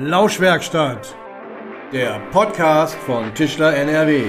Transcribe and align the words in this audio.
Lauschwerkstatt, 0.00 1.14
der 1.92 2.18
Podcast 2.32 2.96
von 2.96 3.32
Tischler 3.32 3.76
NRW. 3.76 4.24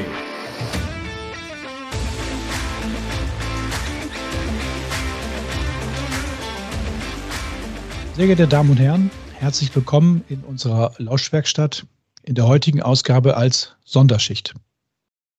Sehr 8.14 8.28
geehrte 8.28 8.48
Damen 8.48 8.70
und 8.70 8.78
Herren, 8.78 9.10
herzlich 9.34 9.76
willkommen 9.76 10.24
in 10.30 10.42
unserer 10.42 10.94
Lauschwerkstatt 11.00 11.88
in 12.22 12.36
der 12.36 12.46
heutigen 12.46 12.84
Ausgabe 12.84 13.36
als 13.36 13.76
Sonderschicht. 13.86 14.54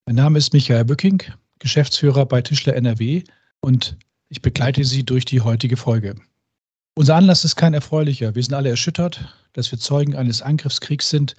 Mein 0.06 0.16
Name 0.16 0.38
ist 0.38 0.52
Michael 0.52 0.86
Bücking, 0.86 1.22
Geschäftsführer 1.60 2.26
bei 2.26 2.42
Tischler 2.42 2.74
NRW 2.74 3.22
und 3.60 3.96
ich 4.28 4.42
begleite 4.42 4.82
Sie 4.82 5.04
durch 5.04 5.24
die 5.24 5.42
heutige 5.42 5.76
Folge. 5.76 6.16
Unser 6.98 7.16
Anlass 7.16 7.44
ist 7.44 7.56
kein 7.56 7.74
erfreulicher. 7.74 8.34
Wir 8.34 8.42
sind 8.42 8.54
alle 8.54 8.70
erschüttert, 8.70 9.20
dass 9.52 9.70
wir 9.70 9.78
Zeugen 9.78 10.16
eines 10.16 10.40
Angriffskriegs 10.40 11.10
sind, 11.10 11.34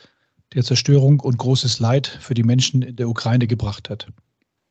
der 0.53 0.63
Zerstörung 0.63 1.19
und 1.19 1.39
großes 1.39 1.79
Leid 1.79 2.05
für 2.05 2.35
die 2.35 2.43
Menschen 2.43 2.83
in 2.83 2.95
der 2.95 3.09
Ukraine 3.09 3.47
gebracht 3.47 3.89
hat. 3.89 4.05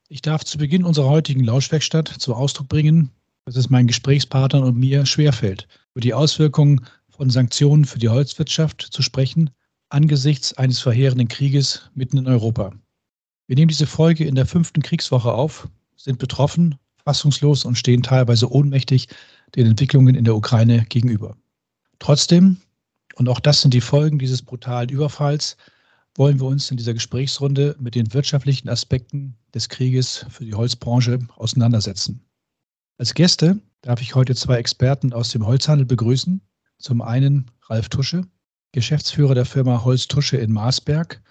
Ich 0.09 0.22
darf 0.22 0.45
zu 0.45 0.59
Beginn 0.59 0.84
unserer 0.84 1.09
heutigen 1.09 1.42
Lauschwerkstatt 1.42 2.06
zum 2.06 2.34
Ausdruck 2.34 2.68
bringen, 2.68 3.10
dass 3.46 3.56
es 3.56 3.68
meinen 3.68 3.88
Gesprächspartnern 3.88 4.62
und 4.62 4.76
mir 4.76 5.06
schwerfällt, 5.06 5.66
über 5.92 6.02
die 6.02 6.14
Auswirkungen 6.14 6.87
von 7.09 7.30
Sanktionen 7.30 7.84
für 7.84 7.98
die 7.98 8.09
Holzwirtschaft 8.09 8.80
zu 8.80 9.02
sprechen, 9.02 9.50
angesichts 9.88 10.52
eines 10.52 10.78
verheerenden 10.78 11.26
Krieges 11.26 11.90
mitten 11.95 12.18
in 12.18 12.28
Europa. 12.28 12.70
Wir 13.48 13.56
nehmen 13.56 13.70
diese 13.70 13.88
Folge 13.88 14.24
in 14.24 14.37
der 14.37 14.46
fünften 14.46 14.82
Kriegswoche 14.82 15.32
auf, 15.32 15.68
sind 15.96 16.20
betroffen, 16.20 16.76
fassungslos 17.04 17.64
und 17.64 17.76
stehen 17.76 18.04
teilweise 18.04 18.52
ohnmächtig 18.52 19.09
den 19.56 19.66
Entwicklungen 19.66 20.15
in 20.15 20.24
der 20.24 20.37
Ukraine 20.37 20.84
gegenüber. 20.88 21.37
Trotzdem, 21.98 22.59
und 23.16 23.28
auch 23.28 23.41
das 23.41 23.62
sind 23.62 23.73
die 23.73 23.80
Folgen 23.80 24.19
dieses 24.19 24.42
brutalen 24.42 24.90
Überfalls, 24.90 25.57
wollen 26.15 26.40
wir 26.40 26.46
uns 26.46 26.71
in 26.71 26.76
dieser 26.76 26.95
Gesprächsrunde 26.95 27.76
mit 27.79 27.95
den 27.95 28.13
wirtschaftlichen 28.13 28.68
Aspekten 28.68 29.35
des 29.54 29.68
Krieges 29.68 30.26
für 30.29 30.45
die 30.45 30.54
Holzbranche 30.54 31.18
auseinandersetzen. 31.37 32.23
Als 32.98 33.15
Gäste 33.15 33.60
darf 33.82 34.01
ich 34.01 34.15
heute 34.15 34.35
zwei 34.35 34.57
Experten 34.57 35.13
aus 35.13 35.30
dem 35.30 35.46
Holzhandel 35.46 35.87
begrüßen. 35.87 36.41
Zum 36.79 37.02
einen 37.02 37.51
Ralf 37.68 37.88
Tusche, 37.88 38.26
Geschäftsführer 38.73 39.35
der 39.35 39.45
Firma 39.45 39.85
Holz 39.85 40.09
Tusche 40.09 40.37
in 40.37 40.52
Marsberg, 40.52 41.23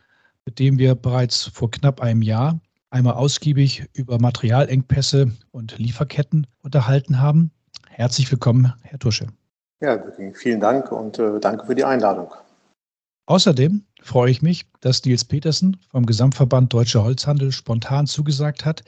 mit 0.46 0.60
dem 0.60 0.78
wir 0.78 0.96
bereits 0.96 1.44
vor 1.46 1.72
knapp 1.72 2.02
einem 2.02 2.22
Jahr 2.22 2.60
einmal 2.90 3.16
ausgiebig 3.16 3.86
über 3.94 4.20
Materialengpässe 4.20 5.32
und 5.52 5.78
Lieferketten 5.78 6.48
unterhalten 6.62 7.20
haben 7.20 7.52
Herzlich 7.98 8.30
willkommen, 8.30 8.74
Herr 8.82 9.00
Tusche. 9.00 9.28
Ja, 9.80 9.98
vielen 10.34 10.60
Dank 10.60 10.92
und 10.92 11.18
äh, 11.18 11.40
danke 11.40 11.66
für 11.66 11.76
die 11.76 11.86
Einladung. 11.86 12.30
Außerdem 13.26 13.86
freue 14.02 14.30
ich 14.32 14.42
mich, 14.42 14.66
dass 14.82 15.06
Nils 15.06 15.24
Petersen 15.24 15.78
vom 15.92 16.06
Gesamtverband 16.06 16.74
Deutscher 16.74 17.06
Holzhandel 17.06 17.54
spontan 17.54 18.06
zugesagt 18.06 18.66
hat, 18.66 18.84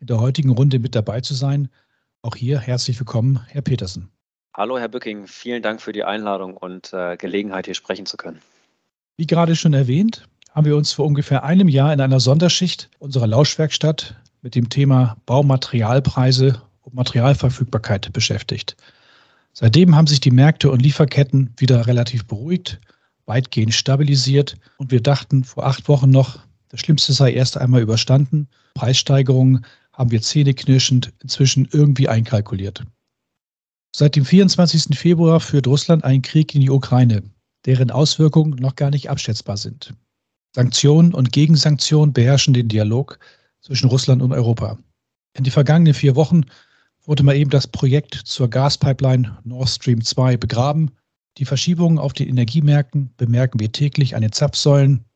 in 0.00 0.08
der 0.08 0.18
heutigen 0.18 0.50
Runde 0.50 0.80
mit 0.80 0.96
dabei 0.96 1.20
zu 1.20 1.34
sein. 1.34 1.68
Auch 2.22 2.34
hier 2.34 2.58
herzlich 2.58 2.98
willkommen, 2.98 3.38
Herr 3.46 3.62
Petersen. 3.62 4.10
Hallo, 4.56 4.76
Herr 4.76 4.88
Bücking. 4.88 5.28
Vielen 5.28 5.62
Dank 5.62 5.80
für 5.80 5.92
die 5.92 6.02
Einladung 6.02 6.56
und 6.56 6.92
äh, 6.92 7.16
Gelegenheit, 7.16 7.66
hier 7.66 7.76
sprechen 7.76 8.06
zu 8.06 8.16
können. 8.16 8.40
Wie 9.16 9.28
gerade 9.28 9.54
schon 9.54 9.72
erwähnt, 9.72 10.28
haben 10.50 10.64
wir 10.64 10.76
uns 10.76 10.92
vor 10.92 11.06
ungefähr 11.06 11.44
einem 11.44 11.68
Jahr 11.68 11.92
in 11.92 12.00
einer 12.00 12.18
Sonderschicht 12.18 12.90
unserer 12.98 13.28
Lauschwerkstatt 13.28 14.16
mit 14.42 14.56
dem 14.56 14.68
Thema 14.68 15.16
Baumaterialpreise 15.26 16.60
und 16.88 16.94
Materialverfügbarkeit 16.94 18.12
beschäftigt. 18.12 18.76
Seitdem 19.52 19.94
haben 19.94 20.06
sich 20.06 20.20
die 20.20 20.30
Märkte 20.30 20.70
und 20.70 20.80
Lieferketten 20.80 21.52
wieder 21.58 21.86
relativ 21.86 22.24
beruhigt, 22.26 22.80
weitgehend 23.26 23.74
stabilisiert 23.74 24.56
und 24.78 24.90
wir 24.90 25.02
dachten 25.02 25.44
vor 25.44 25.66
acht 25.66 25.86
Wochen 25.88 26.10
noch, 26.10 26.38
das 26.70 26.80
Schlimmste 26.80 27.12
sei 27.12 27.32
erst 27.32 27.58
einmal 27.58 27.82
überstanden. 27.82 28.48
Preissteigerungen 28.74 29.66
haben 29.92 30.10
wir 30.10 30.22
zähneknirschend 30.22 31.12
inzwischen 31.22 31.68
irgendwie 31.70 32.08
einkalkuliert. 32.08 32.84
Seit 33.94 34.16
dem 34.16 34.24
24. 34.24 34.98
Februar 34.98 35.40
führt 35.40 35.66
Russland 35.66 36.04
einen 36.04 36.22
Krieg 36.22 36.54
in 36.54 36.60
die 36.62 36.70
Ukraine, 36.70 37.22
deren 37.66 37.90
Auswirkungen 37.90 38.54
noch 38.56 38.76
gar 38.76 38.90
nicht 38.90 39.10
abschätzbar 39.10 39.56
sind. 39.56 39.92
Sanktionen 40.54 41.12
und 41.12 41.32
Gegensanktionen 41.32 42.12
beherrschen 42.12 42.54
den 42.54 42.68
Dialog 42.68 43.18
zwischen 43.60 43.88
Russland 43.88 44.22
und 44.22 44.32
Europa. 44.32 44.78
In 45.34 45.44
den 45.44 45.52
vergangenen 45.52 45.94
vier 45.94 46.16
Wochen 46.16 46.44
wurde 47.08 47.22
mal 47.22 47.36
eben 47.36 47.48
das 47.48 47.66
Projekt 47.66 48.14
zur 48.14 48.50
Gaspipeline 48.50 49.38
Nord 49.42 49.70
Stream 49.70 50.04
2 50.04 50.36
begraben. 50.36 50.90
Die 51.38 51.46
Verschiebungen 51.46 51.98
auf 51.98 52.12
den 52.12 52.28
Energiemärkten 52.28 53.14
bemerken 53.16 53.58
wir 53.58 53.72
täglich 53.72 54.14
an 54.14 54.20
den 54.20 54.32
Zapfsäulen 54.32 55.06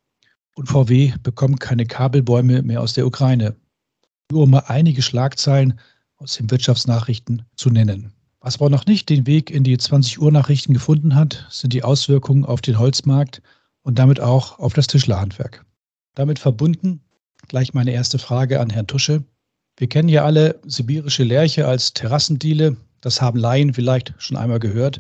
und 0.55 0.71
VW 0.71 1.13
bekommt 1.23 1.61
keine 1.61 1.85
Kabelbäume 1.85 2.63
mehr 2.63 2.81
aus 2.81 2.95
der 2.95 3.07
Ukraine. 3.07 3.57
Nur 4.31 4.45
um 4.45 4.51
mal 4.51 4.65
einige 4.69 5.03
Schlagzeilen 5.03 5.79
aus 6.17 6.35
den 6.37 6.51
Wirtschaftsnachrichten 6.51 7.43
zu 7.57 7.69
nennen. 7.69 8.15
Was 8.41 8.55
aber 8.55 8.71
noch 8.71 8.87
nicht 8.87 9.11
den 9.11 9.27
Weg 9.27 9.51
in 9.51 9.63
die 9.63 9.77
20 9.77 10.19
Uhr 10.19 10.33
Nachrichten 10.33 10.73
gefunden 10.73 11.15
hat, 11.15 11.47
sind 11.51 11.75
die 11.75 11.85
Auswirkungen 11.85 12.47
auf 12.47 12.63
den 12.63 12.79
Holzmarkt 12.79 13.43
und 13.83 13.99
damit 13.99 14.19
auch 14.19 14.59
auf 14.59 14.73
das 14.73 14.87
Tischlerhandwerk. 14.87 15.67
Damit 16.15 16.39
verbunden 16.39 17.03
gleich 17.49 17.75
meine 17.75 17.91
erste 17.91 18.19
Frage 18.19 18.61
an 18.61 18.71
Herrn 18.71 18.87
Tusche. 18.87 19.25
Wir 19.83 19.89
kennen 19.89 20.09
ja 20.09 20.25
alle 20.25 20.61
sibirische 20.65 21.25
Lerche 21.25 21.67
als 21.67 21.93
Terrassendiele. 21.93 22.77
Das 23.01 23.21
haben 23.21 23.37
Laien 23.37 23.75
vielleicht 23.75 24.15
schon 24.17 24.37
einmal 24.37 24.61
gehört. 24.61 24.99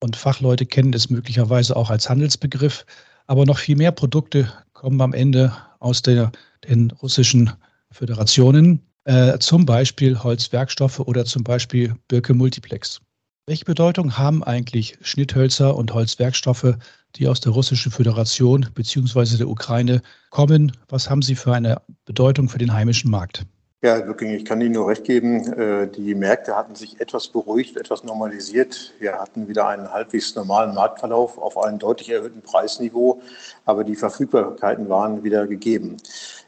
Und 0.00 0.16
Fachleute 0.16 0.66
kennen 0.66 0.92
es 0.92 1.08
möglicherweise 1.08 1.76
auch 1.76 1.88
als 1.88 2.10
Handelsbegriff. 2.10 2.84
Aber 3.28 3.46
noch 3.46 3.58
viel 3.58 3.76
mehr 3.76 3.92
Produkte 3.92 4.52
kommen 4.72 5.00
am 5.00 5.12
Ende 5.12 5.52
aus 5.78 6.02
der, 6.02 6.32
den 6.68 6.90
russischen 7.00 7.52
Föderationen, 7.92 8.80
äh, 9.04 9.38
zum 9.38 9.66
Beispiel 9.66 10.20
Holzwerkstoffe 10.20 10.98
oder 10.98 11.24
zum 11.24 11.44
Beispiel 11.44 11.94
Birke 12.08 12.34
Multiplex. 12.34 13.00
Welche 13.46 13.64
Bedeutung 13.64 14.18
haben 14.18 14.42
eigentlich 14.42 14.98
Schnitthölzer 15.02 15.76
und 15.76 15.94
Holzwerkstoffe, 15.94 16.74
die 17.14 17.28
aus 17.28 17.38
der 17.38 17.52
Russischen 17.52 17.92
Föderation 17.92 18.66
bzw. 18.74 19.36
der 19.36 19.48
Ukraine 19.48 20.02
kommen? 20.30 20.72
Was 20.88 21.08
haben 21.08 21.22
sie 21.22 21.36
für 21.36 21.54
eine 21.54 21.80
Bedeutung 22.04 22.48
für 22.48 22.58
den 22.58 22.72
heimischen 22.72 23.08
Markt? 23.08 23.46
Ja, 23.84 24.06
wirklich, 24.06 24.30
ich 24.30 24.44
kann 24.44 24.60
Ihnen 24.60 24.74
nur 24.74 24.86
recht 24.86 25.02
geben. 25.02 25.52
Äh, 25.54 25.88
die 25.88 26.14
Märkte 26.14 26.56
hatten 26.56 26.76
sich 26.76 27.00
etwas 27.00 27.26
beruhigt, 27.26 27.76
etwas 27.76 28.04
normalisiert. 28.04 28.94
Wir 29.00 29.18
hatten 29.18 29.48
wieder 29.48 29.66
einen 29.66 29.92
halbwegs 29.92 30.36
normalen 30.36 30.72
Marktverlauf 30.72 31.36
auf 31.36 31.58
einem 31.58 31.80
deutlich 31.80 32.10
erhöhten 32.10 32.42
Preisniveau, 32.42 33.20
aber 33.64 33.82
die 33.82 33.96
Verfügbarkeiten 33.96 34.88
waren 34.88 35.24
wieder 35.24 35.48
gegeben. 35.48 35.96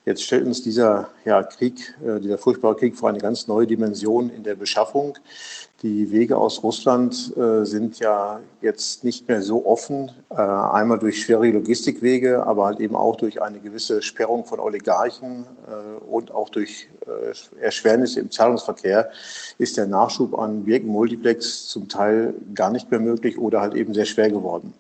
Jetzt 0.05 0.23
stellt 0.23 0.47
uns 0.47 0.63
dieser 0.63 1.09
ja, 1.25 1.43
Krieg, 1.43 1.97
äh, 2.07 2.21
dieser 2.21 2.39
furchtbare 2.39 2.77
Krieg 2.77 2.97
vor 2.97 3.09
eine 3.09 3.19
ganz 3.19 3.49
neue 3.49 3.67
Dimension 3.67 4.31
in 4.31 4.45
der 4.45 4.55
Beschaffung. 4.55 5.19
Die 5.85 6.11
Wege 6.11 6.39
aus 6.39 6.63
Russland 6.63 7.37
äh, 7.37 7.67
sind 7.67 7.99
ja 7.99 8.41
jetzt 8.63 9.05
nicht 9.05 9.29
mehr 9.29 9.43
so 9.43 9.67
offen. 9.67 10.11
Äh, 10.31 10.37
einmal 10.37 10.99
durch 10.99 11.21
schwere 11.21 11.51
Logistikwege, 11.51 12.47
aber 12.47 12.65
halt 12.65 12.81
eben 12.81 12.97
auch 12.97 13.17
durch 13.17 13.43
eine 13.43 13.61
gewisse 13.61 14.01
Sperrung 14.01 14.47
von 14.47 14.61
Oligarchen 14.61 15.45
äh, 15.69 16.03
und 16.07 16.31
auch 16.31 16.49
durch 16.49 16.89
äh, 17.07 17.63
Erschwernisse 17.63 18.21
im 18.21 18.31
Zahlungsverkehr 18.31 19.11
ist 19.59 19.77
der 19.77 19.87
Nachschub 19.87 20.39
an 20.39 20.65
Birkenmultiplex 20.65 21.69
zum 21.69 21.87
Teil 21.87 22.33
gar 22.55 22.71
nicht 22.71 22.91
mehr 22.91 23.01
möglich 23.01 23.37
oder 23.37 23.61
halt 23.61 23.75
eben 23.75 23.93
sehr 23.93 24.07
schwer 24.07 24.31
geworden. 24.31 24.73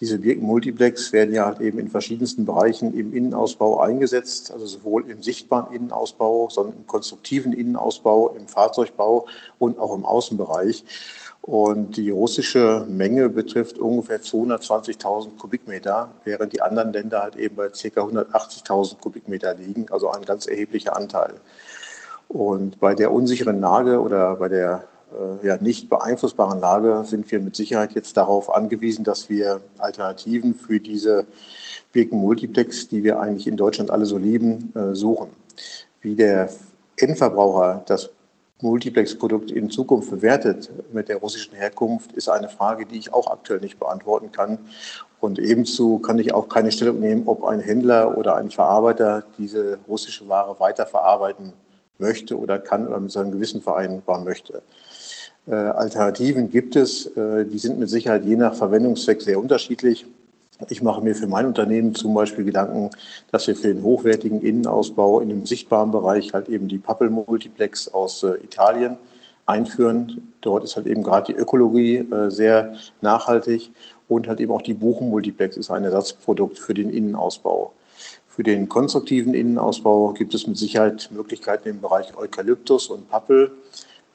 Diese 0.00 0.18
Birken-Multiplex 0.18 1.12
werden 1.12 1.34
ja 1.34 1.46
halt 1.46 1.60
eben 1.60 1.78
in 1.78 1.88
verschiedensten 1.88 2.44
Bereichen 2.44 2.96
im 2.96 3.12
Innenausbau 3.12 3.80
eingesetzt, 3.80 4.52
also 4.52 4.64
sowohl 4.64 5.10
im 5.10 5.22
sichtbaren 5.22 5.74
Innenausbau, 5.74 6.48
sondern 6.50 6.76
im 6.76 6.86
konstruktiven 6.86 7.52
Innenausbau, 7.52 8.34
im 8.38 8.46
Fahrzeugbau 8.46 9.26
und 9.58 9.78
auch 9.78 9.94
im 9.96 10.04
Außenbereich. 10.04 10.84
Und 11.42 11.96
die 11.96 12.10
russische 12.10 12.84
Menge 12.88 13.28
betrifft 13.28 13.78
ungefähr 13.78 14.20
220.000 14.20 15.36
Kubikmeter, 15.38 16.10
während 16.24 16.52
die 16.52 16.60
anderen 16.60 16.92
Länder 16.92 17.22
halt 17.22 17.36
eben 17.36 17.56
bei 17.56 17.68
ca. 17.68 17.74
180.000 17.74 18.98
Kubikmeter 19.00 19.54
liegen, 19.54 19.86
also 19.90 20.10
ein 20.10 20.24
ganz 20.24 20.46
erheblicher 20.46 20.96
Anteil. 20.96 21.34
Und 22.28 22.78
bei 22.78 22.94
der 22.94 23.10
unsicheren 23.10 23.60
Lage 23.60 24.00
oder 24.00 24.36
bei 24.36 24.48
der 24.48 24.84
ja, 25.42 25.56
nicht 25.56 25.88
beeinflussbaren 25.88 26.60
Lage 26.60 27.02
sind 27.04 27.30
wir 27.30 27.40
mit 27.40 27.56
Sicherheit 27.56 27.92
jetzt 27.92 28.16
darauf 28.16 28.54
angewiesen, 28.54 29.04
dass 29.04 29.28
wir 29.28 29.60
Alternativen 29.78 30.54
für 30.54 30.80
diese 30.80 31.26
Birken-Multiplex, 31.92 32.88
die 32.88 33.02
wir 33.02 33.18
eigentlich 33.18 33.46
in 33.46 33.56
Deutschland 33.56 33.90
alle 33.90 34.06
so 34.06 34.18
lieben, 34.18 34.72
äh, 34.74 34.94
suchen. 34.94 35.30
Wie 36.00 36.14
der 36.14 36.50
Endverbraucher 36.96 37.82
das 37.86 38.10
Multiplex-Produkt 38.60 39.50
in 39.50 39.70
Zukunft 39.70 40.10
bewertet 40.10 40.70
mit 40.92 41.08
der 41.08 41.18
russischen 41.18 41.54
Herkunft, 41.54 42.12
ist 42.12 42.28
eine 42.28 42.48
Frage, 42.48 42.86
die 42.86 42.98
ich 42.98 43.14
auch 43.14 43.28
aktuell 43.30 43.60
nicht 43.60 43.78
beantworten 43.78 44.32
kann. 44.32 44.58
Und 45.20 45.38
ebenso 45.38 45.98
kann 45.98 46.18
ich 46.18 46.34
auch 46.34 46.48
keine 46.48 46.72
Stellung 46.72 47.00
nehmen, 47.00 47.22
ob 47.26 47.44
ein 47.44 47.60
Händler 47.60 48.18
oder 48.18 48.36
ein 48.36 48.50
Verarbeiter 48.50 49.24
diese 49.38 49.78
russische 49.88 50.28
Ware 50.28 50.58
weiterverarbeiten 50.58 51.52
möchte 51.98 52.38
oder 52.38 52.58
kann 52.58 52.86
oder 52.86 53.00
mit 53.00 53.10
seinem 53.10 53.32
Gewissen 53.32 53.62
vereinbaren 53.62 54.24
möchte. 54.24 54.62
Äh, 55.48 55.54
Alternativen 55.54 56.50
gibt 56.50 56.76
es, 56.76 57.06
äh, 57.16 57.46
die 57.46 57.58
sind 57.58 57.78
mit 57.78 57.88
Sicherheit 57.88 58.24
je 58.24 58.36
nach 58.36 58.54
Verwendungszweck 58.54 59.22
sehr 59.22 59.38
unterschiedlich. 59.38 60.06
Ich 60.68 60.82
mache 60.82 61.00
mir 61.00 61.14
für 61.14 61.26
mein 61.26 61.46
Unternehmen 61.46 61.94
zum 61.94 62.12
Beispiel 62.12 62.44
Gedanken, 62.44 62.90
dass 63.30 63.46
wir 63.46 63.56
für 63.56 63.68
den 63.68 63.82
hochwertigen 63.82 64.42
Innenausbau 64.42 65.20
in 65.20 65.28
dem 65.28 65.46
sichtbaren 65.46 65.90
Bereich 65.90 66.34
halt 66.34 66.48
eben 66.48 66.68
die 66.68 66.78
Pappel 66.78 67.08
Multiplex 67.08 67.88
aus 67.88 68.24
äh, 68.24 68.34
Italien 68.44 68.98
einführen. 69.46 70.34
Dort 70.42 70.64
ist 70.64 70.76
halt 70.76 70.86
eben 70.86 71.02
gerade 71.02 71.32
die 71.32 71.38
Ökologie 71.38 72.06
sehr 72.28 72.74
nachhaltig 73.00 73.70
und 74.06 74.28
halt 74.28 74.40
eben 74.40 74.52
auch 74.52 74.60
die 74.60 74.74
Buchen 74.74 75.08
Multiplex 75.08 75.56
ist 75.56 75.70
ein 75.70 75.84
Ersatzprodukt 75.84 76.58
für 76.58 76.74
den 76.74 76.90
Innenausbau. 76.90 77.72
Für 78.26 78.42
den 78.42 78.68
konstruktiven 78.68 79.32
Innenausbau 79.32 80.12
gibt 80.12 80.34
es 80.34 80.46
mit 80.46 80.58
Sicherheit 80.58 81.08
Möglichkeiten 81.12 81.70
im 81.70 81.80
Bereich 81.80 82.14
Eukalyptus 82.14 82.88
und 82.88 83.08
Pappel. 83.08 83.52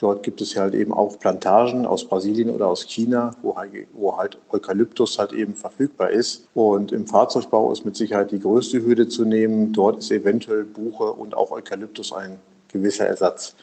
Dort 0.04 0.22
gibt 0.22 0.42
es 0.42 0.54
ja 0.54 0.64
halt 0.64 0.74
eben 0.74 0.92
auch 0.92 1.18
Plantagen 1.18 1.86
aus 1.86 2.04
Brasilien 2.04 2.50
oder 2.50 2.68
aus 2.68 2.86
China, 2.86 3.34
wo 3.42 3.56
halt, 3.56 3.88
wo 3.94 4.18
halt 4.18 4.38
Eukalyptus 4.52 5.18
halt 5.18 5.32
eben 5.32 5.56
verfügbar 5.56 6.10
ist. 6.10 6.50
Und 6.54 6.92
im 6.92 7.08
Fahrzeugbau 7.08 7.72
ist 7.72 7.86
mit 7.86 7.96
Sicherheit 7.96 8.32
die 8.32 8.42
größte 8.42 8.84
Hürde 8.84 9.08
zu 9.08 9.24
nehmen. 9.24 9.72
Dort 9.72 10.00
ist 10.00 10.12
eventuell 10.12 10.66
Buche 10.66 11.06
und 11.06 11.38
auch 11.38 11.52
Eukalyptus 11.52 12.12
ein 12.12 12.38
gewisser 12.68 13.08
Ersatz. 13.08 13.56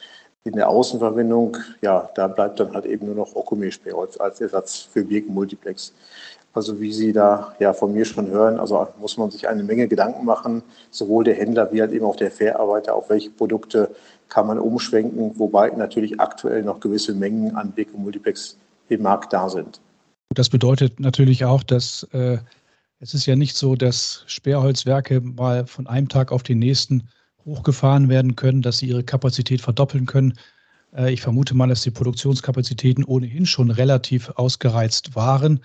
In 0.44 0.54
der 0.54 0.70
Außenverwendung, 0.70 1.58
ja, 1.82 2.08
da 2.14 2.26
bleibt 2.26 2.58
dann 2.58 2.72
halt 2.72 2.86
eben 2.86 3.04
nur 3.04 3.16
noch 3.16 3.36
Okumee-Sperrholz 3.36 4.18
als 4.18 4.40
Ersatz 4.40 4.88
für 4.90 5.04
Birkenmultiplex. 5.04 5.92
Also 6.54 6.80
wie 6.80 6.94
Sie 6.94 7.12
da 7.12 7.54
ja 7.58 7.74
von 7.74 7.92
mir 7.92 8.06
schon 8.06 8.28
hören, 8.28 8.58
also 8.58 8.86
muss 8.98 9.18
man 9.18 9.30
sich 9.30 9.46
eine 9.46 9.62
Menge 9.62 9.88
Gedanken 9.88 10.24
machen, 10.24 10.62
sowohl 10.90 11.24
der 11.24 11.34
Händler 11.34 11.70
wie 11.70 11.82
halt 11.82 11.92
eben 11.92 12.06
auch 12.06 12.16
der 12.16 12.30
Verarbeiter, 12.30 12.94
auf 12.94 13.10
welche 13.10 13.28
Produkte 13.28 13.90
kann 14.30 14.46
man 14.46 14.58
umschwenken, 14.58 15.32
wobei 15.36 15.70
natürlich 15.70 16.20
aktuell 16.20 16.62
noch 16.62 16.80
gewisse 16.80 17.14
Mengen 17.14 17.54
an 17.56 17.72
Birkenmultiplex 17.72 18.56
im 18.88 19.02
Markt 19.02 19.32
da 19.32 19.48
sind. 19.48 19.80
Das 20.34 20.48
bedeutet 20.48 21.00
natürlich 21.00 21.44
auch, 21.44 21.62
dass 21.62 22.04
äh, 22.12 22.38
es 23.00 23.14
ist 23.14 23.26
ja 23.26 23.34
nicht 23.34 23.56
so, 23.56 23.74
dass 23.74 24.24
Sperrholzwerke 24.26 25.20
mal 25.20 25.66
von 25.66 25.86
einem 25.86 26.08
Tag 26.08 26.32
auf 26.32 26.42
den 26.42 26.58
nächsten 26.58 27.08
hochgefahren 27.44 28.08
werden 28.08 28.36
können, 28.36 28.62
dass 28.62 28.78
sie 28.78 28.86
ihre 28.86 29.02
Kapazität 29.02 29.60
verdoppeln 29.60 30.06
können. 30.06 30.34
Äh, 30.94 31.12
ich 31.12 31.22
vermute 31.22 31.54
mal, 31.54 31.68
dass 31.68 31.82
die 31.82 31.90
Produktionskapazitäten 31.90 33.04
ohnehin 33.04 33.46
schon 33.46 33.70
relativ 33.70 34.30
ausgereizt 34.36 35.16
waren. 35.16 35.60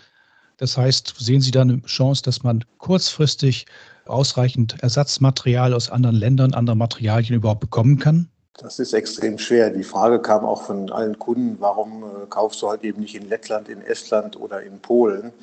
Das 0.58 0.78
heißt, 0.78 1.16
sehen 1.20 1.42
Sie 1.42 1.52
da 1.52 1.62
eine 1.62 1.82
Chance, 1.82 2.24
dass 2.24 2.44
man 2.44 2.64
kurzfristig 2.78 3.66
ausreichend 4.06 4.82
Ersatzmaterial 4.82 5.74
aus 5.74 5.90
anderen 5.90 6.16
Ländern, 6.16 6.54
anderen 6.54 6.80
Materialien 6.80 7.36
überhaupt 7.36 7.60
bekommen 7.60 8.00
kann? 8.00 8.30
Das 8.58 8.80
ist 8.80 8.94
extrem 8.94 9.38
schwer. 9.38 9.70
Die 9.70 9.84
Frage 9.84 10.22
kam 10.22 10.46
auch 10.46 10.62
von 10.62 10.90
allen 10.90 11.20
Kunden, 11.20 11.58
warum 11.60 12.04
äh, 12.04 12.26
kaufst 12.30 12.62
du 12.62 12.70
halt 12.70 12.86
eben 12.86 13.02
nicht 13.02 13.14
in 13.14 13.28
Lettland, 13.28 13.68
in 13.68 13.82
Estland 13.82 14.40
oder 14.40 14.64
in 14.64 14.80
Polen? 14.80 15.34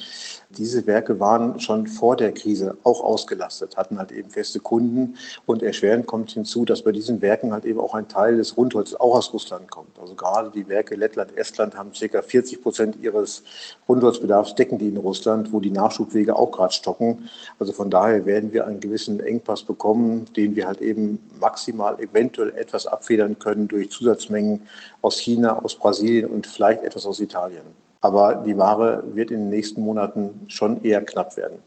Diese 0.48 0.86
Werke 0.86 1.20
waren 1.20 1.60
schon 1.60 1.86
vor 1.86 2.16
der 2.16 2.32
Krise 2.32 2.74
auch 2.84 3.02
ausgelastet, 3.02 3.76
hatten 3.76 3.98
halt 3.98 4.12
eben 4.12 4.30
feste 4.30 4.60
Kunden. 4.60 5.16
Und 5.44 5.62
erschwerend 5.62 6.06
kommt 6.06 6.30
hinzu, 6.30 6.64
dass 6.64 6.82
bei 6.82 6.92
diesen 6.92 7.20
Werken 7.20 7.52
halt 7.52 7.66
eben 7.66 7.80
auch 7.80 7.94
ein 7.94 8.08
Teil 8.08 8.38
des 8.38 8.56
Rundholzes 8.56 8.98
auch 8.98 9.14
aus 9.14 9.30
Russland 9.34 9.70
kommt. 9.70 9.98
Also 10.00 10.14
gerade 10.14 10.50
die 10.50 10.68
Werke 10.68 10.94
Lettland, 10.94 11.36
Estland 11.36 11.76
haben 11.76 11.92
ca. 11.92 12.22
40 12.22 12.62
Prozent 12.62 12.96
ihres 12.96 13.42
Rundholzbedarfs 13.90 14.54
decken 14.54 14.78
die 14.78 14.88
in 14.88 14.96
Russland, 14.96 15.52
wo 15.52 15.60
die 15.60 15.70
Nachschubwege 15.70 16.34
auch 16.34 16.50
gerade 16.50 16.72
stocken. 16.72 17.28
Also 17.58 17.74
von 17.74 17.90
daher 17.90 18.24
werden 18.24 18.54
wir 18.54 18.66
einen 18.66 18.80
gewissen 18.80 19.20
Engpass 19.20 19.62
bekommen, 19.64 20.24
den 20.34 20.56
wir 20.56 20.66
halt 20.66 20.80
eben 20.80 21.18
maximal 21.38 22.00
eventuell 22.00 22.54
etwas 22.56 22.86
ab 22.86 23.01
abfedern 23.02 23.38
können 23.38 23.66
durch 23.66 23.90
Zusatzmengen 23.90 24.60
aus 25.02 25.18
China, 25.18 25.58
aus 25.58 25.76
Brasilien 25.76 26.30
und 26.30 26.46
vielleicht 26.46 26.84
etwas 26.84 27.04
aus 27.04 27.18
Italien. 27.18 27.62
Aber 28.00 28.36
die 28.46 28.56
Ware 28.56 29.02
wird 29.14 29.30
in 29.30 29.40
den 29.40 29.50
nächsten 29.50 29.80
Monaten 29.80 30.30
schon 30.48 30.82
eher 30.84 31.02
knapp 31.02 31.36
werden. 31.36 31.58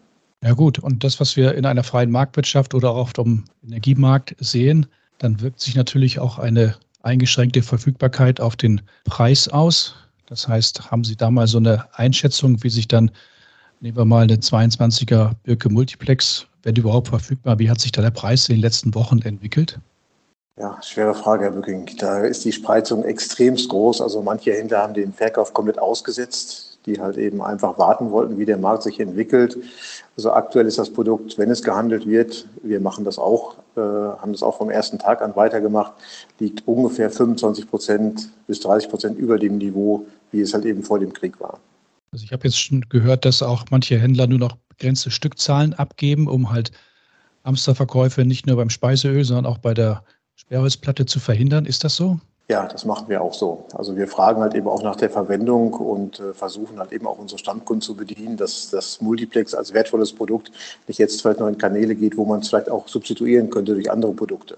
Ja 0.44 0.54
gut, 0.54 0.80
und 0.80 1.04
das, 1.04 1.20
was 1.20 1.36
wir 1.36 1.56
in 1.56 1.66
einer 1.66 1.84
freien 1.84 2.12
Marktwirtschaft 2.12 2.74
oder 2.74 2.92
auch 2.92 2.98
auf 2.98 3.14
dem 3.14 3.46
Energiemarkt 3.66 4.36
sehen, 4.40 4.86
dann 5.18 5.42
wirkt 5.42 5.60
sich 5.60 5.76
natürlich 5.76 6.20
auch 6.20 6.40
eine 6.40 6.76
eingeschränkte 7.04 7.62
Verfügbarkeit 7.62 8.40
auf 8.40 8.56
den 8.56 8.82
Preis 9.06 9.48
aus. 9.48 9.96
Das 10.28 10.48
heißt, 10.48 10.92
haben 10.92 11.04
Sie 11.04 11.16
da 11.16 11.32
mal 11.32 11.48
so 11.48 11.58
eine 11.58 11.86
Einschätzung, 11.94 12.64
wie 12.64 12.70
sich 12.70 12.88
dann, 12.88 13.12
nehmen 13.80 13.98
wir 13.98 14.06
mal 14.06 14.24
eine 14.24 14.36
22er 14.36 15.34
Birke 15.44 15.70
Multiplex, 15.70 16.48
wenn 16.64 16.76
überhaupt 16.76 17.10
verfügbar, 17.10 17.60
wie 17.60 17.70
hat 17.70 17.80
sich 17.80 17.92
da 17.92 18.02
der 18.02 18.12
Preis 18.12 18.50
in 18.50 18.56
den 18.56 18.62
letzten 18.62 18.94
Wochen 18.94 19.20
entwickelt? 19.20 19.80
Ja, 20.58 20.80
schwere 20.82 21.14
Frage, 21.14 21.44
Herr 21.44 21.52
Bücking. 21.52 21.90
Da 21.98 22.20
ist 22.20 22.46
die 22.46 22.54
Spreizung 22.54 23.04
extremst 23.04 23.68
groß. 23.68 24.00
Also 24.00 24.22
manche 24.22 24.54
Händler 24.54 24.84
haben 24.84 24.94
den 24.94 25.12
Verkauf 25.12 25.54
komplett 25.54 25.78
ausgesetzt, 25.78 26.80
die 26.86 27.02
halt 27.02 27.18
eben 27.18 27.42
einfach 27.42 27.78
warten 27.78 28.10
wollten, 28.12 28.38
wie 28.38 28.46
der 28.46 28.58
Markt 28.58 28.84
sich 28.84 29.02
entwickelt. 29.02 29.58
Also 30.16 30.32
aktuell 30.32 30.66
ist 30.66 30.78
das 30.78 30.90
Produkt, 30.90 31.38
wenn 31.38 31.52
es 31.52 31.62
gehandelt 31.62 32.08
wird, 32.08 32.48
wir 32.64 32.80
machen 32.80 33.04
das 33.04 33.20
auch, 33.20 33.56
äh, 33.76 33.82
haben 33.82 34.32
das 34.32 34.44
auch 34.44 34.58
vom 34.58 34.70
ersten 34.70 34.98
Tag 34.98 35.22
an 35.22 35.36
weitergemacht, 35.36 35.92
liegt 36.40 36.66
ungefähr 36.66 37.10
25 37.10 37.70
Prozent 37.70 38.30
bis 38.48 38.62
30 38.62 38.90
Prozent 38.90 39.18
über 39.18 39.38
dem 39.38 39.58
Niveau, 39.58 40.06
wie 40.32 40.40
es 40.40 40.54
halt 40.54 40.64
eben 40.64 40.84
vor 40.84 41.00
dem 41.00 41.12
Krieg 41.12 41.38
war. 41.42 41.60
Also 42.14 42.24
ich 42.24 42.32
habe 42.32 42.48
jetzt 42.48 42.58
schon 42.58 42.86
gehört, 42.88 43.26
dass 43.26 43.44
auch 43.44 43.66
manche 43.72 43.98
Händler 43.98 44.28
nur 44.28 44.40
noch 44.40 44.56
begrenzte 44.70 45.12
Stückzahlen 45.12 45.74
abgeben, 45.74 46.30
um 46.30 46.54
halt 46.54 46.72
Hamsterverkäufe 47.44 48.24
nicht 48.24 48.48
nur 48.48 48.56
beim 48.56 48.70
Speiseöl, 48.70 49.26
sondern 49.26 49.46
auch 49.46 49.58
bei 49.58 49.74
der 49.74 50.02
Sperrholzplatte 50.36 51.06
zu 51.06 51.20
verhindern. 51.20 51.66
Ist 51.66 51.84
das 51.84 51.96
so? 51.96 52.20
Ja, 52.48 52.68
das 52.68 52.86
machen 52.86 53.10
wir 53.10 53.24
auch 53.24 53.34
so. 53.34 53.66
Also 53.74 53.96
wir 53.96 54.08
fragen 54.08 54.42
halt 54.42 54.54
eben 54.54 54.68
auch 54.68 54.84
nach 54.84 54.96
der 54.96 55.10
Verwendung 55.10 55.74
und 55.74 56.20
äh, 56.20 56.32
versuchen 56.34 56.78
halt 56.78 56.92
eben 56.92 57.08
auch 57.08 57.18
unsere 57.18 57.40
Stammkunden 57.40 57.82
zu 57.82 57.96
bedienen, 57.96 58.38
dass 58.38 58.70
das 58.70 59.02
Multiplex 59.02 59.56
als 59.56 59.74
wertvolles 59.74 60.14
Produkt 60.14 60.52
nicht 60.88 61.00
jetzt 61.00 61.22
vielleicht 61.22 61.40
noch 61.40 61.48
in 61.48 61.58
Kanäle 61.58 61.96
geht, 61.96 62.16
wo 62.18 62.26
man 62.26 62.42
es 62.42 62.50
vielleicht 62.50 62.70
auch 62.70 62.88
substituieren 62.88 63.50
könnte 63.50 63.74
durch 63.74 63.90
andere 63.90 64.14
Produkte. 64.14 64.58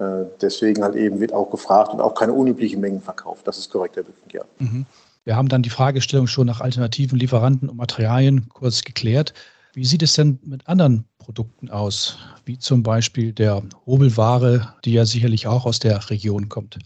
Äh, 0.00 0.24
deswegen 0.40 0.82
halt 0.82 0.96
eben 0.96 1.20
wird 1.20 1.32
auch 1.32 1.50
gefragt 1.52 1.92
und 1.92 2.00
auch 2.00 2.14
keine 2.14 2.32
unüblichen 2.32 2.80
Mengen 2.80 3.00
verkauft. 3.00 3.46
Das 3.46 3.58
ist 3.58 3.70
korrekt, 3.70 3.94
Herr 3.94 4.02
Bücking, 4.02 4.32
ja. 4.32 4.42
Mhm. 4.58 4.84
Wir 5.22 5.36
haben 5.36 5.48
dann 5.48 5.62
die 5.62 5.70
Fragestellung 5.70 6.26
schon 6.26 6.48
nach 6.48 6.60
alternativen 6.60 7.18
Lieferanten 7.18 7.68
und 7.68 7.76
Materialien 7.76 8.48
kurz 8.48 8.82
geklärt. 8.82 9.34
Wie 9.72 9.84
sieht 9.84 10.02
es 10.02 10.14
denn 10.14 10.40
mit 10.44 10.68
anderen 10.68 11.04
Produkten 11.24 11.70
aus, 11.70 12.18
wie 12.44 12.58
zum 12.58 12.82
Beispiel 12.82 13.32
der 13.32 13.62
Hobelware, 13.86 14.74
die 14.84 14.92
ja 14.92 15.06
sicherlich 15.06 15.46
auch 15.46 15.64
aus 15.64 15.78
der 15.78 16.10
Region 16.10 16.48
kommt? 16.48 16.78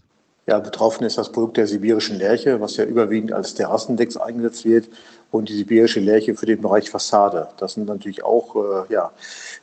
Ja, 0.47 0.59
betroffen 0.59 1.03
ist 1.03 1.17
das 1.17 1.31
Produkt 1.31 1.57
der 1.57 1.67
sibirischen 1.67 2.17
Lerche, 2.17 2.59
was 2.59 2.77
ja 2.77 2.85
überwiegend 2.85 3.33
als 3.33 3.53
Terrassendecks 3.53 4.17
eingesetzt 4.17 4.65
wird 4.65 4.89
und 5.31 5.49
die 5.49 5.55
sibirische 5.55 5.99
Lerche 5.99 6.35
für 6.35 6.45
den 6.45 6.61
Bereich 6.61 6.89
Fassade. 6.89 7.49
Das 7.57 7.73
sind 7.73 7.87
natürlich 7.87 8.23
auch 8.23 8.55
äh, 8.55 8.93
ja, 8.93 9.11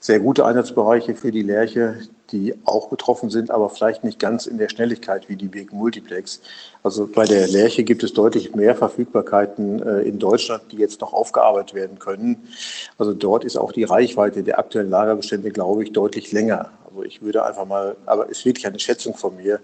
sehr 0.01 0.21
gute 0.21 0.45
Einsatzbereiche 0.45 1.15
für 1.15 1.33
die 1.33 1.43
Lerche, 1.43 1.99
die 2.31 2.55
auch 2.65 2.89
betroffen 2.89 3.31
sind, 3.31 3.51
aber 3.51 3.71
vielleicht 3.71 4.05
nicht 4.05 4.19
ganz 4.19 4.47
in 4.47 4.59
der 4.59 4.69
Schnelligkeit 4.69 5.29
wie 5.29 5.37
die 5.37 5.49
Birken 5.49 5.79
Multiplex. 5.79 6.41
Also 6.83 7.07
bei 7.07 7.25
der 7.25 7.49
Lerche 7.49 7.85
gibt 7.85 8.03
es 8.03 8.13
deutlich 8.13 8.55
mehr 8.55 8.75
Verfügbarkeiten 8.75 9.83
äh, 9.83 10.03
in 10.03 10.19
Deutschland, 10.19 10.65
die 10.71 10.77
jetzt 10.77 11.01
noch 11.01 11.13
aufgearbeitet 11.13 11.75
werden 11.75 11.99
können. 11.99 12.49
Also 12.99 13.13
dort 13.13 13.45
ist 13.45 13.57
auch 13.57 13.73
die 13.73 13.85
Reichweite 13.85 14.43
der 14.43 14.59
aktuellen 14.59 14.91
Lagerbestände, 14.91 15.51
glaube 15.51 15.85
ich, 15.85 15.93
deutlich 15.93 16.33
länger. 16.33 16.71
Also 16.89 17.03
ich 17.03 17.23
würde 17.23 17.45
einfach 17.45 17.67
mal, 17.67 17.97
aber 18.07 18.29
ist 18.29 18.45
wirklich 18.45 18.67
eine 18.67 18.79
Schätzung 18.79 19.15
von 19.15 19.37
mir, 19.37 19.61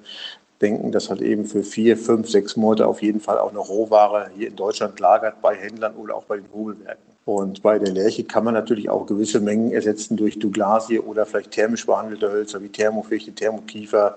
denken, 0.62 0.92
dass 0.92 1.10
halt 1.10 1.20
eben 1.20 1.44
für 1.44 1.62
vier, 1.62 1.96
fünf, 1.96 2.28
sechs 2.28 2.56
Monate 2.56 2.86
auf 2.86 3.02
jeden 3.02 3.20
Fall 3.20 3.38
auch 3.38 3.50
eine 3.50 3.58
Rohware 3.58 4.30
hier 4.36 4.48
in 4.48 4.56
Deutschland 4.56 4.98
lagert 5.00 5.42
bei 5.42 5.56
Händlern 5.56 5.94
oder 5.96 6.14
auch 6.14 6.24
bei 6.24 6.36
den 6.36 6.46
Hobelwerken. 6.52 7.12
Und 7.24 7.62
bei 7.62 7.78
der 7.78 7.92
Lerche 7.92 8.24
kann 8.24 8.44
man 8.44 8.54
natürlich 8.54 8.90
auch 8.90 9.06
gewisse 9.06 9.40
Mengen 9.40 9.72
ersetzen 9.72 10.16
durch 10.16 10.38
Douglasie 10.38 10.98
oder 10.98 11.24
vielleicht 11.24 11.52
thermisch 11.52 11.86
behandelte 11.86 12.30
Hölzer 12.30 12.60
wie 12.62 12.68
Thermofichte, 12.68 13.32
Thermokiefer. 13.32 14.16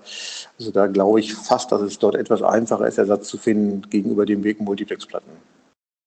Also 0.58 0.72
da 0.72 0.86
glaube 0.88 1.20
ich 1.20 1.34
fast, 1.34 1.70
dass 1.70 1.82
es 1.82 1.98
dort 1.98 2.16
etwas 2.16 2.42
einfacher 2.42 2.86
ist, 2.86 2.98
Ersatz 2.98 3.28
zu 3.28 3.38
finden 3.38 3.88
gegenüber 3.90 4.26
den 4.26 4.42
Birken 4.42 4.64
Multiplexplatten. 4.64 5.30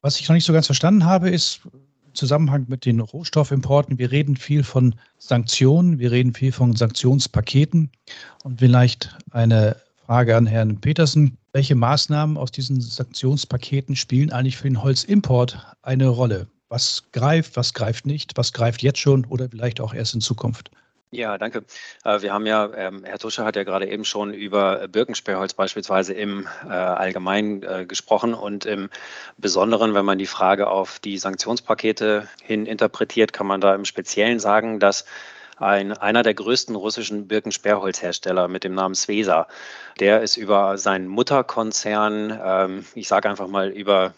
Was 0.02 0.20
ich 0.20 0.28
noch 0.28 0.34
nicht 0.34 0.46
so 0.46 0.54
ganz 0.54 0.66
verstanden 0.66 1.06
habe, 1.06 1.30
ist 1.30 1.62
im 2.06 2.14
Zusammenhang 2.14 2.66
mit 2.68 2.86
den 2.86 3.00
Rohstoffimporten, 3.00 3.98
wir 3.98 4.12
reden 4.12 4.36
viel 4.36 4.64
von 4.64 4.96
Sanktionen, 5.20 6.00
wir 6.00 6.12
reden 6.12 6.34
viel 6.34 6.52
von 6.52 6.76
Sanktionspaketen 6.76 7.92
und 8.44 8.60
vielleicht 8.60 9.18
eine 9.32 9.78
Frage 10.10 10.36
an 10.36 10.48
Herrn 10.48 10.82
Petersen. 10.82 11.38
Welche 11.54 11.76
Maßnahmen 11.76 12.36
aus 12.36 12.52
diesen 12.52 12.82
Sanktionspaketen 12.82 13.96
spielen 13.96 14.32
eigentlich 14.32 14.58
für 14.58 14.68
den 14.68 14.82
Holzimport 14.82 15.64
eine 15.84 16.08
Rolle? 16.08 16.48
Was 16.68 17.04
greift, 17.12 17.56
was 17.56 17.76
greift 17.76 18.08
nicht, 18.08 18.32
was 18.36 18.52
greift 18.52 18.82
jetzt 18.82 18.98
schon 18.98 19.26
oder 19.26 19.50
vielleicht 19.50 19.80
auch 19.80 19.94
erst 19.94 20.16
in 20.16 20.22
Zukunft? 20.22 20.72
Ja, 21.12 21.38
danke. 21.38 21.64
Äh, 22.06 22.24
wir 22.24 22.34
haben 22.34 22.48
ja, 22.48 22.72
ähm, 22.76 23.04
Herr 23.04 23.20
Tusche 23.20 23.46
hat 23.46 23.56
ja 23.56 23.64
gerade 23.64 23.88
eben 23.88 24.04
schon 24.04 24.34
über 24.34 24.88
Birkensperrholz 24.88 25.54
beispielsweise 25.54 26.16
im 26.16 26.48
äh, 26.66 26.70
Allgemeinen 26.70 27.62
äh, 27.62 27.86
gesprochen 27.86 28.34
und 28.34 28.66
im 28.66 28.90
Besonderen, 29.38 29.94
wenn 29.94 30.06
man 30.06 30.18
die 30.18 30.26
Frage 30.26 30.70
auf 30.70 30.98
die 30.98 31.20
Sanktionspakete 31.20 32.28
hin 32.42 32.66
interpretiert, 32.66 33.32
kann 33.32 33.46
man 33.46 33.62
da 33.62 33.76
im 33.76 33.86
Speziellen 33.86 34.40
sagen, 34.40 34.80
dass 34.80 35.06
ein, 35.60 35.94
einer 35.94 36.24
der 36.24 36.34
größten 36.34 36.76
russischen 36.76 37.28
Birkensperrholzhersteller 37.28 38.48
mit 38.48 38.64
dem 38.64 38.74
Namen 38.74 38.96
Svesa, 38.96 39.48
der 40.00 40.22
ist 40.22 40.38
über 40.38 40.78
seinen 40.78 41.08
Mutterkonzern, 41.08 42.40
ähm, 42.44 42.86
ich 42.96 43.08
sage 43.08 43.30
einfach 43.30 43.48
mal 43.48 43.70
über 43.70 44.14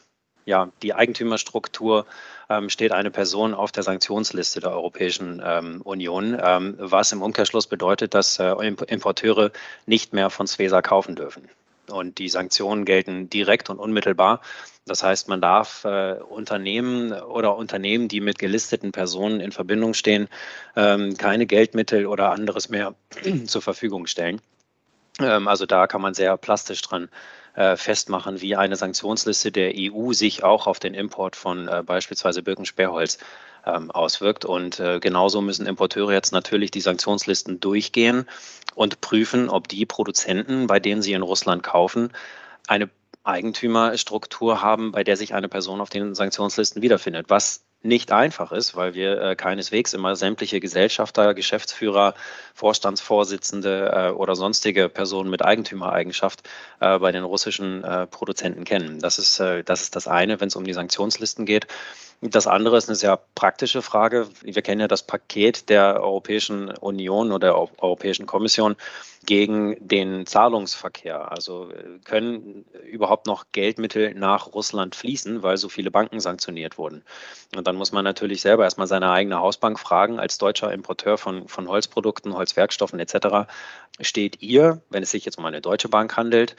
ja, 0.46 0.70
die 0.82 0.94
Eigentümerstruktur 0.94 2.06
ähm, 2.50 2.70
steht 2.70 2.92
eine 2.92 3.12
Person 3.12 3.54
auf 3.54 3.72
der 3.72 3.84
Sanktionsliste 3.84 4.60
der 4.60 4.72
Europäischen 4.72 5.42
ähm, 5.46 5.82
Union, 5.82 6.38
ähm, 6.42 6.76
was 6.80 7.12
im 7.12 7.22
Umkehrschluss 7.22 7.68
bedeutet, 7.68 8.14
dass 8.14 8.40
äh, 8.40 8.52
Importeure 8.88 9.52
nicht 9.86 10.14
mehr 10.14 10.30
von 10.30 10.48
Svesa 10.48 10.82
kaufen 10.82 11.16
dürfen. 11.16 11.48
Und 11.92 12.18
die 12.18 12.30
Sanktionen 12.30 12.86
gelten 12.86 13.30
direkt 13.30 13.70
und 13.70 13.80
unmittelbar. 13.80 14.42
Das 14.86 15.04
heißt, 15.04 15.28
man 15.28 15.42
darf 15.42 15.86
äh, 15.86 16.14
Unternehmen 16.14 17.14
oder 17.14 17.56
Unternehmen, 17.56 18.08
die 18.08 18.20
mit 18.20 18.40
gelisteten 18.40 18.92
Personen 18.92 19.40
in 19.40 19.52
Verbindung 19.52 19.94
stehen, 19.94 20.28
ähm, 20.76 21.18
keine 21.18 21.46
Geldmittel 21.46 22.08
oder 22.08 22.32
anderes 22.32 22.70
mehr 22.70 22.96
zur 23.46 23.62
Verfügung 23.62 24.08
stellen. 24.08 24.42
Ähm, 25.20 25.48
also 25.48 25.66
da 25.66 25.88
kann 25.88 26.02
man 26.02 26.14
sehr 26.14 26.36
plastisch 26.38 26.82
dran 26.82 27.10
äh, 27.56 27.76
festmachen, 27.76 28.42
wie 28.42 28.56
eine 28.56 28.76
Sanktionsliste 28.76 29.52
der 29.52 29.74
EU 29.76 30.14
sich 30.14 30.44
auch 30.44 30.68
auf 30.68 30.80
den 30.80 30.94
Import 30.94 31.36
von 31.36 31.68
äh, 31.68 31.84
beispielsweise 31.86 32.42
Birkensperrholz 32.42 33.20
ähm, 33.66 33.92
auswirkt. 33.92 34.46
Und 34.46 34.80
äh, 34.80 35.00
genauso 35.00 35.42
müssen 35.42 35.66
Importeure 35.66 36.14
jetzt 36.14 36.32
natürlich 36.32 36.72
die 36.72 36.82
Sanktionslisten 36.82 37.60
durchgehen 37.60 38.28
und 38.76 39.02
prüfen, 39.02 39.50
ob 39.50 39.68
die 39.68 39.86
Produzenten, 39.86 40.68
bei 40.68 40.80
denen 40.80 41.02
sie 41.02 41.14
in 41.14 41.22
Russland 41.22 41.64
kaufen, 41.64 42.12
eine 42.68 42.90
Eigentümerstruktur 43.24 44.62
haben, 44.62 44.92
bei 44.92 45.04
der 45.04 45.18
sich 45.18 45.34
eine 45.34 45.48
Person 45.48 45.82
auf 45.82 45.90
den 45.90 46.16
Sanktionslisten 46.16 46.82
wiederfindet, 46.82 47.30
was 47.30 47.64
nicht 47.84 48.12
einfach 48.12 48.52
ist, 48.52 48.76
weil 48.76 48.94
wir 48.94 49.22
äh, 49.22 49.36
keineswegs 49.36 49.94
immer 49.94 50.16
sämtliche 50.16 50.60
Gesellschafter, 50.60 51.34
Geschäftsführer, 51.34 52.14
Vorstandsvorsitzende 52.54 53.92
äh, 53.92 54.12
oder 54.12 54.36
sonstige 54.36 54.88
Personen 54.88 55.30
mit 55.30 55.44
Eigentümereigenschaft 55.44 56.48
äh, 56.80 57.00
bei 57.00 57.12
den 57.12 57.24
russischen 57.24 57.84
äh, 57.84 58.06
Produzenten 58.06 58.66
kennen. 58.66 59.00
Das 59.00 59.18
ist, 59.18 59.40
äh, 59.40 59.64
das 59.64 59.82
ist 59.82 59.96
das 59.96 60.08
eine, 60.08 60.40
wenn 60.40 60.50
es 60.50 60.56
um 60.56 60.64
die 60.64 60.74
Sanktionslisten 60.74 61.46
geht. 61.46 61.68
Das 62.24 62.46
andere 62.46 62.78
ist 62.78 62.88
eine 62.88 62.96
sehr 62.96 63.20
praktische 63.34 63.82
Frage. 63.82 64.30
Wir 64.44 64.62
kennen 64.62 64.80
ja 64.80 64.88
das 64.88 65.02
Paket 65.02 65.70
der 65.70 66.04
Europäischen 66.04 66.70
Union 66.70 67.32
oder 67.32 67.48
der 67.48 67.58
Europäischen 67.82 68.28
Kommission 68.28 68.76
gegen 69.26 69.76
den 69.80 70.28
Zahlungsverkehr. 70.28 71.32
Also 71.32 71.72
äh, 71.72 71.98
können 72.04 72.66
überhaupt 72.86 73.26
noch 73.26 73.46
Geldmittel 73.54 74.14
nach 74.14 74.54
Russland 74.54 74.94
fließen, 74.94 75.42
weil 75.42 75.58
so 75.58 75.68
viele 75.68 75.90
Banken 75.90 76.20
sanktioniert 76.20 76.78
wurden. 76.78 77.04
Und 77.56 77.66
dann 77.66 77.76
muss 77.76 77.92
man 77.92 78.04
natürlich 78.04 78.42
selber 78.42 78.66
erstmal 78.66 78.88
seine 78.88 79.10
eigene 79.10 79.40
Hausbank 79.40 79.80
fragen, 79.80 80.20
als 80.20 80.38
deutscher 80.38 80.72
Importeur 80.72 81.18
von, 81.18 81.48
von 81.48 81.68
Holzprodukten, 81.68 82.36
Holzwerkstoffen 82.36 83.00
etc. 83.00 83.50
Steht 84.00 84.44
ihr, 84.44 84.82
wenn 84.92 85.02
es 85.02 85.10
sich 85.10 85.26
jetzt 85.26 85.40
um 85.40 85.46
eine 85.46 85.62
deutsche 85.62 85.90
Bank 85.90 86.16
handelt, 86.18 86.56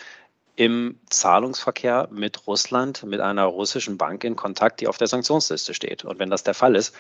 im 0.57 0.99
Zahlungsverkehr 1.09 2.09
mit 2.11 2.47
Russland, 2.47 3.05
mit 3.05 3.21
einer 3.21 3.45
russischen 3.45 3.97
Bank 3.97 4.25
in 4.25 4.37
Kontakt, 4.37 4.81
die 4.81 4.89
auf 4.89 4.99
der 4.99 5.07
Sanktionsliste 5.07 5.75
steht. 5.75 6.05
Und 6.05 6.19
wenn 6.19 6.31
das 6.31 6.43
der 6.43 6.55
Fall 6.55 6.77
ist, 6.77 6.95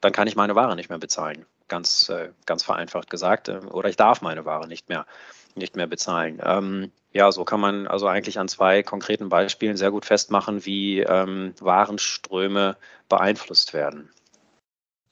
dann 0.00 0.12
kann 0.12 0.28
ich 0.28 0.36
meine 0.36 0.54
Ware 0.54 0.76
nicht 0.76 0.88
mehr 0.88 0.98
bezahlen. 0.98 1.46
Ganz, 1.68 2.08
äh, 2.08 2.30
ganz 2.46 2.62
vereinfacht 2.62 3.10
gesagt. 3.10 3.48
Ähm, 3.48 3.68
oder 3.68 3.88
ich 3.88 3.96
darf 3.96 4.20
meine 4.20 4.44
Ware 4.44 4.68
nicht 4.68 4.88
mehr, 4.88 5.06
nicht 5.54 5.76
mehr 5.76 5.86
bezahlen. 5.86 6.40
Ähm, 6.44 6.92
ja, 7.12 7.30
so 7.30 7.44
kann 7.44 7.60
man 7.60 7.86
also 7.86 8.06
eigentlich 8.06 8.38
an 8.38 8.48
zwei 8.48 8.82
konkreten 8.82 9.28
Beispielen 9.28 9.76
sehr 9.76 9.90
gut 9.90 10.04
festmachen, 10.04 10.64
wie 10.64 11.00
ähm, 11.00 11.54
Warenströme 11.60 12.76
beeinflusst 13.08 13.74
werden. 13.74 14.10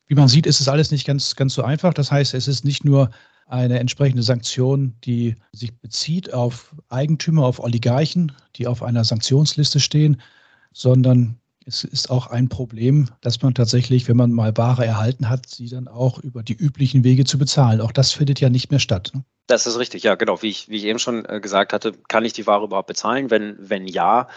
Wie 0.06 0.14
man 0.14 0.28
sieht, 0.28 0.46
ist 0.46 0.60
es 0.60 0.68
alles 0.68 0.90
nicht 0.90 1.06
ganz, 1.06 1.36
ganz 1.36 1.54
so 1.54 1.62
einfach. 1.62 1.94
Das 1.94 2.10
heißt, 2.10 2.34
es 2.34 2.48
ist 2.48 2.64
nicht 2.64 2.84
nur 2.84 3.10
eine 3.50 3.78
entsprechende 3.78 4.22
Sanktion, 4.22 4.94
die 5.04 5.36
sich 5.52 5.76
bezieht 5.78 6.32
auf 6.32 6.74
Eigentümer, 6.88 7.44
auf 7.44 7.60
Oligarchen, 7.60 8.32
die 8.56 8.66
auf 8.66 8.82
einer 8.82 9.04
Sanktionsliste 9.04 9.80
stehen, 9.80 10.20
sondern 10.72 11.36
es 11.66 11.84
ist 11.84 12.10
auch 12.10 12.28
ein 12.28 12.48
Problem, 12.48 13.08
dass 13.20 13.42
man 13.42 13.54
tatsächlich, 13.54 14.08
wenn 14.08 14.16
man 14.16 14.32
mal 14.32 14.56
Ware 14.56 14.84
erhalten 14.84 15.28
hat, 15.28 15.46
sie 15.46 15.68
dann 15.68 15.88
auch 15.88 16.18
über 16.18 16.42
die 16.42 16.54
üblichen 16.54 17.04
Wege 17.04 17.24
zu 17.24 17.38
bezahlen. 17.38 17.80
Auch 17.80 17.92
das 17.92 18.12
findet 18.12 18.40
ja 18.40 18.48
nicht 18.48 18.70
mehr 18.70 18.80
statt. 18.80 19.10
Ne? 19.14 19.24
Das 19.46 19.66
ist 19.66 19.78
richtig, 19.78 20.04
ja, 20.04 20.14
genau. 20.14 20.42
Wie 20.42 20.48
ich, 20.48 20.68
wie 20.68 20.76
ich 20.76 20.84
eben 20.84 20.98
schon 20.98 21.24
äh, 21.26 21.40
gesagt 21.40 21.72
hatte, 21.72 21.92
kann 22.08 22.24
ich 22.24 22.32
die 22.32 22.46
Ware 22.46 22.64
überhaupt 22.64 22.88
bezahlen? 22.88 23.30
Wenn, 23.30 23.56
wenn 23.58 23.86
ja, 23.86 24.28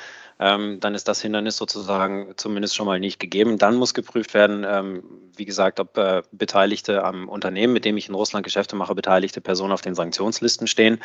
ähm, 0.43 0.81
dann 0.81 0.93
ist 0.93 1.07
das 1.07 1.21
Hindernis 1.21 1.55
sozusagen 1.55 2.33
zumindest 2.35 2.75
schon 2.75 2.85
mal 2.85 2.99
nicht 2.99 3.17
gegeben. 3.17 3.57
Dann 3.57 3.75
muss 3.75 3.93
geprüft 3.93 4.33
werden, 4.33 4.65
ähm, 4.67 5.03
wie 5.37 5.45
gesagt, 5.45 5.79
ob 5.79 5.97
äh, 5.97 6.21
Beteiligte 6.33 7.05
am 7.05 7.29
Unternehmen, 7.29 7.71
mit 7.71 7.85
dem 7.85 7.95
ich 7.95 8.09
in 8.09 8.15
Russland 8.15 8.43
Geschäfte 8.43 8.75
mache, 8.75 8.93
beteiligte 8.93 9.39
Personen 9.39 9.71
auf 9.71 9.81
den 9.81 9.95
Sanktionslisten 9.95 10.67
stehen. 10.67 10.99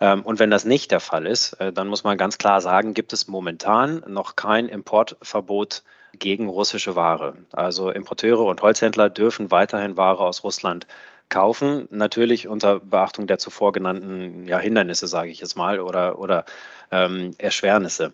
Ähm, 0.00 0.22
und 0.22 0.38
wenn 0.38 0.50
das 0.50 0.64
nicht 0.64 0.92
der 0.92 1.00
Fall 1.00 1.26
ist, 1.26 1.52
äh, 1.60 1.74
dann 1.74 1.88
muss 1.88 2.04
man 2.04 2.16
ganz 2.16 2.38
klar 2.38 2.62
sagen, 2.62 2.94
gibt 2.94 3.12
es 3.12 3.28
momentan 3.28 4.02
noch 4.06 4.34
kein 4.34 4.66
Importverbot 4.66 5.82
gegen 6.18 6.48
russische 6.48 6.96
Ware. 6.96 7.34
Also 7.52 7.90
Importeure 7.90 8.46
und 8.46 8.62
Holzhändler 8.62 9.10
dürfen 9.10 9.50
weiterhin 9.50 9.98
Ware 9.98 10.20
aus 10.20 10.42
Russland 10.42 10.86
kaufen, 11.30 11.86
natürlich 11.90 12.48
unter 12.48 12.80
Beachtung 12.80 13.26
der 13.26 13.38
zuvor 13.38 13.72
genannten 13.72 14.46
ja, 14.46 14.58
Hindernisse, 14.58 15.06
sage 15.06 15.30
ich 15.30 15.40
jetzt 15.40 15.56
mal, 15.56 15.80
oder, 15.80 16.18
oder 16.18 16.44
ähm, 16.90 17.32
Erschwernisse. 17.38 18.12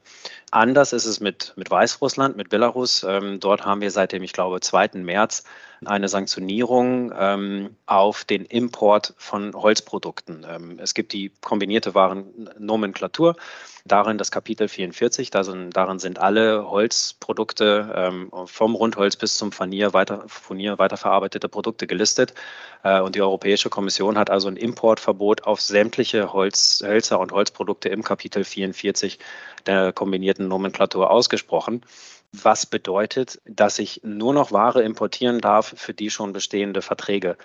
Anders 0.56 0.94
ist 0.94 1.04
es 1.04 1.20
mit, 1.20 1.52
mit 1.56 1.70
Weißrussland, 1.70 2.38
mit 2.38 2.48
Belarus. 2.48 3.04
Ähm, 3.06 3.40
dort 3.40 3.66
haben 3.66 3.82
wir 3.82 3.90
seit 3.90 4.12
dem, 4.12 4.22
ich 4.22 4.32
glaube, 4.32 4.58
2. 4.58 4.92
März 4.94 5.44
eine 5.84 6.08
Sanktionierung 6.08 7.12
ähm, 7.14 7.76
auf 7.84 8.24
den 8.24 8.46
Import 8.46 9.12
von 9.18 9.54
Holzprodukten. 9.54 10.46
Ähm, 10.48 10.78
es 10.80 10.94
gibt 10.94 11.12
die 11.12 11.30
kombinierte 11.42 11.94
Warennomenklatur, 11.94 13.36
darin 13.84 14.18
das 14.18 14.30
Kapitel 14.30 14.68
44, 14.68 15.30
da 15.30 15.44
sind, 15.44 15.76
darin 15.76 15.98
sind 15.98 16.18
alle 16.18 16.68
Holzprodukte 16.68 17.92
ähm, 17.94 18.30
vom 18.46 18.74
Rundholz 18.74 19.16
bis 19.16 19.36
zum 19.36 19.52
Furnier, 19.52 19.92
weiter, 19.92 20.24
Furnier 20.26 20.78
weiterverarbeitete 20.78 21.48
Produkte 21.48 21.86
gelistet. 21.86 22.34
Äh, 22.82 23.00
und 23.00 23.14
die 23.14 23.22
Europäische 23.22 23.68
Kommission 23.68 24.18
hat 24.18 24.30
also 24.30 24.48
ein 24.48 24.56
Importverbot 24.56 25.44
auf 25.44 25.60
sämtliche 25.60 26.32
Holz, 26.32 26.82
Hölzer 26.84 27.20
und 27.20 27.32
Holzprodukte 27.32 27.88
im 27.88 28.02
Kapitel 28.02 28.44
44 28.44 29.18
der 29.66 29.92
kombinierten 29.92 30.45
Nomenklatur 30.48 31.10
ausgesprochen 31.10 31.82
was 32.32 32.66
bedeutet, 32.66 33.40
dass 33.44 33.78
ich 33.78 34.00
nur 34.04 34.34
noch 34.34 34.52
Ware 34.52 34.82
importieren 34.82 35.40
darf, 35.40 35.74
für 35.76 35.94
die 35.94 36.10
schon 36.10 36.32
bestehende 36.32 36.82
Verträge 36.82 37.36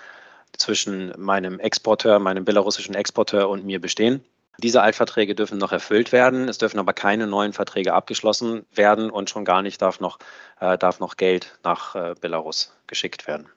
zwischen 0.57 1.13
meinem 1.17 1.59
Exporteur, 1.59 2.19
meinem 2.19 2.45
belarussischen 2.45 2.95
Exporteur 2.95 3.49
und 3.49 3.65
mir 3.65 3.79
bestehen. 3.79 4.21
Diese 4.57 4.81
Altverträge 4.81 5.33
dürfen 5.33 5.57
noch 5.57 5.71
erfüllt 5.71 6.11
werden, 6.11 6.49
es 6.49 6.57
dürfen 6.57 6.79
aber 6.79 6.93
keine 6.93 7.25
neuen 7.25 7.53
Verträge 7.53 7.93
abgeschlossen 7.93 8.65
werden 8.73 9.09
und 9.09 9.29
schon 9.29 9.45
gar 9.45 9.61
nicht 9.61 9.81
darf 9.81 9.99
noch, 9.99 10.19
äh, 10.59 10.77
darf 10.77 10.99
noch 10.99 11.15
Geld 11.17 11.57
nach 11.63 11.95
äh, 11.95 12.15
Belarus 12.19 12.73
geschickt 12.85 13.27
werden. 13.27 13.47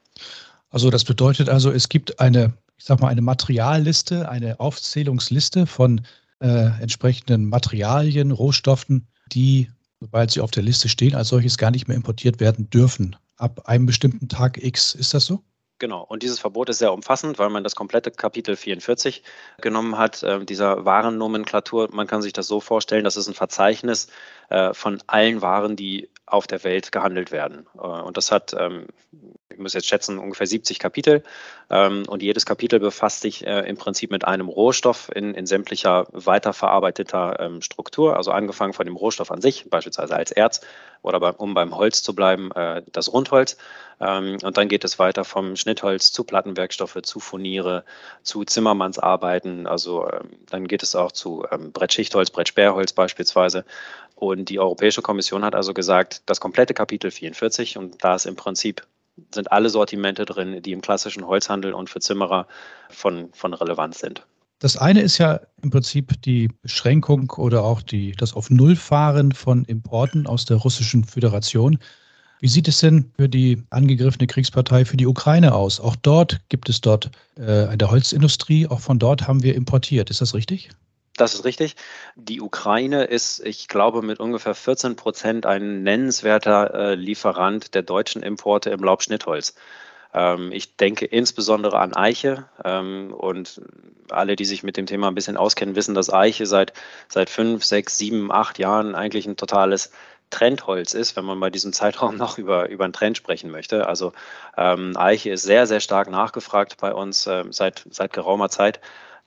Also 0.71 0.91
das 0.91 1.05
bedeutet 1.05 1.49
also, 1.49 1.71
es 1.71 1.89
gibt 1.89 2.21
eine, 2.21 2.55
ich 2.79 2.85
sag 2.85 3.01
mal, 3.01 3.09
eine 3.09 3.23
Materialliste, 3.23 4.29
eine 4.29 4.61
Aufzählungsliste 4.61 5.67
von 5.67 6.07
äh, 6.41 6.81
entsprechenden 6.81 7.49
Materialien, 7.49 8.31
Rohstoffen, 8.31 9.09
die 9.33 9.69
sobald 10.05 10.31
sie 10.31 10.41
auf 10.43 10.51
der 10.51 10.63
Liste 10.63 10.89
stehen, 10.89 11.15
als 11.15 11.29
solches 11.29 11.57
gar 11.57 11.71
nicht 11.71 11.89
mehr 11.89 11.97
importiert 11.97 12.39
werden 12.39 12.69
dürfen. 12.69 13.17
Ab 13.37 13.63
einem 13.65 13.87
bestimmten 13.87 14.29
Tag 14.29 14.63
X. 14.63 14.95
Ist 14.95 15.15
das 15.15 15.25
so? 15.25 15.43
Genau, 15.79 16.03
und 16.03 16.23
dieses 16.23 16.39
Verbot 16.39 16.69
ist 16.69 16.79
sehr 16.79 16.93
umfassend, 16.93 17.39
weil 17.39 17.51
man 17.51 17.65
das 17.65 17.75
komplette 17.75 18.11
Kapitel 18.11 18.55
44 18.55 19.23
genommen 19.61 19.99
hat, 19.99 20.23
äh, 20.23 20.45
dieser 20.45 20.85
Warennomenklatur. 20.85 21.89
Man 21.93 22.07
kann 22.07 22.23
sich 22.23 22.33
das 22.33 22.47
so 22.47 22.61
vorstellen, 22.61 23.03
das 23.03 23.17
ist 23.17 23.27
ein 23.29 23.35
Verzeichnis 23.35 24.09
äh, 24.51 24.73
von 24.73 25.03
allen 25.07 25.43
Waren, 25.43 25.75
die 25.75 26.11
auf 26.27 26.47
der 26.47 26.65
Welt 26.65 26.93
gehandelt 26.93 27.33
werden. 27.33 27.67
Äh, 27.77 27.81
und 27.81 28.17
das 28.17 28.33
hat, 28.33 28.55
ähm, 28.59 28.87
ich 29.51 29.59
muss 29.59 29.75
jetzt 29.75 29.87
schätzen, 29.87 30.19
ungefähr 30.19 30.47
70 30.47 30.79
Kapitel. 30.79 31.23
Ähm, 31.71 32.05
und 32.09 32.23
jedes 32.23 32.47
Kapitel 32.47 32.81
befasst 32.81 33.21
sich 33.21 33.47
äh, 33.47 33.61
im 33.69 33.77
Prinzip 33.77 34.11
mit 34.11 34.25
einem 34.25 34.49
Rohstoff 34.49 35.11
in, 35.15 35.35
in 35.35 35.47
sämtlicher 35.47 36.07
weiterverarbeiteter 36.13 37.41
ähm, 37.41 37.63
Struktur. 37.63 38.17
Also 38.17 38.31
angefangen 38.31 38.73
von 38.73 38.87
dem 38.87 38.97
Rohstoff 38.97 39.31
an 39.31 39.43
sich, 39.43 39.69
beispielsweise 39.69 40.17
als 40.17 40.31
Erz 40.31 40.63
oder 41.03 41.39
um 41.39 41.53
beim 41.53 41.77
Holz 41.77 42.03
zu 42.03 42.15
bleiben, 42.15 42.51
äh, 42.53 42.83
das 42.91 43.13
Rundholz. 43.13 43.57
Und 44.01 44.57
dann 44.57 44.69
geht 44.69 44.83
es 44.83 44.99
weiter 44.99 45.25
vom 45.25 45.55
Schnittholz 45.55 46.11
zu 46.11 46.25
Plattenwerkstoffe, 46.25 47.01
zu 47.03 47.21
Furniere, 47.21 47.85
zu 48.25 48.45
Zimmermannsarbeiten. 48.45 49.69
Also 49.69 50.11
dann 50.51 50.67
geht 50.67 50.83
es 50.83 50.97
auch 50.97 51.13
zu 51.13 51.45
Brettschichtholz, 51.73 52.31
Brettsperrholz 52.31 52.93
beispielsweise. 52.93 53.65
Und 54.29 54.49
die 54.49 54.59
Europäische 54.59 55.03
Kommission 55.03 55.45
hat 55.45 55.55
also 55.55 55.75
gesagt, 55.75 56.23
das 56.27 56.41
komplette 56.41 56.75
Kapitel 56.75 57.11
44 57.11 57.77
und 57.77 58.03
da 58.03 58.15
ist 58.15 58.27
im 58.27 58.37
Prinzip 58.37 58.87
sind 59.33 59.53
alle 59.53 59.69
Sortimente 59.69 60.25
drin, 60.25 60.61
die 60.63 60.73
im 60.73 60.81
klassischen 60.81 61.27
Holzhandel 61.27 61.73
und 61.73 61.89
für 61.89 62.01
Zimmerer 62.01 62.47
von, 62.91 63.29
von 63.33 63.55
Relevanz 63.55 64.01
sind. 64.01 64.27
Das 64.59 64.77
eine 64.77 65.03
ist 65.03 65.19
ja 65.19 65.41
im 65.63 65.71
Prinzip 65.71 66.21
die 66.23 66.49
Beschränkung 66.63 67.31
oder 67.37 67.65
auch 67.65 67.83
die, 67.83 68.13
das 68.13 68.35
auf 68.35 68.51
Null 68.51 68.77
fahren 68.77 69.33
von 69.33 69.65
Importen 69.67 70.27
aus 70.27 70.47
der 70.47 70.57
Russischen 70.57 71.05
Föderation. 71.05 71.79
Wie 72.41 72.49
sieht 72.49 72.69
es 72.69 72.81
denn 72.81 73.11
für 73.17 73.29
die 73.29 73.63
angegriffene 73.71 74.27
Kriegspartei 74.27 74.85
für 74.85 74.97
die 74.97 75.07
Ukraine 75.07 75.55
aus? 75.55 75.81
Auch 75.81 75.97
dort 75.97 76.41
gibt 76.49 76.69
es 76.69 76.81
dort 76.81 77.11
äh, 77.37 77.67
eine 77.67 77.91
Holzindustrie, 77.91 78.67
auch 78.67 78.81
von 78.81 78.99
dort 78.99 79.29
haben 79.29 79.43
wir 79.43 79.55
importiert. 79.55 80.11
Ist 80.11 80.21
das 80.21 80.35
richtig? 80.35 80.71
Das 81.17 81.35
ist 81.35 81.45
richtig. 81.45 81.77
Die 82.17 82.41
Ukraine 82.41 83.05
ist, 83.05 83.39
ich 83.45 83.69
glaube, 83.69 84.03
mit 84.03 84.19
ungefähr 84.19 84.55
14 84.55 84.97
Prozent 84.97 85.47
ein 85.47 85.83
nennenswerter 85.85 86.75
äh, 86.75 86.95
Lieferant 86.97 87.75
der 87.75 87.83
deutschen 87.83 88.23
Importe 88.23 88.71
im 88.71 88.81
Laubschnittholz. 88.83 89.55
Ähm, 90.13 90.51
ich 90.51 90.77
denke 90.77 91.07
insbesondere 91.07 91.79
an 91.79 91.95
Eiche 91.95 92.49
ähm, 92.65 93.15
und 93.17 93.61
alle, 94.11 94.35
die 94.35 94.45
sich 94.45 94.65
mit 94.65 94.77
dem 94.77 94.87
Thema 94.87 95.07
ein 95.07 95.15
bisschen 95.15 95.37
auskennen, 95.37 95.77
wissen, 95.77 95.95
dass 95.95 96.13
Eiche 96.13 96.47
seit, 96.47 96.73
seit 97.09 97.31
fünf, 97.31 97.65
sechs, 97.65 97.97
sieben, 97.97 98.33
acht 98.33 98.59
Jahren 98.59 98.97
eigentlich 98.97 99.27
ein 99.27 99.37
totales 99.37 99.93
Trendholz 100.31 100.95
ist, 100.95 101.17
wenn 101.17 101.25
man 101.25 101.39
bei 101.39 101.51
diesem 101.51 101.73
Zeitraum 101.73 102.17
noch 102.19 102.39
über, 102.39 102.69
über 102.69 102.85
einen 102.85 102.93
Trend 102.93 103.17
sprechen 103.17 103.51
möchte. 103.51 103.87
Also 103.87 104.13
ähm, 104.57 104.97
Eiche 104.97 105.31
ist 105.31 105.45
sehr, 105.45 105.67
sehr 105.69 105.81
stark 105.81 106.11
nachgefragt 106.11 106.77
bei 106.79 106.93
uns 106.93 107.27
äh, 107.29 107.45
seit, 107.51 107.85
seit 107.91 108.13
geraumer 108.13 108.49
Zeit. 108.49 108.81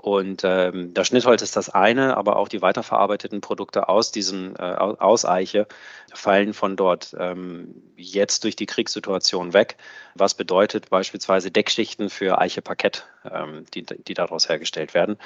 Und 0.07 0.43
ähm, 0.45 0.93
das 0.93 1.07
Schnittholz 1.07 1.41
ist 1.41 1.57
das 1.57 1.69
eine, 1.69 2.15
aber 2.15 2.37
auch 2.37 2.47
die 2.47 2.61
weiterverarbeiteten 2.61 3.41
Produkte 3.41 3.89
aus 3.89 4.09
diesem 4.09 4.55
äh, 4.55 4.61
aus 4.61 5.25
Eiche 5.25 5.67
fallen 6.13 6.53
von 6.53 6.77
dort 6.77 7.13
ähm, 7.19 7.75
jetzt 7.97 8.45
durch 8.45 8.55
die 8.55 8.67
Kriegssituation 8.67 9.51
weg, 9.51 9.75
was 10.15 10.33
bedeutet 10.33 10.89
beispielsweise 10.89 11.51
Deckschichten 11.51 12.09
für 12.09 12.39
Eiche-Parkett, 12.39 13.05
ähm, 13.29 13.65
die, 13.73 13.83
die 13.83 14.13
daraus 14.13 14.47
hergestellt 14.47 14.93
werden. 14.93 15.17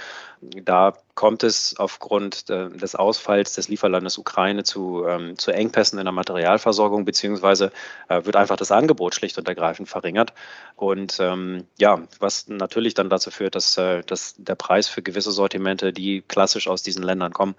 Da 0.41 0.93
kommt 1.15 1.43
es 1.43 1.75
aufgrund 1.77 2.49
äh, 2.49 2.69
des 2.69 2.95
Ausfalls 2.95 3.53
des 3.53 3.67
Lieferlandes 3.67 4.17
Ukraine 4.17 4.63
zu, 4.63 5.05
ähm, 5.07 5.37
zu 5.37 5.51
Engpässen 5.51 5.99
in 5.99 6.05
der 6.05 6.11
Materialversorgung, 6.11 7.05
beziehungsweise 7.05 7.71
äh, 8.09 8.25
wird 8.25 8.35
einfach 8.35 8.55
das 8.55 8.71
Angebot 8.71 9.15
schlicht 9.15 9.37
und 9.37 9.47
ergreifend 9.47 9.89
verringert. 9.89 10.33
Und 10.75 11.17
ähm, 11.19 11.65
ja, 11.77 12.01
was 12.19 12.47
natürlich 12.47 12.93
dann 12.93 13.09
dazu 13.09 13.31
führt, 13.31 13.55
dass, 13.55 13.77
äh, 13.77 14.01
dass 14.03 14.35
der 14.37 14.55
Preis 14.55 14.87
für 14.87 15.01
gewisse 15.01 15.31
Sortimente, 15.31 15.93
die 15.93 16.21
klassisch 16.21 16.67
aus 16.67 16.83
diesen 16.83 17.03
Ländern 17.03 17.33
kommen, 17.33 17.55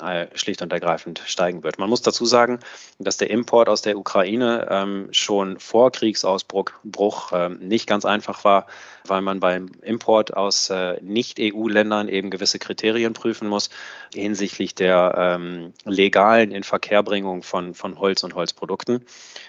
äh, 0.00 0.26
schlicht 0.34 0.60
und 0.62 0.72
ergreifend 0.72 1.22
steigen 1.24 1.62
wird. 1.62 1.78
Man 1.78 1.88
muss 1.88 2.02
dazu 2.02 2.26
sagen, 2.26 2.60
dass 2.98 3.16
der 3.16 3.30
Import 3.30 3.68
aus 3.68 3.82
der 3.82 3.98
Ukraine 3.98 4.66
ähm, 4.70 5.08
schon 5.10 5.58
vor 5.58 5.90
Kriegsausbruch 5.90 7.32
ähm, 7.32 7.58
nicht 7.60 7.86
ganz 7.86 8.04
einfach 8.04 8.44
war, 8.44 8.66
weil 9.04 9.22
man 9.22 9.40
beim 9.40 9.70
Import 9.82 10.36
aus 10.36 10.68
äh, 10.70 11.00
Nicht-EU-Ländern 11.00 12.08
eben 12.08 12.30
gewisse 12.30 12.58
Kriterien 12.58 12.95
prüfen 13.12 13.48
muss 13.48 13.70
hinsichtlich 14.14 14.74
der 14.74 15.14
ähm, 15.16 15.72
legalen 15.84 16.52
Inverkehrbringung 16.52 17.42
von, 17.42 17.74
von 17.74 17.98
Holz 17.98 18.22
und 18.22 18.34
Holzprodukten. 18.34 19.04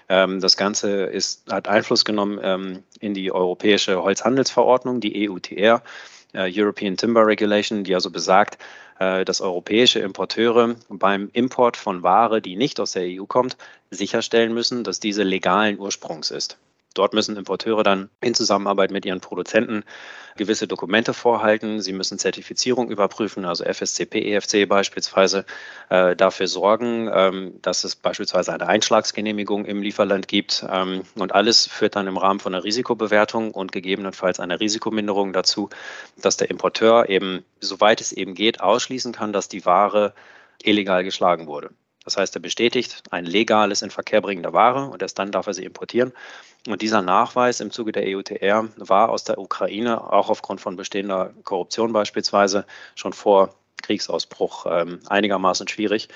Ähm, 0.10 0.40
das 0.40 0.58
Ganze 0.58 1.04
ist, 1.06 1.52
hat 1.52 1.68
Einfluss 1.68 2.06
genommen 2.06 2.40
ähm, 2.42 2.84
in 3.00 3.14
die 3.14 3.32
europäische 3.32 4.02
Holzhandelsverordnung, 4.02 5.00
die 5.00 5.30
EUTR. 5.30 5.82
Äh, 6.34 6.52
European 6.54 6.98
Timber 6.98 7.26
Regulation, 7.26 7.84
die 7.84 7.96
also 7.96 8.12
besagt, 8.12 8.58
äh, 9.00 9.24
dass 9.26 9.42
europäische 9.42 10.00
Importeure 10.00 10.76
beim 10.90 11.30
Import 11.34 11.78
von 11.78 12.04
Ware, 12.04 12.42
die 12.42 12.56
nicht 12.56 12.80
aus 12.80 12.92
der 12.92 13.04
EU 13.06 13.26
kommt, 13.26 13.58
sicherstellen 13.92 14.54
müssen, 14.54 14.84
dass 14.84 15.00
diese 15.00 15.24
legalen 15.24 15.80
Ursprungs 15.80 16.32
ist. 16.32 16.58
Dort 16.98 17.14
müssen 17.14 17.38
Importeure 17.38 17.84
dann 17.84 18.10
in 18.22 18.34
Zusammenarbeit 18.34 18.92
mit 18.92 19.06
ihren 19.06 19.20
Produzenten 19.20 19.84
gewisse 20.36 20.68
Dokumente 20.68 21.14
vorhalten. 21.14 21.82
Sie 21.82 21.94
müssen 21.94 22.18
Zertifizierung 22.18 22.90
überprüfen, 22.90 23.46
also 23.46 23.64
FSCP, 23.64 24.34
EFC 24.34 24.68
beispielsweise, 24.68 25.46
äh, 25.90 26.16
dafür 26.16 26.48
sorgen, 26.48 27.10
ähm, 27.14 27.60
dass 27.62 27.84
es 27.84 27.96
beispielsweise 27.96 28.54
eine 28.54 28.68
Einschlagsgenehmigung 28.68 29.66
im 29.66 29.82
Lieferland 29.82 30.28
gibt. 30.28 30.66
Ähm, 30.70 31.04
und 31.16 31.36
alles 31.36 31.68
führt 31.68 31.96
dann 31.96 32.08
im 32.08 32.18
Rahmen 32.18 32.40
von 32.40 32.54
einer 32.54 32.64
Risikobewertung 32.64 33.52
und 33.52 33.72
gegebenenfalls 33.72 34.40
einer 34.40 34.60
Risikominderung 34.60 35.34
dazu, 35.34 35.70
dass 36.22 36.38
der 36.38 36.50
Importeur 36.50 37.10
eben, 37.10 37.44
soweit 37.60 38.02
es 38.02 38.12
eben 38.12 38.34
geht, 38.34 38.62
ausschließen 38.62 39.12
kann, 39.12 39.34
dass 39.34 39.50
die 39.50 39.66
Ware 39.66 40.14
illegal 40.64 41.04
geschlagen 41.04 41.48
wurde. 41.48 41.72
Das 42.08 42.16
heißt, 42.16 42.38
er 42.38 42.40
bestätigt 42.40 43.04
ein 43.12 43.26
legales 43.26 43.82
Inverkehrbringen 43.82 44.42
der 44.42 44.54
Ware 44.54 44.86
und 44.86 45.02
erst 45.02 45.20
dann 45.20 45.34
darf 45.34 45.46
er 45.46 45.54
sie 45.54 45.66
importieren. 45.66 46.14
Und 46.66 46.82
dieser 46.82 47.02
Nachweis 47.02 47.60
im 47.60 47.70
Zuge 47.70 47.92
der 47.92 48.04
EUTR 48.06 48.70
war 48.78 49.10
aus 49.10 49.26
der 49.26 49.38
Ukraine 49.38 50.14
auch 50.14 50.30
aufgrund 50.30 50.62
von 50.62 50.78
bestehender 50.78 51.34
Korruption 51.44 51.92
beispielsweise 51.92 52.66
schon 52.96 53.12
vor 53.12 53.54
Kriegsausbruch 53.82 54.68
ähm, 54.70 55.02
einigermaßen 55.08 55.68
schwierig. 55.68 56.08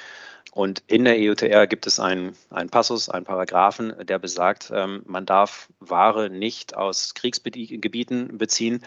Und 0.54 0.82
in 0.88 1.04
der 1.04 1.18
EUTR 1.18 1.68
gibt 1.68 1.86
es 1.88 2.00
einen, 2.00 2.38
einen 2.52 2.70
Passus, 2.70 3.10
einen 3.10 3.26
Paragraphen, 3.26 3.94
der 4.06 4.18
besagt, 4.18 4.72
ähm, 4.74 5.04
man 5.06 5.26
darf 5.26 5.68
Ware 5.82 6.30
nicht 6.30 6.74
aus 6.74 7.16
Kriegsgebieten 7.16 8.38
beziehen, 8.38 8.82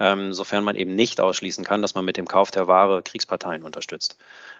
ähm, 0.00 0.32
sofern 0.32 0.64
man 0.64 0.76
eben 0.76 0.94
nicht 0.94 1.20
ausschließen 1.20 1.64
kann, 1.64 1.82
dass 1.82 1.94
man 1.94 2.06
mit 2.06 2.16
dem 2.16 2.26
Kauf 2.26 2.50
der 2.50 2.66
Ware 2.66 3.02
Kriegsparteien 3.02 3.62
unterstützt. 3.62 4.16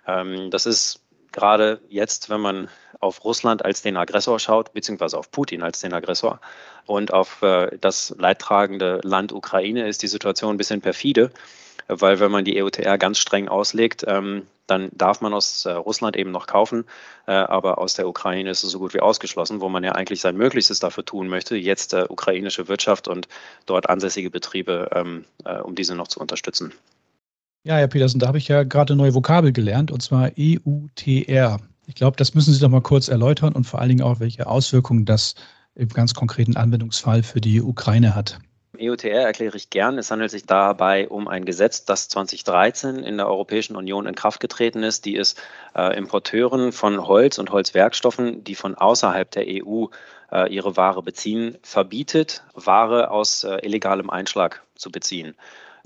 Ähm, 0.07 0.51
das 0.51 0.67
ist 0.67 1.01
gerade 1.33 1.81
jetzt, 1.89 2.31
wenn 2.31 2.41
man 2.41 2.69
auf 3.01 3.25
Russland 3.25 3.65
als 3.65 3.83
den 3.83 3.97
Aggressor 3.97 4.39
schaut, 4.39 4.73
beziehungsweise 4.73 5.19
auf 5.19 5.31
Putin 5.31 5.63
als 5.63 5.81
den 5.81 5.93
Aggressor 5.93 6.41
und 6.87 7.13
auf 7.13 7.43
äh, 7.43 7.77
das 7.81 8.15
leidtragende 8.19 9.01
Land 9.03 9.33
Ukraine, 9.33 9.87
ist 9.89 10.03
die 10.03 10.09
Situation 10.09 10.55
ein 10.55 10.57
bisschen 10.57 10.81
perfide, 10.81 11.31
weil 11.89 12.21
wenn 12.21 12.31
man 12.31 12.45
die 12.45 12.61
EUTR 12.61 12.99
ganz 12.99 13.19
streng 13.19 13.49
auslegt, 13.49 14.05
ähm, 14.07 14.47
dann 14.67 14.89
darf 14.93 15.21
man 15.21 15.33
aus 15.33 15.65
äh, 15.65 15.73
Russland 15.73 16.17
eben 16.17 16.33
noch 16.33 16.47
kaufen, 16.47 16.85
äh, 17.27 17.33
aber 17.33 17.79
aus 17.79 17.95
der 17.95 18.09
Ukraine 18.09 18.51
ist 18.51 18.65
es 18.65 18.71
so 18.71 18.79
gut 18.79 18.95
wie 18.95 19.01
ausgeschlossen, 19.01 19.61
wo 19.61 19.69
man 19.69 19.85
ja 19.85 19.93
eigentlich 19.93 20.21
sein 20.21 20.37
Möglichstes 20.37 20.81
dafür 20.81 21.05
tun 21.05 21.29
möchte, 21.29 21.57
jetzt 21.57 21.95
ukrainische 21.95 22.67
Wirtschaft 22.67 23.07
und 23.07 23.29
dort 23.67 23.89
ansässige 23.89 24.31
Betriebe, 24.31 24.89
ähm, 24.93 25.25
äh, 25.45 25.59
um 25.59 25.75
diese 25.75 25.95
noch 25.95 26.09
zu 26.09 26.19
unterstützen. 26.19 26.73
Ja, 27.67 27.79
Herr 27.79 27.89
Petersen, 27.89 28.21
da 28.21 28.29
habe 28.29 28.39
ich 28.39 28.47
ja 28.47 28.63
gerade 28.63 28.95
neue 28.95 29.13
Vokabel 29.13 29.53
gelernt, 29.53 29.91
und 29.91 30.01
zwar 30.01 30.31
EUTR. 30.39 31.59
Ich 31.89 31.97
glaube, 31.97 32.17
das 32.17 32.33
müssen 32.33 32.55
Sie 32.55 32.61
doch 32.61 32.69
mal 32.69 32.81
kurz 32.81 33.09
erläutern 33.09 33.55
und 33.55 33.65
vor 33.65 33.81
allen 33.81 33.89
Dingen 33.89 34.03
auch, 34.03 34.21
welche 34.21 34.47
Auswirkungen 34.47 35.05
das 35.05 35.35
im 35.75 35.89
ganz 35.89 36.15
konkreten 36.15 36.57
Anwendungsfall 36.57 37.25
für 37.25 37.41
die 37.41 37.61
Ukraine 37.61 38.15
hat. 38.15 38.39
EUTR 38.79 39.23
erkläre 39.23 39.57
ich 39.57 39.71
gern. 39.71 39.99
Es 39.99 40.13
handelt 40.13 40.31
sich 40.31 40.47
dabei 40.47 41.09
um 41.09 41.27
ein 41.27 41.45
Gesetz, 41.45 41.85
das 41.85 42.09
2013 42.09 43.03
in 43.03 43.17
der 43.17 43.27
Europäischen 43.27 43.75
Union 43.75 44.07
in 44.07 44.15
Kraft 44.15 44.39
getreten 44.39 44.85
ist, 44.85 45.05
die 45.05 45.17
es 45.17 45.35
äh, 45.75 45.99
Importeuren 45.99 46.71
von 46.71 47.05
Holz 47.05 47.37
und 47.37 47.51
Holzwerkstoffen, 47.51 48.45
die 48.45 48.55
von 48.55 48.77
außerhalb 48.77 49.29
der 49.33 49.45
EU 49.49 49.87
äh, 50.31 50.55
ihre 50.55 50.77
Ware 50.77 51.03
beziehen, 51.03 51.59
verbietet, 51.63 52.45
Ware 52.55 53.11
aus 53.11 53.43
äh, 53.43 53.59
illegalem 53.67 54.09
Einschlag 54.09 54.63
zu 54.77 54.93
beziehen. 54.93 55.35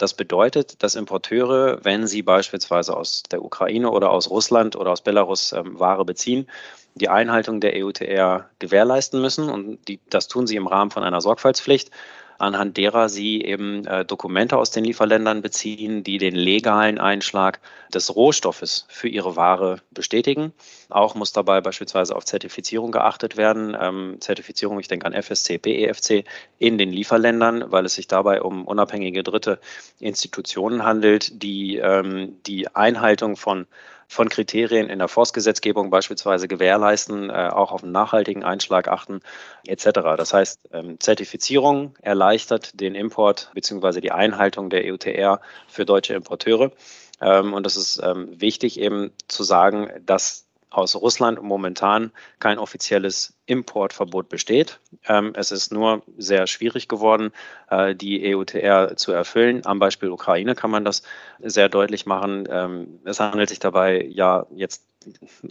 Das 0.01 0.15
bedeutet, 0.15 0.83
dass 0.83 0.95
Importeure, 0.95 1.85
wenn 1.85 2.07
sie 2.07 2.23
beispielsweise 2.23 2.97
aus 2.97 3.23
der 3.31 3.45
Ukraine 3.45 3.91
oder 3.91 4.11
aus 4.11 4.31
Russland 4.31 4.75
oder 4.75 4.93
aus 4.93 5.03
Belarus 5.03 5.53
ähm, 5.53 5.79
Ware 5.79 6.07
beziehen, 6.07 6.49
die 6.95 7.11
Einhaltung 7.11 7.61
der 7.61 7.75
EUTR 7.77 8.49
gewährleisten 8.59 9.21
müssen. 9.21 9.51
Und 9.51 9.87
die, 9.89 10.01
das 10.09 10.27
tun 10.27 10.47
sie 10.47 10.57
im 10.57 10.67
Rahmen 10.67 10.91
von 10.91 11.03
einer 11.03 11.21
Sorgfaltspflicht 11.21 11.91
anhand 12.41 12.77
derer 12.77 13.09
sie 13.09 13.43
eben 13.43 13.87
äh, 13.87 14.05
Dokumente 14.05 14.57
aus 14.57 14.71
den 14.71 14.85
Lieferländern 14.85 15.43
beziehen, 15.43 16.03
die 16.03 16.19
den 16.19 16.35
legalen 16.35 16.99
Einschlag 16.99 17.61
des 17.93 18.15
Rohstoffes 18.15 18.87
für 18.89 19.09
ihre 19.09 19.37
Ware 19.37 19.81
bestätigen. 19.91 20.53
Auch 20.89 21.15
muss 21.15 21.33
dabei 21.33 21.61
beispielsweise 21.61 22.17
auf 22.17 22.25
Zertifizierung 22.25 22.93
geachtet 22.93 23.37
werden. 23.37 23.77
Ähm, 23.79 24.17
Zertifizierung, 24.21 24.81
ich 24.81 24.89
denke 24.89 25.07
an 25.07 25.13
FSC, 25.13 25.59
PEFC 25.59 26.25
in 26.59 26.79
den 26.79 26.91
Lieferländern, 26.91 27.65
weil 27.71 27.85
es 27.85 27.95
sich 27.95 28.09
dabei 28.09 28.43
um 28.43 28.67
unabhängige 28.67 29.23
dritte 29.23 29.61
Institutionen 29.99 30.85
handelt, 30.85 31.43
die 31.43 31.77
ähm, 31.77 32.39
die 32.47 32.75
Einhaltung 32.75 33.37
von 33.37 33.67
von 34.11 34.29
Kriterien 34.29 34.91
in 34.91 34.99
der 34.99 35.07
Forstgesetzgebung 35.07 35.89
beispielsweise 35.89 36.49
gewährleisten, 36.49 37.31
äh, 37.31 37.49
auch 37.53 37.71
auf 37.71 37.85
einen 37.85 37.93
nachhaltigen 37.93 38.43
Einschlag 38.43 38.89
achten, 38.89 39.21
etc. 39.69 39.85
Das 40.17 40.35
heißt, 40.35 40.59
ähm, 40.73 40.99
Zertifizierung 40.99 41.95
erleichtert 42.03 42.81
den 42.81 42.97
Import 42.97 43.53
bzw. 43.55 44.01
die 44.01 44.11
Einhaltung 44.11 44.69
der 44.69 44.85
EUTR 44.85 45.41
für 45.69 45.85
deutsche 45.85 46.15
Importeure. 46.15 46.73
Ähm, 47.21 47.53
und 47.55 47.65
das 47.65 47.77
ist 47.77 48.01
ähm, 48.03 48.29
wichtig 48.41 48.81
eben 48.81 49.13
zu 49.29 49.45
sagen, 49.45 49.89
dass 50.05 50.50
aus 50.71 50.95
Russland 50.95 51.43
momentan 51.43 52.13
kein 52.39 52.59
offizielles 52.59 53.35
Importverbot 53.47 54.29
besteht. 54.29 54.81
Ähm, 55.07 55.33
es 55.35 55.51
ist 55.51 55.73
nur 55.73 56.03
sehr 56.17 56.47
schwierig 56.47 56.89
geworden, 56.89 57.33
äh, 57.69 57.95
die 57.95 58.35
EUTR 58.35 58.97
zu 58.97 59.13
erfüllen. 59.13 59.67
Am 59.67 59.79
Beispiel 59.81 60.11
Ukraine 60.11 60.55
kann 60.55 60.71
man 60.71 60.85
das 60.85 61.03
sehr 61.41 61.69
deutlich 61.69 62.07
machen. 62.07 62.49
Ähm, 62.51 63.01
es 63.05 63.21
handelt 63.21 63.49
sich 63.49 63.59
dabei 63.59 64.05
ja 64.05 64.47
jetzt 64.55 64.90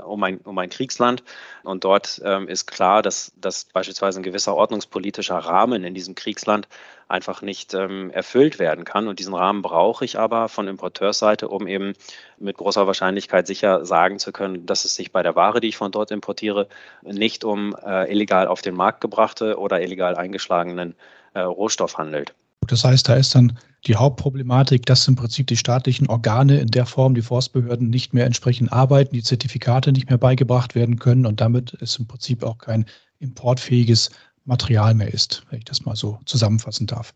um 0.03 0.23
ein, 0.23 0.37
um 0.39 0.57
ein 0.57 0.69
Kriegsland. 0.69 1.23
Und 1.63 1.83
dort 1.83 2.21
ähm, 2.23 2.47
ist 2.47 2.67
klar, 2.67 3.01
dass, 3.01 3.31
dass 3.35 3.65
beispielsweise 3.65 4.19
ein 4.19 4.23
gewisser 4.23 4.55
ordnungspolitischer 4.55 5.37
Rahmen 5.37 5.83
in 5.83 5.93
diesem 5.93 6.15
Kriegsland 6.15 6.67
einfach 7.07 7.41
nicht 7.41 7.73
ähm, 7.73 8.11
erfüllt 8.11 8.59
werden 8.59 8.85
kann. 8.85 9.07
Und 9.07 9.19
diesen 9.19 9.33
Rahmen 9.33 9.61
brauche 9.61 10.05
ich 10.05 10.19
aber 10.19 10.47
von 10.47 10.67
Importeursseite, 10.67 11.47
um 11.47 11.67
eben 11.67 11.93
mit 12.37 12.57
großer 12.57 12.85
Wahrscheinlichkeit 12.85 13.47
sicher 13.47 13.85
sagen 13.85 14.19
zu 14.19 14.31
können, 14.31 14.65
dass 14.65 14.85
es 14.85 14.95
sich 14.95 15.11
bei 15.11 15.23
der 15.23 15.35
Ware, 15.35 15.59
die 15.59 15.69
ich 15.69 15.77
von 15.77 15.91
dort 15.91 16.11
importiere, 16.11 16.67
nicht 17.01 17.43
um 17.43 17.75
äh, 17.83 18.11
illegal 18.11 18.47
auf 18.47 18.61
den 18.61 18.75
Markt 18.75 19.01
gebrachte 19.01 19.57
oder 19.57 19.81
illegal 19.81 20.15
eingeschlagenen 20.15 20.95
äh, 21.33 21.39
Rohstoff 21.39 21.97
handelt. 21.97 22.35
Das 22.71 22.83
heißt, 22.83 23.09
da 23.09 23.15
ist 23.15 23.35
dann 23.35 23.57
die 23.87 23.95
Hauptproblematik, 23.95 24.85
dass 24.85 25.07
im 25.07 25.15
Prinzip 25.15 25.47
die 25.47 25.57
staatlichen 25.57 26.07
Organe 26.07 26.59
in 26.59 26.67
der 26.67 26.85
Form, 26.85 27.15
die 27.15 27.21
Forstbehörden 27.21 27.89
nicht 27.89 28.13
mehr 28.13 28.25
entsprechend 28.25 28.71
arbeiten, 28.71 29.13
die 29.13 29.23
Zertifikate 29.23 29.91
nicht 29.91 30.09
mehr 30.09 30.17
beigebracht 30.17 30.75
werden 30.75 30.99
können 30.99 31.25
und 31.25 31.41
damit 31.41 31.73
ist 31.73 31.97
im 31.97 32.07
Prinzip 32.07 32.43
auch 32.43 32.57
kein 32.57 32.85
importfähiges 33.19 34.11
Material 34.45 34.93
mehr 34.93 35.13
ist, 35.13 35.43
wenn 35.49 35.59
ich 35.59 35.65
das 35.65 35.85
mal 35.85 35.95
so 35.95 36.19
zusammenfassen 36.25 36.87
darf. 36.87 37.13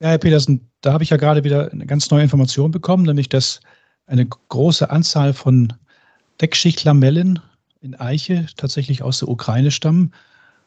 Ja, 0.00 0.08
Herr 0.10 0.18
Petersen, 0.18 0.68
da 0.80 0.92
habe 0.92 1.04
ich 1.04 1.10
ja 1.10 1.16
gerade 1.16 1.44
wieder 1.44 1.72
eine 1.72 1.86
ganz 1.86 2.10
neue 2.10 2.22
Information 2.22 2.70
bekommen, 2.70 3.04
nämlich 3.04 3.28
dass 3.28 3.60
eine 4.06 4.26
große 4.26 4.90
Anzahl 4.90 5.32
von 5.32 5.72
Deckschichtlamellen 6.40 7.40
in 7.80 7.94
Eiche 7.94 8.46
tatsächlich 8.56 9.02
aus 9.02 9.18
der 9.20 9.28
Ukraine 9.28 9.70
stammen. 9.70 10.12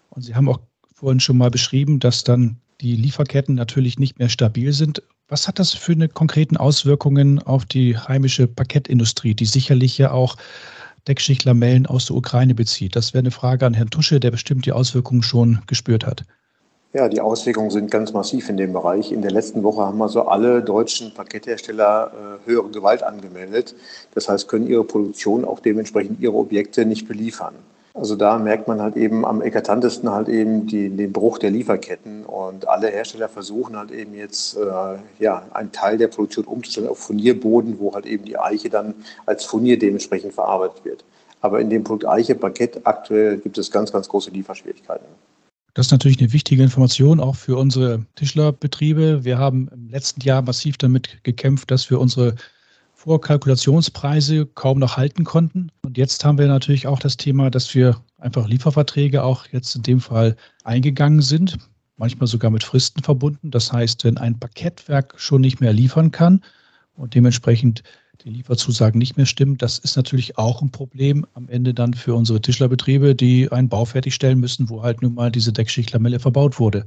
Und 0.09 0.23
Sie 0.23 0.35
haben 0.35 0.49
auch 0.49 0.59
vorhin 0.93 1.19
schon 1.19 1.37
mal 1.37 1.49
beschrieben, 1.49 1.99
dass 1.99 2.23
dann 2.23 2.57
die 2.81 2.95
Lieferketten 2.95 3.55
natürlich 3.55 3.99
nicht 3.99 4.19
mehr 4.19 4.29
stabil 4.29 4.73
sind. 4.73 5.03
Was 5.27 5.47
hat 5.47 5.59
das 5.59 5.71
für 5.73 5.93
eine 5.93 6.09
konkreten 6.09 6.57
Auswirkungen 6.57 7.39
auf 7.39 7.65
die 7.65 7.97
heimische 7.97 8.47
Parkettindustrie, 8.47 9.33
die 9.33 9.45
sicherlich 9.45 9.97
ja 9.97 10.11
auch 10.11 10.35
Deckschichtlamellen 11.07 11.85
aus 11.85 12.07
der 12.07 12.17
Ukraine 12.17 12.55
bezieht? 12.55 12.95
Das 12.95 13.13
wäre 13.13 13.21
eine 13.21 13.31
Frage 13.31 13.65
an 13.65 13.73
Herrn 13.73 13.89
Tusche, 13.89 14.19
der 14.19 14.31
bestimmt 14.31 14.65
die 14.65 14.71
Auswirkungen 14.71 15.23
schon 15.23 15.61
gespürt 15.67 16.05
hat. 16.05 16.25
Ja, 16.93 17.07
die 17.07 17.21
Auswirkungen 17.21 17.69
sind 17.69 17.89
ganz 17.89 18.11
massiv 18.11 18.49
in 18.49 18.57
dem 18.57 18.73
Bereich. 18.73 19.13
In 19.13 19.21
der 19.21 19.31
letzten 19.31 19.63
Woche 19.63 19.81
haben 19.81 20.01
also 20.01 20.23
alle 20.23 20.61
deutschen 20.61 21.13
Parketthersteller 21.13 22.11
äh, 22.45 22.49
höhere 22.49 22.69
Gewalt 22.69 23.01
angemeldet. 23.01 23.73
Das 24.13 24.27
heißt, 24.27 24.49
können 24.49 24.67
ihre 24.67 24.83
Produktion 24.83 25.45
auch 25.45 25.61
dementsprechend 25.61 26.19
ihre 26.19 26.33
Objekte 26.33 26.85
nicht 26.85 27.07
beliefern. 27.07 27.53
Also 27.93 28.15
da 28.15 28.37
merkt 28.37 28.67
man 28.67 28.81
halt 28.81 28.95
eben 28.95 29.25
am 29.25 29.41
eklatantesten 29.41 30.09
halt 30.09 30.29
eben 30.29 30.65
die, 30.65 30.89
den 30.89 31.11
Bruch 31.11 31.39
der 31.39 31.51
Lieferketten 31.51 32.25
und 32.25 32.67
alle 32.67 32.87
Hersteller 32.87 33.27
versuchen 33.27 33.75
halt 33.75 33.91
eben 33.91 34.13
jetzt 34.13 34.55
äh, 34.55 34.97
ja 35.19 35.43
einen 35.53 35.71
Teil 35.73 35.97
der 35.97 36.07
Produktion 36.07 36.45
umzustellen 36.45 36.87
auf 36.87 36.99
Furnierboden, 36.99 37.79
wo 37.79 37.93
halt 37.93 38.05
eben 38.05 38.23
die 38.23 38.39
Eiche 38.39 38.69
dann 38.69 38.95
als 39.25 39.43
Furnier 39.43 39.77
dementsprechend 39.77 40.33
verarbeitet 40.33 40.85
wird. 40.85 41.03
Aber 41.41 41.59
in 41.59 41.69
dem 41.69 41.83
Produkt 41.83 42.07
Eiche 42.07 42.35
Parkett 42.35 42.79
aktuell 42.85 43.37
gibt 43.37 43.57
es 43.57 43.71
ganz, 43.71 43.91
ganz 43.91 44.07
große 44.07 44.31
Lieferschwierigkeiten. 44.31 45.07
Das 45.73 45.87
ist 45.87 45.91
natürlich 45.91 46.19
eine 46.19 46.33
wichtige 46.33 46.63
Information 46.63 47.19
auch 47.19 47.35
für 47.35 47.57
unsere 47.57 48.05
Tischlerbetriebe. 48.15 49.23
Wir 49.23 49.37
haben 49.37 49.69
im 49.73 49.89
letzten 49.89 50.21
Jahr 50.21 50.41
massiv 50.41 50.77
damit 50.77 51.23
gekämpft, 51.23 51.71
dass 51.71 51.89
wir 51.89 51.99
unsere 51.99 52.35
Vorkalkulationspreise 53.03 54.45
kaum 54.45 54.77
noch 54.77 54.95
halten 54.95 55.23
konnten. 55.23 55.71
Und 55.83 55.97
jetzt 55.97 56.23
haben 56.23 56.37
wir 56.37 56.47
natürlich 56.47 56.85
auch 56.85 56.99
das 56.99 57.17
Thema, 57.17 57.49
dass 57.49 57.73
wir 57.73 57.99
einfach 58.19 58.47
Lieferverträge 58.47 59.23
auch 59.23 59.47
jetzt 59.51 59.75
in 59.75 59.81
dem 59.81 59.99
Fall 59.99 60.35
eingegangen 60.63 61.23
sind, 61.23 61.57
manchmal 61.97 62.27
sogar 62.27 62.51
mit 62.51 62.63
Fristen 62.63 63.01
verbunden. 63.01 63.49
Das 63.49 63.73
heißt, 63.73 64.03
wenn 64.03 64.17
ein 64.17 64.39
Parkettwerk 64.39 65.15
schon 65.17 65.41
nicht 65.41 65.61
mehr 65.61 65.73
liefern 65.73 66.11
kann 66.11 66.41
und 66.95 67.15
dementsprechend 67.15 67.81
die 68.23 68.29
Lieferzusagen 68.29 68.99
nicht 68.99 69.17
mehr 69.17 69.25
stimmen, 69.25 69.57
das 69.57 69.79
ist 69.79 69.95
natürlich 69.95 70.37
auch 70.37 70.61
ein 70.61 70.69
Problem 70.69 71.25
am 71.33 71.49
Ende 71.49 71.73
dann 71.73 71.95
für 71.95 72.13
unsere 72.13 72.39
Tischlerbetriebe, 72.39 73.15
die 73.15 73.51
einen 73.51 73.67
Bau 73.67 73.85
fertigstellen 73.85 74.39
müssen, 74.39 74.69
wo 74.69 74.83
halt 74.83 75.01
nun 75.01 75.15
mal 75.15 75.31
diese 75.31 75.51
Deckschichtlamelle 75.51 76.19
verbaut 76.19 76.59
wurde. 76.59 76.85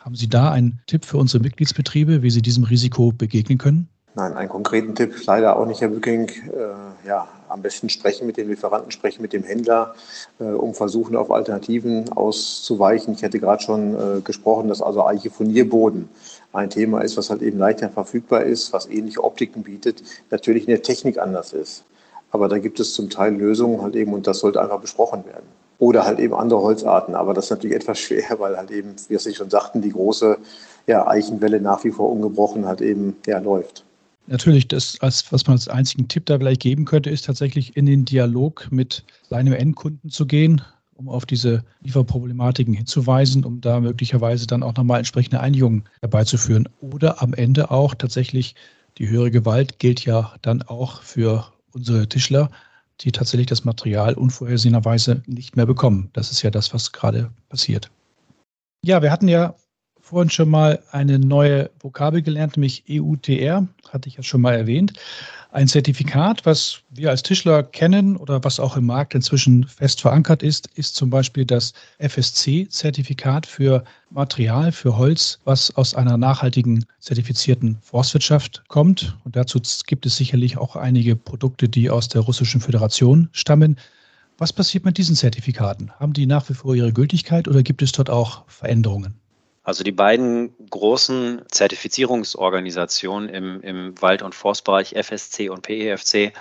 Haben 0.00 0.16
Sie 0.16 0.28
da 0.28 0.52
einen 0.52 0.82
Tipp 0.86 1.06
für 1.06 1.16
unsere 1.16 1.42
Mitgliedsbetriebe, 1.42 2.22
wie 2.22 2.30
sie 2.30 2.42
diesem 2.42 2.64
Risiko 2.64 3.10
begegnen 3.10 3.56
können? 3.56 3.88
Nein, 4.18 4.34
einen 4.34 4.48
konkreten 4.48 4.94
Tipp 4.94 5.14
leider 5.26 5.58
auch 5.58 5.66
nicht, 5.66 5.82
Herr 5.82 5.88
Bücking. 5.88 6.30
Äh, 6.30 7.06
ja, 7.06 7.28
am 7.50 7.60
besten 7.60 7.90
sprechen 7.90 8.26
mit 8.26 8.38
dem 8.38 8.48
Lieferanten, 8.48 8.90
sprechen 8.90 9.20
mit 9.20 9.34
dem 9.34 9.42
Händler, 9.42 9.94
äh, 10.40 10.44
um 10.44 10.72
versuchen, 10.72 11.16
auf 11.16 11.30
Alternativen 11.30 12.10
auszuweichen. 12.14 13.12
Ich 13.12 13.22
hatte 13.22 13.38
gerade 13.38 13.62
schon 13.62 13.94
äh, 13.94 14.20
gesprochen, 14.22 14.68
dass 14.68 14.80
also 14.80 15.04
Eichefonierboden 15.04 16.08
ein 16.54 16.70
Thema 16.70 17.02
ist, 17.02 17.18
was 17.18 17.28
halt 17.28 17.42
eben 17.42 17.58
leichter 17.58 17.90
verfügbar 17.90 18.44
ist, 18.44 18.72
was 18.72 18.88
ähnliche 18.88 19.22
Optiken 19.22 19.64
bietet, 19.64 20.02
natürlich 20.30 20.62
in 20.62 20.70
der 20.70 20.82
Technik 20.82 21.18
anders 21.18 21.52
ist. 21.52 21.84
Aber 22.30 22.48
da 22.48 22.58
gibt 22.58 22.80
es 22.80 22.94
zum 22.94 23.10
Teil 23.10 23.34
Lösungen 23.34 23.82
halt 23.82 23.96
eben 23.96 24.14
und 24.14 24.26
das 24.26 24.38
sollte 24.38 24.62
einfach 24.62 24.80
besprochen 24.80 25.26
werden. 25.26 25.44
Oder 25.78 26.06
halt 26.06 26.20
eben 26.20 26.32
andere 26.32 26.62
Holzarten. 26.62 27.14
Aber 27.14 27.34
das 27.34 27.44
ist 27.44 27.50
natürlich 27.50 27.76
etwas 27.82 27.98
schwer, 27.98 28.38
weil 28.38 28.56
halt 28.56 28.70
eben, 28.70 28.96
wie 29.08 29.18
Sie 29.18 29.34
schon 29.34 29.50
sagten, 29.50 29.82
die 29.82 29.92
große 29.92 30.38
ja, 30.86 31.06
Eichenwelle 31.06 31.60
nach 31.60 31.84
wie 31.84 31.90
vor 31.90 32.10
ungebrochen 32.10 32.66
halt 32.66 32.80
eben 32.80 33.18
ja, 33.26 33.40
läuft. 33.40 33.85
Natürlich, 34.28 34.66
das, 34.66 35.00
als, 35.00 35.32
was 35.32 35.46
man 35.46 35.54
als 35.54 35.68
einzigen 35.68 36.08
Tipp 36.08 36.26
da 36.26 36.38
vielleicht 36.38 36.62
geben 36.62 36.84
könnte, 36.84 37.10
ist 37.10 37.26
tatsächlich 37.26 37.76
in 37.76 37.86
den 37.86 38.04
Dialog 38.04 38.68
mit 38.70 39.04
seinem 39.28 39.52
Endkunden 39.52 40.10
zu 40.10 40.26
gehen, 40.26 40.62
um 40.94 41.08
auf 41.08 41.26
diese 41.26 41.64
Lieferproblematiken 41.82 42.74
hinzuweisen, 42.74 43.44
um 43.44 43.60
da 43.60 43.78
möglicherweise 43.80 44.46
dann 44.46 44.62
auch 44.62 44.74
nochmal 44.74 44.98
entsprechende 44.98 45.40
Einigungen 45.40 45.84
herbeizuführen. 46.00 46.68
Oder 46.80 47.22
am 47.22 47.34
Ende 47.34 47.70
auch 47.70 47.94
tatsächlich 47.94 48.56
die 48.98 49.08
höhere 49.08 49.30
Gewalt 49.30 49.78
gilt 49.78 50.04
ja 50.04 50.34
dann 50.42 50.62
auch 50.62 51.02
für 51.02 51.52
unsere 51.72 52.08
Tischler, 52.08 52.50
die 53.02 53.12
tatsächlich 53.12 53.46
das 53.46 53.64
Material 53.64 54.14
unvorhersehenerweise 54.14 55.22
nicht 55.26 55.54
mehr 55.54 55.66
bekommen. 55.66 56.08
Das 56.14 56.32
ist 56.32 56.42
ja 56.42 56.50
das, 56.50 56.72
was 56.72 56.92
gerade 56.92 57.30
passiert. 57.48 57.90
Ja, 58.82 59.02
wir 59.02 59.12
hatten 59.12 59.28
ja 59.28 59.54
vorhin 60.06 60.30
schon 60.30 60.48
mal 60.48 60.78
eine 60.92 61.18
neue 61.18 61.68
Vokabel 61.80 62.22
gelernt, 62.22 62.56
nämlich 62.56 62.84
EUTR, 62.88 63.66
hatte 63.90 64.08
ich 64.08 64.16
ja 64.16 64.22
schon 64.22 64.40
mal 64.40 64.54
erwähnt. 64.54 64.92
Ein 65.50 65.66
Zertifikat, 65.66 66.46
was 66.46 66.82
wir 66.90 67.10
als 67.10 67.24
Tischler 67.24 67.64
kennen 67.64 68.16
oder 68.16 68.44
was 68.44 68.60
auch 68.60 68.76
im 68.76 68.86
Markt 68.86 69.14
inzwischen 69.14 69.64
fest 69.66 70.00
verankert 70.00 70.44
ist, 70.44 70.68
ist 70.76 70.94
zum 70.94 71.10
Beispiel 71.10 71.44
das 71.44 71.72
FSC-Zertifikat 71.98 73.46
für 73.46 73.82
Material, 74.10 74.70
für 74.70 74.96
Holz, 74.96 75.40
was 75.44 75.74
aus 75.76 75.96
einer 75.96 76.16
nachhaltigen 76.16 76.84
zertifizierten 77.00 77.78
Forstwirtschaft 77.80 78.62
kommt. 78.68 79.16
Und 79.24 79.34
dazu 79.34 79.60
gibt 79.86 80.06
es 80.06 80.16
sicherlich 80.16 80.56
auch 80.56 80.76
einige 80.76 81.16
Produkte, 81.16 81.68
die 81.68 81.90
aus 81.90 82.08
der 82.08 82.20
Russischen 82.20 82.60
Föderation 82.60 83.28
stammen. 83.32 83.76
Was 84.38 84.52
passiert 84.52 84.84
mit 84.84 84.98
diesen 84.98 85.16
Zertifikaten? 85.16 85.90
Haben 85.98 86.12
die 86.12 86.26
nach 86.26 86.48
wie 86.48 86.54
vor 86.54 86.76
ihre 86.76 86.92
Gültigkeit 86.92 87.48
oder 87.48 87.64
gibt 87.64 87.82
es 87.82 87.90
dort 87.90 88.10
auch 88.10 88.44
Veränderungen? 88.46 89.18
Also 89.66 89.82
die 89.82 89.90
beiden 89.90 90.54
großen 90.70 91.42
Zertifizierungsorganisationen 91.50 93.28
im, 93.28 93.60
im 93.62 94.00
Wald- 94.00 94.22
und 94.22 94.32
Forstbereich 94.32 94.94
FSC 94.94 95.48
und 95.48 95.62
PEFC 95.62 96.32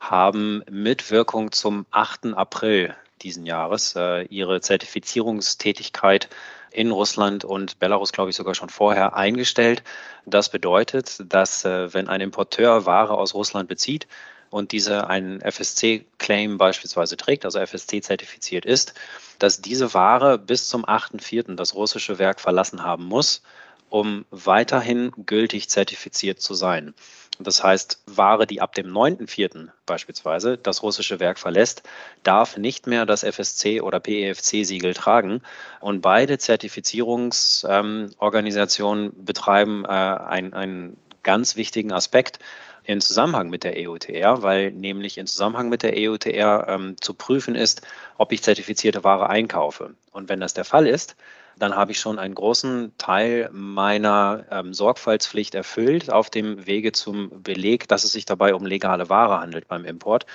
haben 0.00 0.62
mit 0.70 1.10
Wirkung 1.10 1.52
zum 1.52 1.84
8. 1.90 2.32
April 2.32 2.96
diesen 3.20 3.44
Jahres 3.44 3.96
äh, 3.96 4.22
ihre 4.22 4.62
Zertifizierungstätigkeit 4.62 6.30
in 6.70 6.90
Russland 6.90 7.44
und 7.44 7.78
Belarus, 7.80 8.12
glaube 8.12 8.30
ich, 8.30 8.36
sogar 8.36 8.54
schon 8.54 8.70
vorher 8.70 9.14
eingestellt. 9.14 9.82
Das 10.24 10.48
bedeutet, 10.48 11.22
dass 11.28 11.66
äh, 11.66 11.92
wenn 11.92 12.08
ein 12.08 12.22
Importeur 12.22 12.86
Ware 12.86 13.18
aus 13.18 13.34
Russland 13.34 13.68
bezieht, 13.68 14.06
und 14.50 14.72
diese 14.72 15.08
einen 15.08 15.40
FSC-Claim 15.40 16.58
beispielsweise 16.58 17.16
trägt, 17.16 17.44
also 17.44 17.58
FSC-zertifiziert 17.58 18.66
ist, 18.66 18.94
dass 19.38 19.62
diese 19.62 19.94
Ware 19.94 20.38
bis 20.38 20.68
zum 20.68 20.84
8.4. 20.84 21.54
das 21.54 21.74
russische 21.74 22.18
Werk 22.18 22.40
verlassen 22.40 22.82
haben 22.82 23.04
muss, 23.04 23.42
um 23.88 24.24
weiterhin 24.30 25.12
gültig 25.26 25.70
zertifiziert 25.70 26.40
zu 26.40 26.54
sein. 26.54 26.94
Das 27.42 27.64
heißt, 27.64 28.02
Ware, 28.06 28.46
die 28.46 28.60
ab 28.60 28.74
dem 28.74 28.92
9.4. 28.92 29.68
beispielsweise 29.86 30.58
das 30.58 30.82
russische 30.82 31.20
Werk 31.20 31.38
verlässt, 31.38 31.82
darf 32.22 32.58
nicht 32.58 32.86
mehr 32.86 33.06
das 33.06 33.24
FSC 33.24 33.80
oder 33.80 33.98
PEFC-Siegel 33.98 34.92
tragen. 34.92 35.40
Und 35.80 36.02
beide 36.02 36.36
Zertifizierungsorganisationen 36.36 39.06
ähm, 39.06 39.24
betreiben 39.24 39.86
äh, 39.86 39.88
einen 39.88 40.98
ganz 41.22 41.56
wichtigen 41.56 41.92
Aspekt, 41.92 42.40
in 42.84 43.00
Zusammenhang 43.00 43.50
mit 43.50 43.64
der 43.64 43.74
EUTR, 43.76 44.42
weil 44.42 44.70
nämlich 44.72 45.18
in 45.18 45.26
Zusammenhang 45.26 45.68
mit 45.68 45.82
der 45.82 45.94
EUTR 45.96 46.66
ähm, 46.68 46.96
zu 47.00 47.14
prüfen 47.14 47.54
ist, 47.54 47.82
ob 48.18 48.32
ich 48.32 48.42
zertifizierte 48.42 49.04
Ware 49.04 49.28
einkaufe. 49.28 49.94
Und 50.12 50.28
wenn 50.28 50.40
das 50.40 50.54
der 50.54 50.64
Fall 50.64 50.86
ist, 50.86 51.16
dann 51.58 51.76
habe 51.76 51.92
ich 51.92 52.00
schon 52.00 52.18
einen 52.18 52.34
großen 52.34 52.92
Teil 52.96 53.50
meiner 53.52 54.44
ähm, 54.50 54.72
Sorgfaltspflicht 54.72 55.54
erfüllt 55.54 56.10
auf 56.10 56.30
dem 56.30 56.66
Wege 56.66 56.92
zum 56.92 57.42
Beleg, 57.42 57.86
dass 57.88 58.04
es 58.04 58.12
sich 58.12 58.24
dabei 58.24 58.54
um 58.54 58.64
legale 58.64 59.08
Ware 59.08 59.40
handelt 59.40 59.68
beim 59.68 59.84
Import. 59.84 60.26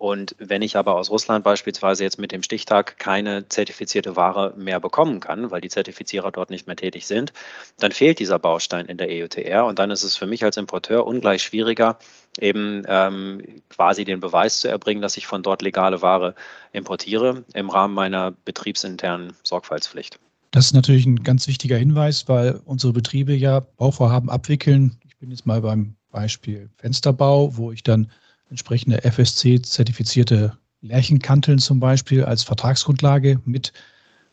Und 0.00 0.34
wenn 0.38 0.62
ich 0.62 0.78
aber 0.78 0.96
aus 0.96 1.10
Russland 1.10 1.44
beispielsweise 1.44 2.04
jetzt 2.04 2.18
mit 2.18 2.32
dem 2.32 2.42
Stichtag 2.42 2.98
keine 2.98 3.46
zertifizierte 3.50 4.16
Ware 4.16 4.54
mehr 4.56 4.80
bekommen 4.80 5.20
kann, 5.20 5.50
weil 5.50 5.60
die 5.60 5.68
Zertifizierer 5.68 6.32
dort 6.32 6.48
nicht 6.48 6.66
mehr 6.66 6.74
tätig 6.74 7.06
sind, 7.06 7.34
dann 7.78 7.92
fehlt 7.92 8.18
dieser 8.18 8.38
Baustein 8.38 8.86
in 8.86 8.96
der 8.96 9.08
EUTR. 9.10 9.66
Und 9.66 9.78
dann 9.78 9.90
ist 9.90 10.02
es 10.02 10.16
für 10.16 10.26
mich 10.26 10.42
als 10.42 10.56
Importeur 10.56 11.06
ungleich 11.06 11.42
schwieriger, 11.42 11.98
eben 12.38 12.82
ähm, 12.88 13.42
quasi 13.68 14.06
den 14.06 14.20
Beweis 14.20 14.60
zu 14.60 14.68
erbringen, 14.68 15.02
dass 15.02 15.18
ich 15.18 15.26
von 15.26 15.42
dort 15.42 15.60
legale 15.60 16.00
Ware 16.00 16.34
importiere 16.72 17.44
im 17.52 17.68
Rahmen 17.68 17.92
meiner 17.92 18.30
betriebsinternen 18.46 19.34
Sorgfaltspflicht. 19.42 20.18
Das 20.50 20.64
ist 20.64 20.72
natürlich 20.72 21.04
ein 21.04 21.24
ganz 21.24 21.46
wichtiger 21.46 21.76
Hinweis, 21.76 22.26
weil 22.26 22.58
unsere 22.64 22.94
Betriebe 22.94 23.34
ja 23.34 23.60
Bauvorhaben 23.60 24.30
abwickeln. 24.30 24.98
Ich 25.06 25.18
bin 25.18 25.30
jetzt 25.30 25.44
mal 25.44 25.60
beim 25.60 25.96
Beispiel 26.10 26.70
Fensterbau, 26.78 27.58
wo 27.58 27.70
ich 27.70 27.82
dann 27.82 28.10
entsprechende 28.50 29.02
FSC-zertifizierte 29.02 30.52
Lärchenkanteln 30.82 31.58
zum 31.58 31.80
Beispiel 31.80 32.24
als 32.24 32.42
Vertragsgrundlage 32.42 33.40
mit 33.44 33.72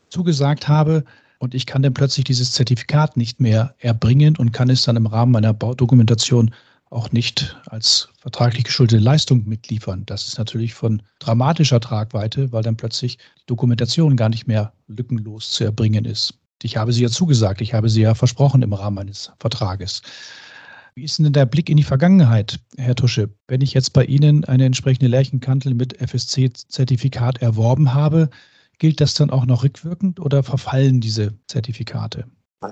zugesagt 0.09 0.67
habe. 0.67 1.03
und 1.39 1.53
ich 1.53 1.67
kann 1.67 1.83
dann 1.83 1.93
plötzlich 1.93 2.23
dieses 2.25 2.51
Zertifikat 2.53 3.15
nicht 3.15 3.39
mehr 3.39 3.75
erbringen 3.77 4.35
und 4.37 4.53
kann 4.53 4.71
es 4.71 4.81
dann 4.81 4.95
im 4.95 5.05
Rahmen 5.05 5.31
meiner 5.31 5.53
Baudokumentation 5.53 6.51
auch 6.89 7.11
nicht 7.11 7.57
als 7.67 8.09
vertraglich 8.17 8.63
geschuldete 8.63 9.01
Leistung 9.01 9.47
mitliefern. 9.47 10.03
Das 10.05 10.27
ist 10.27 10.37
natürlich 10.37 10.73
von 10.73 11.03
dramatischer 11.19 11.79
Tragweite, 11.79 12.51
weil 12.51 12.63
dann 12.63 12.77
plötzlich 12.77 13.17
die 13.17 13.45
Dokumentation 13.45 14.15
gar 14.15 14.29
nicht 14.29 14.47
mehr 14.47 14.73
lückenlos 14.87 15.51
zu 15.51 15.65
erbringen 15.65 16.05
ist. 16.05 16.33
Ich 16.63 16.77
habe 16.77 16.91
sie 16.91 17.03
ja 17.03 17.09
zugesagt, 17.09 17.61
ich 17.61 17.73
habe 17.73 17.89
sie 17.89 18.01
ja 18.01 18.15
versprochen 18.15 18.63
im 18.63 18.73
Rahmen 18.73 18.97
eines 18.97 19.31
Vertrages. 19.39 20.01
Wie 20.97 21.03
ist 21.03 21.19
denn 21.19 21.31
der 21.31 21.45
Blick 21.45 21.69
in 21.69 21.77
die 21.77 21.83
Vergangenheit, 21.83 22.59
Herr 22.75 22.95
Tusche? 22.95 23.29
Wenn 23.47 23.61
ich 23.61 23.75
jetzt 23.75 23.93
bei 23.93 24.03
Ihnen 24.03 24.45
eine 24.45 24.65
entsprechende 24.65 25.05
Lärchenkantel 25.05 25.75
mit 25.75 25.95
FSC-Zertifikat 26.01 27.39
erworben 27.39 27.93
habe, 27.93 28.31
gilt 28.79 28.99
das 28.99 29.13
dann 29.13 29.29
auch 29.29 29.45
noch 29.45 29.63
rückwirkend 29.63 30.19
oder 30.19 30.41
verfallen 30.41 30.99
diese 30.99 31.35
Zertifikate? 31.49 32.23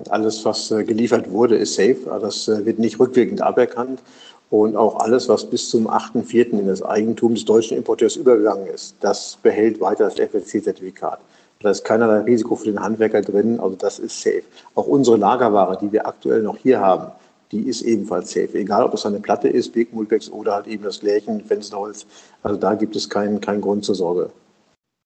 Alles, 0.09 0.43
was 0.43 0.71
äh, 0.71 0.83
geliefert 0.83 1.29
wurde, 1.29 1.55
ist 1.55 1.75
safe. 1.75 1.97
Das 2.19 2.47
äh, 2.47 2.65
wird 2.65 2.79
nicht 2.79 2.99
rückwirkend 2.99 3.43
aberkannt. 3.43 4.01
Und 4.49 4.75
auch 4.75 5.01
alles, 5.01 5.29
was 5.29 5.47
bis 5.47 5.69
zum 5.69 5.87
8.4. 5.87 6.49
in 6.57 6.65
das 6.65 6.81
Eigentum 6.81 7.35
des 7.35 7.45
deutschen 7.45 7.77
Importeurs 7.77 8.15
übergegangen 8.15 8.65
ist, 8.65 8.95
das 9.01 9.37
behält 9.43 9.79
weiter 9.79 10.05
das 10.05 10.15
FSC-Zertifikat. 10.15 11.19
Da 11.59 11.69
ist 11.69 11.83
keinerlei 11.83 12.21
Risiko 12.21 12.55
für 12.55 12.65
den 12.65 12.79
Handwerker 12.79 13.21
drin, 13.21 13.59
also 13.59 13.75
das 13.75 13.99
ist 13.99 14.19
safe. 14.19 14.41
Auch 14.73 14.87
unsere 14.87 15.17
Lagerware, 15.17 15.77
die 15.79 15.91
wir 15.91 16.07
aktuell 16.07 16.41
noch 16.41 16.57
hier 16.57 16.79
haben, 16.79 17.11
die 17.51 17.61
ist 17.61 17.81
ebenfalls 17.81 18.31
safe. 18.31 18.53
Egal, 18.53 18.83
ob 18.83 18.93
es 18.93 19.05
eine 19.05 19.19
Platte 19.19 19.47
ist, 19.47 19.73
Big 19.73 19.93
Mulpex 19.93 20.29
oder 20.29 20.55
halt 20.55 20.67
eben 20.67 20.83
das 20.83 21.01
Lärchen, 21.01 21.41
Fensterholz. 21.41 22.05
Also 22.43 22.59
da 22.59 22.75
gibt 22.75 22.95
es 22.95 23.09
keinen, 23.09 23.41
keinen 23.41 23.61
Grund 23.61 23.85
zur 23.85 23.95
Sorge. 23.95 24.31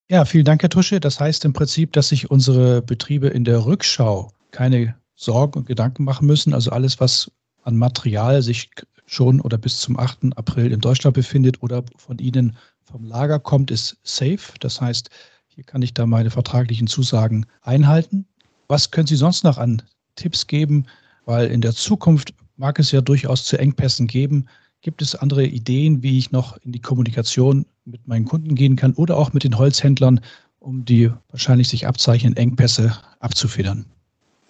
Ja, 0.09 0.25
vielen 0.25 0.45
Dank, 0.45 0.61
Herr 0.61 0.69
Tusche. 0.69 0.99
Das 0.99 1.19
heißt 1.19 1.45
im 1.45 1.53
Prinzip, 1.53 1.93
dass 1.93 2.09
sich 2.09 2.31
unsere 2.31 2.81
Betriebe 2.81 3.27
in 3.27 3.43
der 3.43 3.65
Rückschau 3.65 4.31
keine 4.51 4.95
Sorgen 5.15 5.59
und 5.59 5.67
Gedanken 5.67 6.03
machen 6.03 6.25
müssen. 6.25 6.53
Also 6.53 6.71
alles, 6.71 6.99
was 6.99 7.31
an 7.63 7.77
Material 7.77 8.41
sich 8.41 8.71
schon 9.05 9.41
oder 9.41 9.57
bis 9.57 9.79
zum 9.79 9.99
8. 9.99 10.35
April 10.35 10.71
in 10.71 10.79
Deutschland 10.79 11.15
befindet 11.15 11.61
oder 11.61 11.83
von 11.97 12.17
Ihnen 12.19 12.55
vom 12.83 13.03
Lager 13.03 13.39
kommt, 13.39 13.69
ist 13.69 13.97
safe. 14.03 14.53
Das 14.59 14.81
heißt, 14.81 15.09
hier 15.47 15.63
kann 15.63 15.81
ich 15.81 15.93
da 15.93 16.05
meine 16.05 16.31
vertraglichen 16.31 16.87
Zusagen 16.87 17.45
einhalten. 17.61 18.25
Was 18.67 18.91
können 18.91 19.07
Sie 19.07 19.15
sonst 19.15 19.43
noch 19.43 19.57
an 19.57 19.81
Tipps 20.15 20.47
geben? 20.47 20.85
Weil 21.29 21.51
in 21.51 21.61
der 21.61 21.75
Zukunft 21.75 22.33
mag 22.55 22.79
es 22.79 22.91
ja 22.91 23.01
durchaus 23.01 23.43
zu 23.45 23.59
Engpässen 23.59 24.07
geben. 24.07 24.47
Gibt 24.81 25.03
es 25.03 25.13
andere 25.13 25.45
Ideen, 25.45 26.01
wie 26.01 26.17
ich 26.17 26.31
noch 26.31 26.57
in 26.57 26.71
die 26.71 26.81
Kommunikation 26.81 27.67
mit 27.85 28.07
meinen 28.07 28.25
Kunden 28.25 28.55
gehen 28.55 28.75
kann 28.75 28.95
oder 28.95 29.15
auch 29.15 29.31
mit 29.31 29.43
den 29.43 29.55
Holzhändlern, 29.55 30.21
um 30.57 30.85
die 30.85 31.11
wahrscheinlich 31.29 31.69
sich 31.69 31.85
abzeichnenden 31.85 32.41
Engpässe 32.41 32.97
abzufedern? 33.19 33.85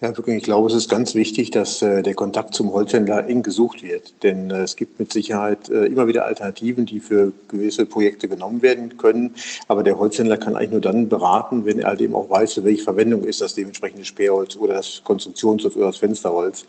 Ja, 0.02 0.16
wirklich. 0.16 0.38
Ich 0.38 0.44
glaube, 0.44 0.66
es 0.68 0.74
ist 0.74 0.88
ganz 0.88 1.14
wichtig, 1.14 1.50
dass 1.50 1.82
äh, 1.82 2.02
der 2.02 2.14
Kontakt 2.14 2.54
zum 2.54 2.72
Holzhändler 2.72 3.28
eng 3.28 3.42
gesucht 3.42 3.82
wird. 3.82 4.14
Denn 4.22 4.50
äh, 4.50 4.62
es 4.62 4.76
gibt 4.76 4.98
mit 4.98 5.12
Sicherheit 5.12 5.68
äh, 5.68 5.84
immer 5.84 6.06
wieder 6.06 6.24
Alternativen, 6.24 6.86
die 6.86 7.00
für 7.00 7.34
gewisse 7.48 7.84
Projekte 7.84 8.26
genommen 8.26 8.62
werden 8.62 8.96
können. 8.96 9.34
Aber 9.68 9.82
der 9.82 9.98
Holzhändler 9.98 10.38
kann 10.38 10.56
eigentlich 10.56 10.70
nur 10.70 10.80
dann 10.80 11.10
beraten, 11.10 11.66
wenn 11.66 11.80
er 11.80 11.88
halt 11.88 12.00
eben 12.00 12.14
auch 12.14 12.30
weiß, 12.30 12.64
welche 12.64 12.82
Verwendung 12.82 13.24
ist 13.24 13.42
das 13.42 13.54
dementsprechende 13.54 14.06
Sperrholz 14.06 14.56
oder 14.56 14.72
das 14.74 15.02
Konstruktionsholz 15.04 15.76
oder 15.76 15.88
das 15.88 15.98
Fensterholz. 15.98 16.64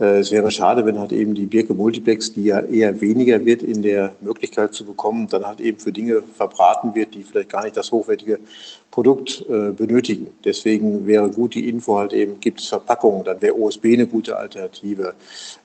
Äh, 0.00 0.20
es 0.20 0.30
wäre 0.30 0.50
schade, 0.50 0.84
wenn 0.86 0.98
halt 0.98 1.12
eben 1.12 1.34
die 1.34 1.46
Birke 1.46 1.74
Multiplex, 1.74 2.32
die 2.32 2.44
ja 2.44 2.60
eher 2.60 3.00
weniger 3.00 3.44
wird 3.44 3.62
in 3.62 3.82
der 3.82 4.12
Möglichkeit 4.20 4.74
zu 4.74 4.84
bekommen, 4.84 5.28
dann 5.28 5.46
halt 5.46 5.60
eben 5.60 5.78
für 5.78 5.92
Dinge 5.92 6.22
verbraten 6.36 6.94
wird, 6.94 7.14
die 7.14 7.22
vielleicht 7.22 7.50
gar 7.50 7.64
nicht 7.64 7.76
das 7.76 7.90
hochwertige 7.90 8.38
Produkt 8.90 9.44
äh, 9.48 9.70
benötigen. 9.70 10.28
Deswegen 10.44 11.06
wäre 11.06 11.28
gut 11.30 11.54
die 11.54 11.68
Info 11.68 11.98
halt 11.98 12.12
eben, 12.12 12.40
gibt 12.40 12.60
es 12.60 12.68
Verpackungen, 12.68 13.22
dann 13.24 13.40
wäre 13.42 13.56
OSB 13.56 13.84
eine 13.92 14.06
gute 14.06 14.36
Alternative 14.36 15.14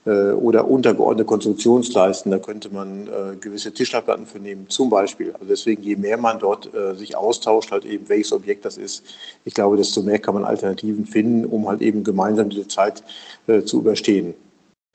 äh, 0.04 0.30
oder 0.32 0.68
untergeordnete 0.68 1.26
Konstruktionsleisten, 1.26 2.30
da 2.30 2.38
könnte 2.38 2.72
man 2.72 3.08
gewisse 3.40 3.72
Tischlerplatten 3.72 4.26
für 4.26 4.38
nehmen, 4.38 4.68
zum 4.68 4.90
Beispiel. 4.90 5.32
Also 5.32 5.46
deswegen, 5.48 5.82
je 5.82 5.96
mehr 5.96 6.16
man 6.16 6.38
dort 6.38 6.70
sich 6.96 7.16
austauscht, 7.16 7.70
halt 7.70 7.84
eben 7.84 8.08
welches 8.08 8.32
Objekt 8.32 8.64
das 8.64 8.76
ist, 8.76 9.04
ich 9.44 9.54
glaube, 9.54 9.76
desto 9.76 10.02
mehr 10.02 10.18
kann 10.18 10.34
man 10.34 10.44
Alternativen 10.44 11.06
finden, 11.06 11.44
um 11.44 11.68
halt 11.68 11.82
eben 11.82 12.04
gemeinsam 12.04 12.48
diese 12.48 12.68
Zeit 12.68 13.02
zu 13.64 13.78
überstehen. 13.78 14.23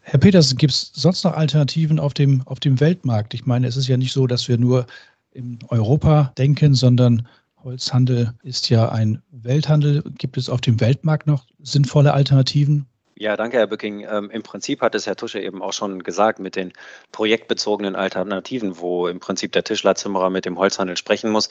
Herr 0.01 0.19
Petersen, 0.19 0.57
gibt 0.57 0.73
es 0.73 0.91
sonst 0.93 1.23
noch 1.23 1.33
Alternativen 1.33 1.99
auf 1.99 2.13
dem, 2.13 2.41
auf 2.45 2.59
dem 2.59 2.79
Weltmarkt? 2.79 3.33
Ich 3.33 3.45
meine, 3.45 3.67
es 3.67 3.77
ist 3.77 3.87
ja 3.87 3.97
nicht 3.97 4.13
so, 4.13 4.27
dass 4.27 4.47
wir 4.47 4.57
nur 4.57 4.85
in 5.31 5.59
Europa 5.69 6.33
denken, 6.37 6.73
sondern 6.73 7.27
Holzhandel 7.63 8.33
ist 8.43 8.69
ja 8.69 8.89
ein 8.89 9.21
Welthandel. 9.31 10.03
Gibt 10.17 10.37
es 10.37 10.49
auf 10.49 10.61
dem 10.61 10.79
Weltmarkt 10.79 11.27
noch 11.27 11.45
sinnvolle 11.61 12.13
Alternativen? 12.13 12.87
Ja, 13.15 13.35
danke, 13.35 13.57
Herr 13.57 13.67
Bücking. 13.67 14.07
Ähm, 14.09 14.29
Im 14.31 14.43
Prinzip 14.43 14.79
hat 14.81 14.95
es 14.95 15.05
Herr 15.05 15.17
Tusche 15.17 15.41
eben 15.41 15.61
auch 15.61 15.73
schon 15.73 16.03
gesagt 16.03 16.39
mit 16.39 16.55
den 16.55 16.71
projektbezogenen 17.11 17.97
Alternativen, 17.97 18.79
wo 18.79 19.09
im 19.09 19.19
Prinzip 19.19 19.51
der 19.51 19.65
Tischlerzimmerer 19.65 20.29
mit 20.29 20.45
dem 20.45 20.57
Holzhandel 20.57 20.95
sprechen 20.95 21.29
muss. 21.29 21.49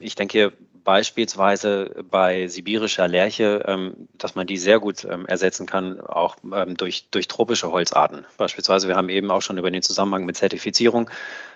Ich 0.00 0.14
denke 0.14 0.52
beispielsweise 0.84 2.02
bei 2.10 2.46
sibirischer 2.46 3.08
Lerche, 3.08 3.62
ähm, 3.66 4.08
dass 4.14 4.34
man 4.34 4.46
die 4.46 4.56
sehr 4.56 4.80
gut 4.80 5.04
ähm, 5.04 5.26
ersetzen 5.26 5.66
kann, 5.66 6.00
auch 6.00 6.36
ähm, 6.50 6.78
durch, 6.78 7.08
durch 7.10 7.28
tropische 7.28 7.70
Holzarten. 7.70 8.24
Beispielsweise, 8.38 8.88
wir 8.88 8.96
haben 8.96 9.10
eben 9.10 9.30
auch 9.30 9.42
schon 9.42 9.58
über 9.58 9.70
den 9.70 9.82
Zusammenhang 9.82 10.24
mit 10.24 10.38
Zertifizierung 10.38 11.10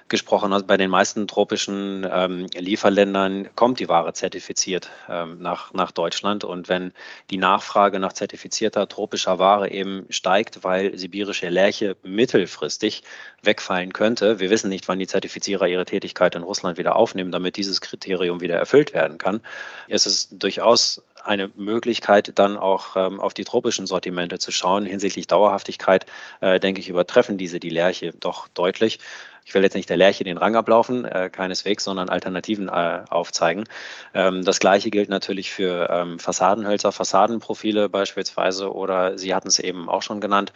gesprochen. 0.08 0.52
Also 0.52 0.66
bei 0.66 0.76
den 0.76 0.90
meisten 0.90 1.26
tropischen 1.26 2.06
ähm, 2.10 2.46
Lieferländern 2.54 3.48
kommt 3.54 3.80
die 3.80 3.88
Ware 3.88 4.12
zertifiziert 4.12 4.90
ähm, 5.08 5.40
nach, 5.40 5.72
nach 5.72 5.90
Deutschland. 5.90 6.44
Und 6.44 6.68
wenn 6.68 6.92
die 7.30 7.38
Nachfrage 7.38 7.98
nach 7.98 8.12
zertifizierter 8.12 8.88
tropischer 8.88 9.38
Ware 9.38 9.70
eben 9.70 10.06
steigt, 10.10 10.64
weil 10.64 10.96
sibirische 10.96 11.48
Lerche 11.48 11.96
mittelfristig 12.02 13.02
wegfallen 13.42 13.92
könnte, 13.92 14.40
wir 14.40 14.50
wissen 14.50 14.68
nicht, 14.68 14.88
wann 14.88 14.98
die 14.98 15.06
Zertifizierer 15.06 15.66
ihre 15.66 15.84
Tätigkeit 15.84 16.34
in 16.34 16.42
Russland 16.42 16.78
wieder 16.78 16.96
aufnehmen, 16.96 17.32
damit 17.32 17.56
dieses 17.56 17.80
Kriterium 17.80 18.40
wieder 18.40 18.56
erfüllt 18.56 18.94
werden 18.94 19.18
kann, 19.18 19.40
ist 19.88 20.06
es 20.06 20.28
durchaus 20.30 21.02
eine 21.24 21.50
Möglichkeit, 21.56 22.32
dann 22.38 22.56
auch 22.56 22.96
ähm, 22.96 23.20
auf 23.20 23.34
die 23.34 23.44
tropischen 23.44 23.86
Sortimente 23.86 24.38
zu 24.38 24.52
schauen. 24.52 24.84
Hinsichtlich 24.84 25.26
Dauerhaftigkeit, 25.26 26.06
äh, 26.40 26.60
denke 26.60 26.80
ich, 26.80 26.88
übertreffen 26.88 27.38
diese 27.38 27.60
die 27.60 27.70
Lerche 27.70 28.12
doch 28.18 28.48
deutlich. 28.48 28.98
Ich 29.44 29.54
will 29.54 29.62
jetzt 29.62 29.74
nicht 29.74 29.90
der 29.90 29.96
Lerche 29.96 30.24
den 30.24 30.38
Rang 30.38 30.54
ablaufen, 30.54 31.04
äh, 31.04 31.28
keineswegs, 31.30 31.84
sondern 31.84 32.08
Alternativen 32.08 32.68
äh, 32.68 33.02
aufzeigen. 33.10 33.64
Ähm, 34.14 34.44
das 34.44 34.60
Gleiche 34.60 34.90
gilt 34.90 35.08
natürlich 35.08 35.50
für 35.50 35.88
ähm, 35.90 36.18
Fassadenhölzer, 36.18 36.92
Fassadenprofile 36.92 37.88
beispielsweise 37.88 38.72
oder 38.72 39.18
Sie 39.18 39.34
hatten 39.34 39.48
es 39.48 39.58
eben 39.58 39.88
auch 39.88 40.02
schon 40.02 40.20
genannt, 40.20 40.52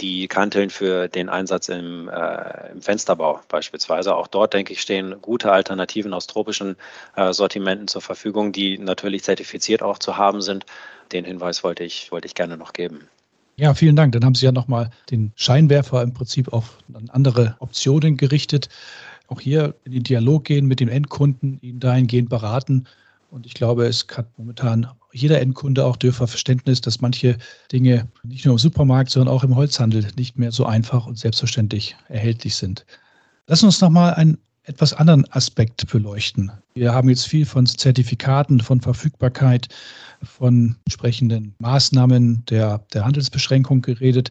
die 0.00 0.28
Kanteln 0.28 0.70
für 0.70 1.08
den 1.08 1.28
Einsatz 1.28 1.68
im, 1.68 2.08
äh, 2.08 2.70
im, 2.72 2.82
Fensterbau 2.82 3.40
beispielsweise. 3.48 4.14
Auch 4.14 4.26
dort, 4.26 4.54
denke 4.54 4.72
ich, 4.72 4.80
stehen 4.80 5.16
gute 5.20 5.52
Alternativen 5.52 6.14
aus 6.14 6.26
tropischen 6.26 6.76
äh, 7.16 7.32
Sortimenten 7.32 7.88
zur 7.88 8.02
Verfügung, 8.02 8.52
die 8.52 8.78
natürlich 8.78 9.24
zertifiziert 9.24 9.82
auch 9.82 9.98
zu 9.98 10.16
haben 10.16 10.40
sind. 10.40 10.66
Den 11.12 11.24
Hinweis 11.24 11.64
wollte 11.64 11.84
ich, 11.84 12.12
wollte 12.12 12.26
ich 12.26 12.34
gerne 12.34 12.56
noch 12.56 12.72
geben. 12.72 13.08
Ja, 13.56 13.74
vielen 13.74 13.96
Dank. 13.96 14.12
Dann 14.12 14.24
haben 14.24 14.36
Sie 14.36 14.44
ja 14.44 14.52
nochmal 14.52 14.90
den 15.10 15.32
Scheinwerfer 15.34 16.02
im 16.02 16.14
Prinzip 16.14 16.52
auf 16.52 16.78
andere 17.08 17.56
Optionen 17.58 18.16
gerichtet. 18.16 18.68
Auch 19.26 19.40
hier 19.40 19.74
in 19.84 19.92
den 19.92 20.04
Dialog 20.04 20.44
gehen 20.44 20.66
mit 20.66 20.78
dem 20.78 20.88
Endkunden, 20.88 21.58
ihn 21.60 21.80
dahingehend 21.80 22.28
beraten. 22.28 22.86
Und 23.30 23.46
ich 23.46 23.54
glaube, 23.54 23.86
es 23.86 24.06
hat 24.16 24.26
momentan 24.38 24.86
jeder 25.12 25.40
Endkunde 25.40 25.84
auch 25.84 25.96
dürfer 25.96 26.26
Verständnis, 26.26 26.80
dass 26.80 27.00
manche 27.00 27.38
Dinge 27.72 28.08
nicht 28.22 28.44
nur 28.44 28.54
im 28.54 28.58
Supermarkt, 28.58 29.10
sondern 29.10 29.34
auch 29.34 29.44
im 29.44 29.56
Holzhandel 29.56 30.06
nicht 30.16 30.38
mehr 30.38 30.52
so 30.52 30.66
einfach 30.66 31.06
und 31.06 31.18
selbstverständlich 31.18 31.96
erhältlich 32.08 32.56
sind. 32.56 32.84
Lass 33.46 33.62
uns 33.62 33.80
nochmal 33.80 34.14
einen 34.14 34.38
etwas 34.64 34.92
anderen 34.92 35.30
Aspekt 35.32 35.90
beleuchten. 35.90 36.52
Wir 36.74 36.92
haben 36.92 37.08
jetzt 37.08 37.26
viel 37.26 37.46
von 37.46 37.64
Zertifikaten, 37.64 38.60
von 38.60 38.82
Verfügbarkeit, 38.82 39.68
von 40.22 40.76
entsprechenden 40.84 41.54
Maßnahmen 41.58 42.44
der, 42.50 42.84
der 42.92 43.06
Handelsbeschränkung 43.06 43.80
geredet. 43.80 44.30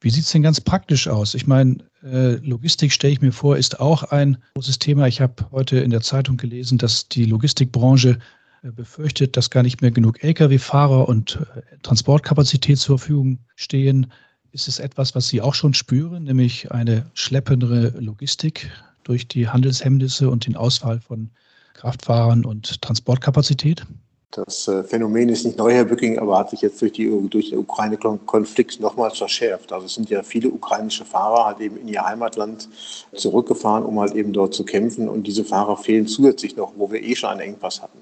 Wie 0.00 0.10
sieht 0.10 0.24
es 0.24 0.32
denn 0.32 0.42
ganz 0.42 0.60
praktisch 0.60 1.06
aus? 1.06 1.34
Ich 1.34 1.46
meine, 1.46 1.78
äh, 2.02 2.34
Logistik 2.36 2.92
stelle 2.92 3.12
ich 3.12 3.20
mir 3.20 3.32
vor, 3.32 3.56
ist 3.56 3.78
auch 3.80 4.02
ein 4.02 4.36
großes 4.54 4.80
Thema. 4.80 5.06
Ich 5.06 5.20
habe 5.20 5.46
heute 5.52 5.78
in 5.78 5.90
der 5.90 6.00
Zeitung 6.00 6.36
gelesen, 6.36 6.78
dass 6.78 7.08
die 7.08 7.24
Logistikbranche 7.24 8.18
befürchtet, 8.62 9.36
dass 9.36 9.50
gar 9.50 9.62
nicht 9.62 9.82
mehr 9.82 9.90
genug 9.90 10.22
Lkw-Fahrer 10.22 11.08
und 11.08 11.38
äh, 11.56 11.78
Transportkapazität 11.82 12.78
zur 12.78 12.98
Verfügung 12.98 13.38
stehen. 13.54 14.12
Ist 14.52 14.68
es 14.68 14.78
etwas, 14.78 15.14
was 15.14 15.28
Sie 15.28 15.40
auch 15.40 15.54
schon 15.54 15.74
spüren, 15.74 16.24
nämlich 16.24 16.72
eine 16.72 17.10
schleppendere 17.14 17.88
Logistik 18.00 18.70
durch 19.04 19.28
die 19.28 19.48
Handelshemmnisse 19.48 20.30
und 20.30 20.46
den 20.46 20.56
Ausfall 20.56 21.00
von 21.00 21.30
Kraftfahrern 21.74 22.44
und 22.44 22.80
Transportkapazität? 22.82 23.86
Das 24.32 24.68
äh, 24.68 24.82
Phänomen 24.82 25.28
ist 25.28 25.46
nicht 25.46 25.56
neu, 25.56 25.72
Herr 25.72 25.84
Bücking, 25.84 26.18
aber 26.18 26.38
hat 26.38 26.50
sich 26.50 26.60
jetzt 26.60 26.82
durch, 26.82 26.92
die, 26.92 27.08
durch 27.30 27.50
den 27.50 27.58
Ukraine-Konflikt 27.58 28.80
nochmals 28.80 29.16
verschärft. 29.16 29.72
Also 29.72 29.86
es 29.86 29.94
sind 29.94 30.10
ja 30.10 30.22
viele 30.22 30.50
ukrainische 30.50 31.04
Fahrer 31.04 31.46
halt 31.46 31.60
eben 31.60 31.76
in 31.78 31.88
ihr 31.88 32.04
Heimatland 32.04 32.68
zurückgefahren, 33.14 33.84
um 33.84 33.98
halt 33.98 34.14
eben 34.14 34.32
dort 34.32 34.52
zu 34.52 34.64
kämpfen. 34.64 35.08
Und 35.08 35.26
diese 35.26 35.44
Fahrer 35.44 35.76
fehlen 35.76 36.06
zusätzlich 36.06 36.56
noch, 36.56 36.72
wo 36.76 36.90
wir 36.90 37.02
eh 37.02 37.14
schon 37.14 37.30
einen 37.30 37.40
Engpass 37.40 37.80
hatten. 37.80 37.98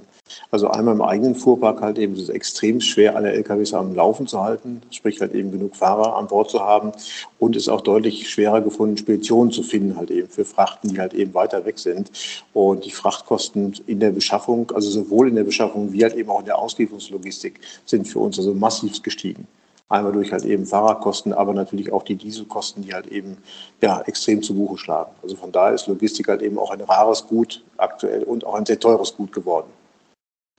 Also 0.51 0.69
einmal 0.69 0.95
im 0.95 1.03
eigenen 1.03 1.35
Fuhrpark 1.35 1.83
halt 1.83 1.99
eben 1.99 2.15
ist 2.15 2.23
es 2.23 2.29
extrem 2.29 2.81
schwer, 2.81 3.15
alle 3.17 3.33
LKWs 3.33 3.75
am 3.75 3.95
Laufen 3.95 4.27
zu 4.27 4.43
halten, 4.43 4.81
sprich 4.91 5.21
halt 5.21 5.35
eben 5.35 5.51
genug 5.51 5.77
Fahrer 5.77 6.17
an 6.17 6.29
Bord 6.29 6.49
zu 6.49 6.61
haben 6.61 6.93
und 7.39 7.57
es 7.57 7.65
ist 7.65 7.69
auch 7.69 7.83
deutlich 7.83 8.31
schwerer 8.31 8.63
gefunden, 8.63 8.97
Speditionen 8.97 9.53
zu 9.53 9.63
finden 9.63 9.97
halt 9.97 10.11
eben 10.11 10.29
für 10.29 10.45
Frachten, 10.45 10.89
die 10.89 10.99
halt 10.99 11.13
eben 11.13 11.35
weiter 11.35 11.65
weg 11.67 11.79
sind. 11.79 12.11
Und 12.53 12.85
die 12.85 12.91
Frachtkosten 12.91 13.75
in 13.87 14.01
der 14.01 14.13
Beschaffung, 14.13 14.71
also 14.75 14.91
sowohl 14.91 15.29
in 15.29 15.35
der 15.35 15.45
Beschaffung 15.45 15.93
wie 15.93 16.03
halt 16.03 16.15
eben 16.15 16.31
auch 16.31 16.41
in 16.41 16.47
der 16.47 16.59
Auslieferungslogistik 16.59 17.61
sind 17.85 18.09
für 18.09 18.21
uns 18.21 18.39
also 18.39 18.55
massiv 18.55 19.03
gestiegen. 19.03 19.47
Einmal 19.91 20.13
durch 20.13 20.33
halt 20.33 20.45
eben 20.47 20.65
Fahrradkosten, 20.65 21.35
aber 21.35 21.53
natürlich 21.53 21.93
auch 21.93 22.03
die 22.03 22.17
Dieselkosten, 22.17 22.83
die 22.83 22.95
halt 22.95 23.09
eben 23.09 23.37
ja, 23.83 24.01
extrem 24.03 24.43
zu 24.43 24.55
Buche 24.55 24.79
schlagen. 24.79 25.11
Also 25.23 25.37
von 25.37 25.53
daher 25.53 25.75
ist 25.75 25.87
Logistik 25.87 26.29
halt 26.29 26.41
eben 26.41 26.59
auch 26.59 26.71
ein 26.71 26.81
rares 26.81 27.27
Gut 27.27 27.63
aktuell 27.77 28.23
und 28.23 28.47
auch 28.47 28.55
ein 28.55 28.65
sehr 28.65 28.81
teures 28.81 29.15
Gut 29.15 29.33
geworden. 29.33 29.69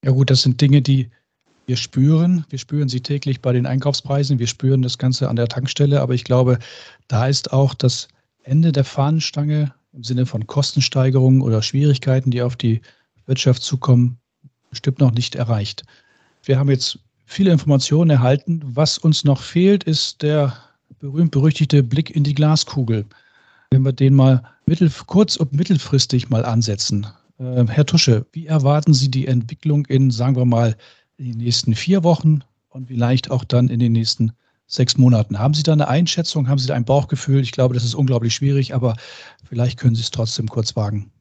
Ja 0.06 0.12
gut, 0.12 0.30
das 0.30 0.44
sind 0.44 0.62
Dinge, 0.62 0.84
die 0.84 1.10
wir 1.66 1.78
spüren. 1.78 2.46
Wir 2.50 2.60
spüren 2.60 2.88
sie 2.88 3.02
täglich 3.02 3.42
bei 3.42 3.54
den 3.54 3.66
Einkaufspreisen. 3.66 4.38
Wir 4.38 4.46
spüren 4.46 4.84
das 4.84 5.00
Ganze 5.00 5.30
an 5.30 5.36
der 5.36 5.48
Tankstelle. 5.48 6.00
Aber 6.00 6.14
ich 6.14 6.24
glaube, 6.24 6.60
da 7.08 7.26
ist 7.26 7.52
auch 7.52 7.74
das 7.74 8.08
Ende 8.44 8.72
der 8.72 8.84
Fahnenstange 8.84 9.74
im 9.94 10.04
Sinne 10.04 10.28
von 10.28 10.46
Kostensteigerungen 10.46 11.42
oder 11.42 11.64
Schwierigkeiten, 11.64 12.30
die 12.30 12.44
auf 12.44 12.56
die 12.56 12.82
Wirtschaft 13.26 13.64
zukommen, 13.64 14.20
bestimmt 14.70 15.00
noch 15.00 15.12
nicht 15.12 15.34
erreicht. 15.34 15.84
Wir 16.44 16.60
haben 16.60 16.70
jetzt 16.70 17.00
viele 17.26 17.52
Informationen 17.52 18.12
erhalten. 18.12 18.62
Was 18.64 19.00
uns 19.00 19.24
noch 19.24 19.42
fehlt, 19.42 19.86
ist 19.86 20.22
der 20.22 20.56
berühmt-berüchtigte 21.00 21.82
Blick 21.82 22.16
in 22.16 22.24
die 22.24 22.36
Glaskugel. 22.36 23.06
Wenn 23.72 23.82
wir 23.82 23.92
den 23.92 24.14
mal 24.14 24.44
mittel, 24.68 24.92
kurz- 25.08 25.36
und 25.36 25.52
mittelfristig 25.54 26.30
mal 26.30 26.46
ansetzen. 26.46 27.08
Äh, 27.40 27.66
Herr 27.68 27.86
Tusche, 27.86 28.26
wie 28.32 28.48
erwarten 28.48 28.94
Sie 28.94 29.10
die 29.10 29.28
Entwicklung 29.28 29.86
in, 29.86 30.12
sagen 30.12 30.36
wir 30.36 30.46
mal, 30.46 30.76
in 31.18 31.32
den 31.32 31.38
nächsten 31.38 31.76
vier 31.76 32.04
Wochen 32.04 32.42
und 32.70 32.88
vielleicht 32.88 33.32
auch 33.32 33.44
dann 33.44 33.70
in 33.70 33.80
den 33.80 33.92
nächsten 33.92 34.32
sechs 34.68 34.98
Monaten? 34.98 35.40
Haben 35.40 35.54
Sie 35.54 35.64
da 35.64 35.74
eine 35.74 35.88
Einschätzung? 35.88 36.48
Haben 36.48 36.60
Sie 36.60 36.68
da 36.68 36.74
ein 36.74 36.86
Bauchgefühl? 36.86 37.42
Ich 37.42 37.52
glaube, 37.52 37.74
das 37.74 37.84
ist 37.84 37.96
unglaublich 37.96 38.34
schwierig, 38.34 38.74
aber 38.74 38.96
vielleicht 39.48 39.80
können 39.80 39.96
Sie 39.96 40.02
es 40.02 40.12
trotzdem 40.12 40.48
kurz 40.48 40.76
wagen. 40.76 41.12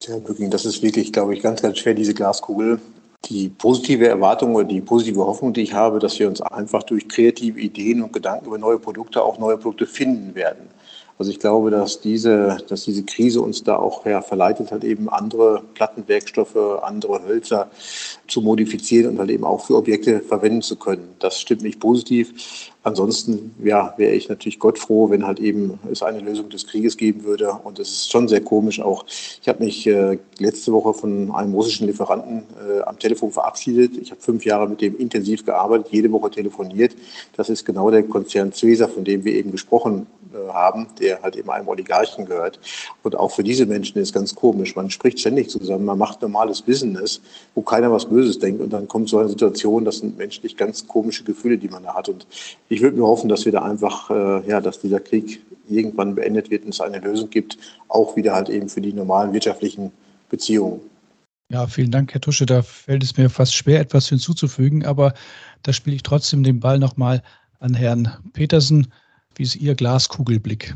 Tja, 0.00 0.18
Bücking, 0.18 0.50
das 0.50 0.64
ist 0.64 0.82
wirklich, 0.82 1.12
glaube 1.12 1.34
ich, 1.34 1.42
ganz, 1.42 1.62
ganz 1.62 1.78
schwer, 1.78 1.94
diese 1.94 2.14
Glaskugel 2.14 2.80
die 3.28 3.48
positive 3.48 4.06
Erwartung 4.06 4.54
oder 4.54 4.64
die 4.64 4.80
positive 4.80 5.20
Hoffnung, 5.20 5.52
die 5.52 5.62
ich 5.62 5.72
habe, 5.72 5.98
dass 5.98 6.18
wir 6.18 6.28
uns 6.28 6.40
einfach 6.40 6.82
durch 6.82 7.08
kreative 7.08 7.60
Ideen 7.60 8.02
und 8.02 8.12
Gedanken 8.12 8.46
über 8.46 8.58
neue 8.58 8.78
Produkte 8.78 9.22
auch 9.22 9.38
neue 9.38 9.56
Produkte 9.56 9.86
finden 9.86 10.34
werden. 10.34 10.68
Also 11.16 11.30
ich 11.30 11.38
glaube, 11.38 11.70
dass 11.70 12.00
diese, 12.00 12.58
dass 12.68 12.84
diese 12.84 13.04
Krise 13.04 13.40
uns 13.40 13.62
da 13.62 13.76
auch 13.76 14.04
ja, 14.04 14.20
verleitet 14.20 14.72
hat, 14.72 14.82
eben 14.82 15.08
andere 15.08 15.62
Plattenwerkstoffe, 15.74 16.56
andere 16.82 17.22
Hölzer 17.24 17.70
zu 18.26 18.40
modifizieren 18.40 19.12
und 19.12 19.18
halt 19.20 19.30
eben 19.30 19.44
auch 19.44 19.64
für 19.64 19.76
Objekte 19.76 20.20
verwenden 20.20 20.62
zu 20.62 20.76
können. 20.76 21.14
Das 21.20 21.40
stimmt 21.40 21.62
mich 21.62 21.78
positiv. 21.78 22.72
Ansonsten 22.82 23.54
ja, 23.64 23.94
wäre 23.96 24.12
ich 24.12 24.28
natürlich 24.28 24.58
Gott 24.58 24.78
froh, 24.78 25.08
wenn 25.08 25.24
halt 25.24 25.38
eben 25.38 25.78
es 25.90 26.02
eine 26.02 26.18
Lösung 26.18 26.50
des 26.50 26.66
Krieges 26.66 26.96
geben 26.96 27.24
würde. 27.24 27.52
Und 27.62 27.78
es 27.78 27.90
ist 27.90 28.10
schon 28.10 28.26
sehr 28.28 28.42
komisch 28.42 28.80
auch. 28.80 29.06
Ich 29.40 29.48
habe 29.48 29.64
mich 29.64 29.86
äh, 29.86 30.18
letzte 30.38 30.72
Woche 30.72 30.92
von 30.92 31.30
einem 31.30 31.54
russischen 31.54 31.86
Lieferanten 31.86 32.42
äh, 32.68 32.82
am 32.82 32.98
Telefon 32.98 33.30
verabschiedet. 33.30 33.96
Ich 33.96 34.10
habe 34.10 34.20
fünf 34.20 34.44
Jahre 34.44 34.68
mit 34.68 34.80
dem 34.80 34.98
intensiv 34.98 35.46
gearbeitet, 35.46 35.88
jede 35.92 36.10
Woche 36.10 36.30
telefoniert. 36.30 36.94
Das 37.36 37.48
ist 37.48 37.64
genau 37.64 37.90
der 37.90 38.02
Konzern 38.02 38.52
Cesar, 38.52 38.88
von 38.88 39.04
dem 39.04 39.24
wir 39.24 39.34
eben 39.34 39.52
gesprochen 39.52 40.06
haben, 40.52 40.86
der 41.00 41.22
halt 41.22 41.36
eben 41.36 41.50
einem 41.50 41.68
Oligarchen 41.68 42.26
gehört. 42.26 42.58
Und 43.02 43.16
auch 43.16 43.30
für 43.30 43.42
diese 43.42 43.66
Menschen 43.66 43.98
ist 43.98 44.12
ganz 44.12 44.34
komisch. 44.34 44.76
Man 44.76 44.90
spricht 44.90 45.20
ständig 45.20 45.50
zusammen, 45.50 45.84
man 45.84 45.98
macht 45.98 46.22
normales 46.22 46.62
Business, 46.62 47.20
wo 47.54 47.62
keiner 47.62 47.90
was 47.92 48.06
Böses 48.06 48.38
denkt. 48.38 48.60
Und 48.60 48.72
dann 48.72 48.88
kommt 48.88 49.08
so 49.08 49.18
eine 49.18 49.28
Situation, 49.28 49.84
das 49.84 49.98
sind 49.98 50.18
menschlich 50.18 50.56
ganz 50.56 50.86
komische 50.86 51.24
Gefühle, 51.24 51.58
die 51.58 51.68
man 51.68 51.84
da 51.84 51.94
hat. 51.94 52.08
Und 52.08 52.26
ich 52.68 52.80
würde 52.82 52.96
mir 52.96 53.06
hoffen, 53.06 53.28
dass 53.28 53.44
wir 53.44 53.52
da 53.52 53.62
einfach, 53.62 54.10
äh, 54.10 54.48
ja, 54.48 54.60
dass 54.60 54.80
dieser 54.80 55.00
Krieg 55.00 55.40
irgendwann 55.68 56.14
beendet 56.14 56.50
wird 56.50 56.64
und 56.64 56.70
es 56.70 56.80
eine 56.80 56.98
Lösung 56.98 57.30
gibt, 57.30 57.58
auch 57.88 58.16
wieder 58.16 58.34
halt 58.34 58.48
eben 58.48 58.68
für 58.68 58.80
die 58.80 58.92
normalen 58.92 59.32
wirtschaftlichen 59.32 59.92
Beziehungen. 60.28 60.80
Ja, 61.50 61.66
vielen 61.66 61.90
Dank, 61.90 62.12
Herr 62.12 62.20
Tusche. 62.20 62.46
Da 62.46 62.62
fällt 62.62 63.02
es 63.02 63.16
mir 63.16 63.30
fast 63.30 63.54
schwer, 63.54 63.80
etwas 63.80 64.08
hinzuzufügen, 64.08 64.84
aber 64.84 65.14
da 65.62 65.72
spiele 65.72 65.96
ich 65.96 66.02
trotzdem 66.02 66.42
den 66.42 66.60
Ball 66.60 66.78
nochmal 66.78 67.22
an 67.60 67.74
Herrn 67.74 68.10
Petersen. 68.32 68.92
Wie 69.34 69.42
ist 69.42 69.56
Ihr 69.56 69.74
Glaskugelblick? 69.74 70.74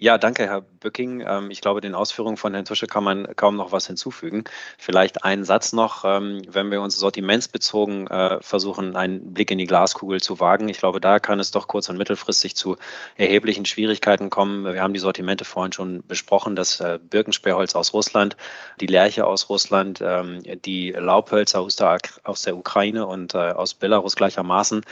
Ja, 0.00 0.16
danke, 0.16 0.44
Herr 0.44 0.60
Bücking. 0.60 1.24
Ähm, 1.26 1.50
ich 1.50 1.60
glaube, 1.60 1.80
den 1.80 1.96
Ausführungen 1.96 2.36
von 2.36 2.54
Herrn 2.54 2.64
Tusche 2.64 2.86
kann 2.86 3.02
man 3.02 3.34
kaum 3.34 3.56
noch 3.56 3.72
was 3.72 3.88
hinzufügen. 3.88 4.44
Vielleicht 4.78 5.24
einen 5.24 5.42
Satz 5.42 5.72
noch, 5.72 6.04
ähm, 6.04 6.40
wenn 6.48 6.70
wir 6.70 6.80
uns 6.80 6.96
sortimentsbezogen 6.98 8.06
äh, 8.06 8.40
versuchen, 8.40 8.94
einen 8.94 9.34
Blick 9.34 9.50
in 9.50 9.58
die 9.58 9.66
Glaskugel 9.66 10.20
zu 10.20 10.38
wagen. 10.38 10.68
Ich 10.68 10.78
glaube, 10.78 11.00
da 11.00 11.18
kann 11.18 11.40
es 11.40 11.50
doch 11.50 11.66
kurz- 11.66 11.88
und 11.88 11.98
mittelfristig 11.98 12.54
zu 12.54 12.76
erheblichen 13.16 13.64
Schwierigkeiten 13.64 14.30
kommen. 14.30 14.72
Wir 14.72 14.82
haben 14.82 14.94
die 14.94 15.00
Sortimente 15.00 15.44
vorhin 15.44 15.72
schon 15.72 16.04
besprochen, 16.06 16.54
das 16.54 16.78
äh, 16.78 17.00
Birkensperrholz 17.02 17.74
aus 17.74 17.92
Russland, 17.92 18.36
die 18.80 18.86
Lerche 18.86 19.26
aus 19.26 19.48
Russland, 19.48 20.00
ähm, 20.00 20.44
die 20.64 20.92
Laubhölzer 20.92 21.60
aus 21.60 21.74
der, 21.74 22.56
Ukraine 22.56 23.04
und 23.04 23.34
äh, 23.34 23.38
aus 23.50 23.74
Belarus 23.74 24.14
gleichermaßen 24.14 24.84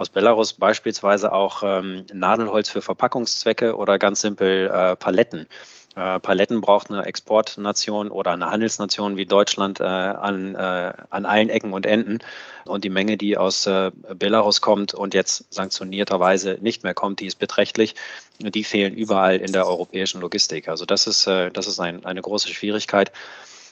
aus 0.00 0.08
Belarus 0.08 0.54
beispielsweise 0.54 1.30
auch 1.30 1.62
ähm, 1.62 2.06
Nadelholz 2.10 2.70
für 2.70 2.80
Verpackungszwecke 2.80 3.76
oder 3.76 3.98
ganz 3.98 4.22
simpel 4.22 4.70
äh, 4.72 4.96
Paletten. 4.96 5.46
Äh, 5.94 6.18
Paletten 6.20 6.62
braucht 6.62 6.90
eine 6.90 7.04
Exportnation 7.04 8.10
oder 8.10 8.30
eine 8.30 8.50
Handelsnation 8.50 9.18
wie 9.18 9.26
Deutschland 9.26 9.78
äh, 9.78 9.84
an, 9.84 10.54
äh, 10.54 10.92
an 11.10 11.26
allen 11.26 11.50
Ecken 11.50 11.74
und 11.74 11.84
Enden. 11.84 12.20
Und 12.64 12.84
die 12.84 12.88
Menge, 12.88 13.18
die 13.18 13.36
aus 13.36 13.66
äh, 13.66 13.90
Belarus 14.14 14.62
kommt 14.62 14.94
und 14.94 15.12
jetzt 15.12 15.52
sanktionierterweise 15.52 16.56
nicht 16.62 16.82
mehr 16.82 16.94
kommt, 16.94 17.20
die 17.20 17.26
ist 17.26 17.38
beträchtlich. 17.38 17.94
Die 18.38 18.64
fehlen 18.64 18.94
überall 18.94 19.36
in 19.36 19.52
der 19.52 19.66
europäischen 19.66 20.22
Logistik. 20.22 20.68
Also 20.68 20.86
das 20.86 21.06
ist, 21.06 21.26
äh, 21.26 21.50
das 21.50 21.66
ist 21.66 21.78
ein, 21.78 22.06
eine 22.06 22.22
große 22.22 22.48
Schwierigkeit. 22.48 23.12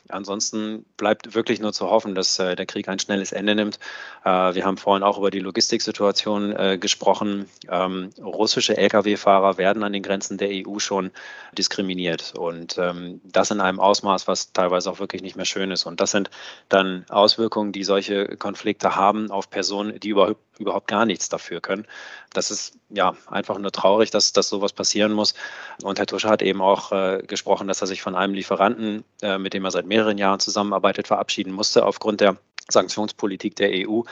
Ansonsten 0.08 0.84
bleibt 0.96 1.34
wirklich 1.34 1.60
nur 1.60 1.72
zu 1.72 1.90
hoffen, 1.90 2.14
dass 2.14 2.38
äh, 2.38 2.56
der 2.56 2.66
Krieg 2.66 2.88
ein 2.88 2.98
schnelles 2.98 3.32
Ende 3.32 3.54
nimmt. 3.54 3.78
Äh, 4.24 4.54
wir 4.54 4.64
haben 4.64 4.76
vorhin 4.76 5.02
auch 5.02 5.18
über 5.18 5.30
die 5.30 5.40
Logistiksituation 5.40 6.56
äh, 6.56 6.78
gesprochen. 6.78 7.48
Ähm, 7.70 8.10
russische 8.18 8.76
Lkw-Fahrer 8.76 9.58
werden 9.58 9.82
an 9.82 9.92
den 9.92 10.02
Grenzen 10.02 10.38
der 10.38 10.50
EU 10.50 10.78
schon 10.78 11.10
diskriminiert 11.56 12.34
und 12.36 12.78
ähm, 12.78 13.20
das 13.24 13.50
in 13.50 13.60
einem 13.60 13.80
Ausmaß, 13.80 14.28
was 14.28 14.52
teilweise 14.52 14.90
auch 14.90 15.00
wirklich 15.00 15.22
nicht 15.22 15.36
mehr 15.36 15.44
schön 15.44 15.70
ist. 15.70 15.86
Und 15.86 16.00
das 16.00 16.10
sind 16.10 16.30
dann 16.68 17.04
Auswirkungen, 17.08 17.72
die 17.72 17.84
solche 17.84 18.36
Konflikte 18.36 18.96
haben 18.96 19.30
auf 19.30 19.50
Personen, 19.50 19.98
die 20.00 20.10
überhaupt 20.10 20.40
überhaupt 20.58 20.88
gar 20.88 21.06
nichts 21.06 21.28
dafür 21.28 21.60
können. 21.60 21.86
Das 22.32 22.50
ist 22.50 22.78
ja 22.90 23.14
einfach 23.26 23.58
nur 23.58 23.72
traurig, 23.72 24.10
dass, 24.10 24.32
dass 24.32 24.48
sowas 24.48 24.72
passieren 24.72 25.12
muss. 25.12 25.34
Und 25.82 25.98
Herr 25.98 26.06
Tusche 26.06 26.28
hat 26.28 26.42
eben 26.42 26.60
auch 26.60 26.92
äh, 26.92 27.22
gesprochen, 27.26 27.68
dass 27.68 27.80
er 27.80 27.86
sich 27.86 28.02
von 28.02 28.14
einem 28.14 28.34
Lieferanten, 28.34 29.04
äh, 29.22 29.38
mit 29.38 29.54
dem 29.54 29.64
er 29.64 29.70
seit 29.70 29.86
mehreren 29.86 30.18
Jahren 30.18 30.40
zusammenarbeitet, 30.40 31.06
verabschieden 31.06 31.52
musste 31.52 31.84
aufgrund 31.84 32.20
der 32.20 32.36
Sanktionspolitik 32.70 33.56
der 33.56 33.70
EU. 33.88 34.02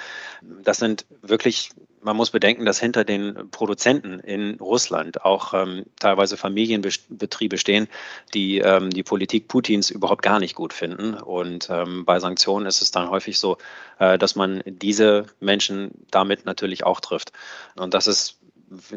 Das 0.62 0.78
sind 0.78 1.06
wirklich 1.22 1.70
man 2.06 2.16
muss 2.16 2.30
bedenken, 2.30 2.64
dass 2.64 2.78
hinter 2.78 3.04
den 3.04 3.50
Produzenten 3.50 4.20
in 4.20 4.54
Russland 4.60 5.24
auch 5.24 5.52
ähm, 5.52 5.86
teilweise 5.98 6.36
Familienbetriebe 6.36 7.58
stehen, 7.58 7.88
die 8.32 8.58
ähm, 8.58 8.90
die 8.90 9.02
Politik 9.02 9.48
Putins 9.48 9.90
überhaupt 9.90 10.22
gar 10.22 10.38
nicht 10.38 10.54
gut 10.54 10.72
finden. 10.72 11.14
Und 11.14 11.68
ähm, 11.68 12.04
bei 12.04 12.20
Sanktionen 12.20 12.66
ist 12.66 12.80
es 12.80 12.92
dann 12.92 13.10
häufig 13.10 13.40
so, 13.40 13.58
äh, 13.98 14.18
dass 14.18 14.36
man 14.36 14.62
diese 14.64 15.26
Menschen 15.40 15.90
damit 16.12 16.46
natürlich 16.46 16.84
auch 16.84 17.00
trifft. 17.00 17.32
Und 17.74 17.92
das 17.92 18.06
ist 18.06 18.38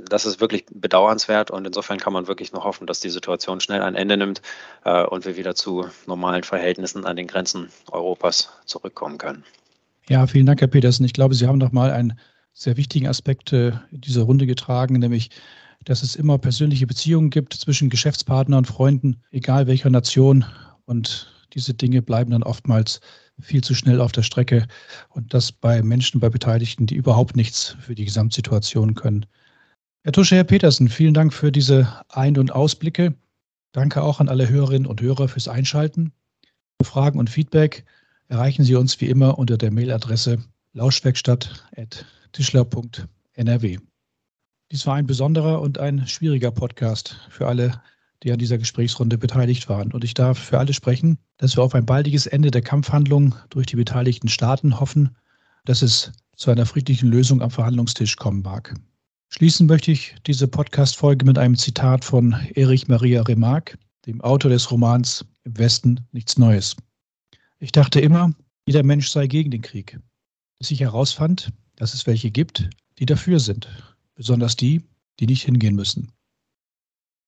das 0.10 0.26
ist 0.26 0.42
wirklich 0.42 0.66
bedauernswert 0.72 1.52
und 1.52 1.66
insofern 1.66 2.00
kann 2.00 2.14
man 2.14 2.28
wirklich 2.28 2.52
nur 2.52 2.64
hoffen, 2.64 2.88
dass 2.88 3.00
die 3.00 3.10
Situation 3.10 3.60
schnell 3.60 3.82
ein 3.82 3.96
Ende 3.96 4.18
nimmt 4.18 4.42
äh, 4.84 5.04
und 5.04 5.26
wir 5.26 5.38
wieder 5.38 5.56
zu 5.56 5.88
normalen 6.08 6.44
Verhältnissen 6.44 7.06
an 7.06 7.16
den 7.16 7.28
Grenzen 7.28 7.70
Europas 7.92 8.50
zurückkommen 8.66 9.18
können. 9.18 9.44
Ja, 10.08 10.26
vielen 10.26 10.48
Dank, 10.48 10.62
Herr 10.62 10.68
Petersen. 10.68 11.06
Ich 11.06 11.14
glaube, 11.14 11.36
Sie 11.36 11.46
haben 11.46 11.60
noch 11.60 11.72
mal 11.72 11.92
ein 11.92 12.20
sehr 12.54 12.78
wichtigen 12.78 13.08
Aspekte 13.08 13.84
in 13.92 14.02
dieser 14.02 14.24
Runde 14.24 14.48
getragen, 14.48 14.96
nämlich 14.96 15.30
dass 15.86 16.04
es 16.04 16.16
immer 16.16 16.38
persönliche 16.38 16.88
Beziehungen 16.88 17.30
gibt 17.30 17.54
zwischen 17.54 17.90
Geschäftspartnern 17.90 18.60
und 18.60 18.68
Freunden, 18.68 19.22
egal 19.32 19.68
welcher 19.68 19.90
Nation. 19.90 20.46
Und 20.86 21.32
diese 21.54 21.74
Dinge 21.74 22.02
bleiben 22.02 22.32
dann 22.32 22.44
oftmals 22.44 23.00
viel 23.40 23.64
zu 23.64 23.74
schnell 23.74 24.02
auf 24.02 24.12
der 24.12 24.24
Strecke. 24.24 24.68
Und 25.10 25.34
das 25.34 25.52
bei 25.52 25.82
Menschen, 25.82 26.20
bei 26.20 26.30
Beteiligten, 26.30 26.86
die 26.86 26.96
überhaupt 26.96 27.36
nichts 27.36 27.78
für 27.80 27.96
die 27.96 28.06
Gesamtsituation 28.06 28.96
können. 28.96 29.26
Herr 30.04 30.14
Tusche, 30.14 30.38
Herr 30.38 30.46
Petersen, 30.46 30.88
vielen 30.88 31.14
Dank 31.14 31.34
für 31.34 31.52
diese 31.52 32.02
Ein- 32.08 32.38
und 32.38 32.54
Ausblicke. 32.54 33.16
Danke 33.74 34.02
auch 34.02 34.22
an 34.22 34.30
alle 34.30 34.48
Hörerinnen 34.48 34.88
und 34.88 35.02
Hörer 35.02 35.28
fürs 35.28 35.50
Einschalten. 35.50 36.14
Für 36.82 36.88
Fragen 36.90 37.20
und 37.20 37.30
Feedback 37.30 37.84
erreichen 38.30 38.64
Sie 38.64 38.76
uns 38.76 39.02
wie 39.02 39.10
immer 39.10 39.38
unter 39.38 39.58
der 39.58 39.72
Mailadresse 39.72 40.42
lauschwerkstatt@ 40.72 42.06
tischler.nrw. 42.32 43.78
Dies 44.72 44.88
war 44.88 44.96
ein 44.96 45.06
besonderer 45.06 45.60
und 45.60 45.80
ein 45.80 46.08
schwieriger 46.08 46.52
Podcast 46.52 47.20
für 47.30 47.48
alle 47.48 47.82
die 48.24 48.32
an 48.32 48.40
dieser 48.40 48.58
Gesprächsrunde 48.58 49.18
beteiligt 49.18 49.68
waren. 49.68 49.92
Und 49.92 50.04
ich 50.06 50.14
darf 50.14 50.38
für 50.38 50.60
alle 50.60 50.74
sprechen, 50.74 51.18
dass 51.38 51.58
wir 51.58 51.64
auf 51.64 51.76
ein 51.76 51.86
baldiges 51.86 52.26
Ende 52.26 52.52
der 52.52 52.62
Kampfhandlungen 52.62 53.36
durch 53.50 53.66
die 53.66 53.76
beteiligten 53.76 54.30
Staaten 54.30 54.80
hoffen, 54.80 55.16
dass 55.66 55.82
es 55.82 56.12
zu 56.36 56.52
einer 56.52 56.66
friedlichen 56.66 57.10
Lösung 57.10 57.42
am 57.42 57.52
Verhandlungstisch 57.52 58.16
kommen 58.16 58.42
mag. 58.42 58.76
Schließen 59.32 59.68
möchte 59.68 59.92
ich 59.92 60.16
diese 60.26 60.48
Podcast-Folge 60.48 61.24
mit 61.24 61.38
einem 61.38 61.56
Zitat 61.56 62.04
von 62.04 62.34
Erich 62.56 62.88
Maria 62.88 63.22
Remarque, 63.22 63.78
dem 64.08 64.22
Autor 64.22 64.50
des 64.50 64.72
Romans 64.72 65.24
Im 65.44 65.56
Westen 65.60 66.00
nichts 66.12 66.40
Neues. 66.40 66.76
Ich 67.60 67.72
dachte 67.72 68.02
immer, 68.02 68.34
jeder 68.66 68.82
Mensch 68.82 69.08
sei 69.08 69.28
gegen 69.28 69.52
den 69.52 69.62
Krieg, 69.62 70.00
bis 70.58 70.72
ich 70.72 70.80
herausfand, 70.80 71.52
dass 71.76 71.94
es 71.94 72.08
welche 72.08 72.32
gibt, 72.32 72.72
die 72.98 73.06
dafür 73.06 73.40
sind, 73.40 73.70
besonders 74.16 74.56
die, 74.56 74.82
die 75.20 75.28
nicht 75.28 75.44
hingehen 75.44 75.76
müssen. 75.76 76.12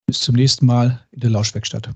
Bis 0.07 0.21
zum 0.21 0.35
nächsten 0.35 0.65
Mal 0.65 1.05
in 1.11 1.19
der 1.19 1.29
Lauschwerkstatt. 1.29 1.91